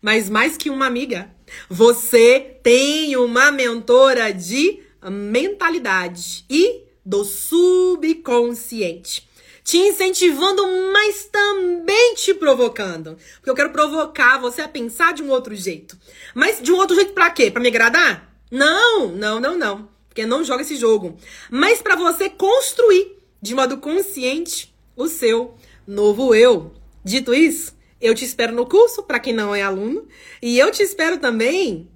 Mas 0.00 0.30
mais 0.30 0.56
que 0.56 0.70
uma 0.70 0.86
amiga, 0.86 1.30
você 1.68 2.58
tem 2.62 3.16
uma 3.16 3.50
mentora 3.50 4.32
de 4.32 4.80
mentalidade 5.02 6.44
e 6.48 6.84
do 7.04 7.24
subconsciente. 7.24 9.28
Te 9.64 9.76
incentivando, 9.76 10.62
mas 10.92 11.24
também 11.24 12.14
te 12.14 12.32
provocando. 12.34 13.18
Porque 13.36 13.50
eu 13.50 13.54
quero 13.54 13.70
provocar 13.70 14.38
você 14.38 14.62
a 14.62 14.68
pensar 14.68 15.12
de 15.12 15.22
um 15.22 15.30
outro 15.30 15.54
jeito. 15.54 15.98
Mas 16.34 16.62
de 16.62 16.72
um 16.72 16.76
outro 16.76 16.96
jeito 16.96 17.12
para 17.12 17.30
quê? 17.30 17.50
Para 17.50 17.60
me 17.60 17.68
agradar? 17.68 18.34
Não, 18.50 19.08
não, 19.08 19.38
não, 19.38 19.58
não. 19.58 19.88
Porque 20.08 20.24
não 20.24 20.42
joga 20.42 20.62
esse 20.62 20.76
jogo. 20.76 21.18
Mas 21.50 21.82
para 21.82 21.96
você 21.96 22.30
construir 22.30 23.18
de 23.40 23.54
modo 23.54 23.78
consciente 23.78 24.74
o 24.96 25.06
seu 25.06 25.54
novo 25.86 26.34
eu. 26.34 26.72
Dito 27.04 27.34
isso, 27.34 27.76
eu 28.00 28.14
te 28.14 28.24
espero 28.24 28.54
no 28.54 28.66
curso 28.66 29.02
para 29.02 29.20
quem 29.20 29.32
não 29.32 29.54
é 29.54 29.62
aluno 29.62 30.06
e 30.42 30.58
eu 30.58 30.70
te 30.70 30.82
espero 30.82 31.18
também 31.18 31.88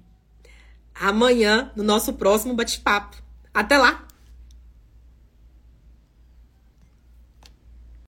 amanhã 0.99 1.71
no 1.75 1.83
nosso 1.83 2.13
próximo 2.13 2.53
bate-papo. 2.53 3.17
Até 3.53 3.77
lá! 3.77 4.03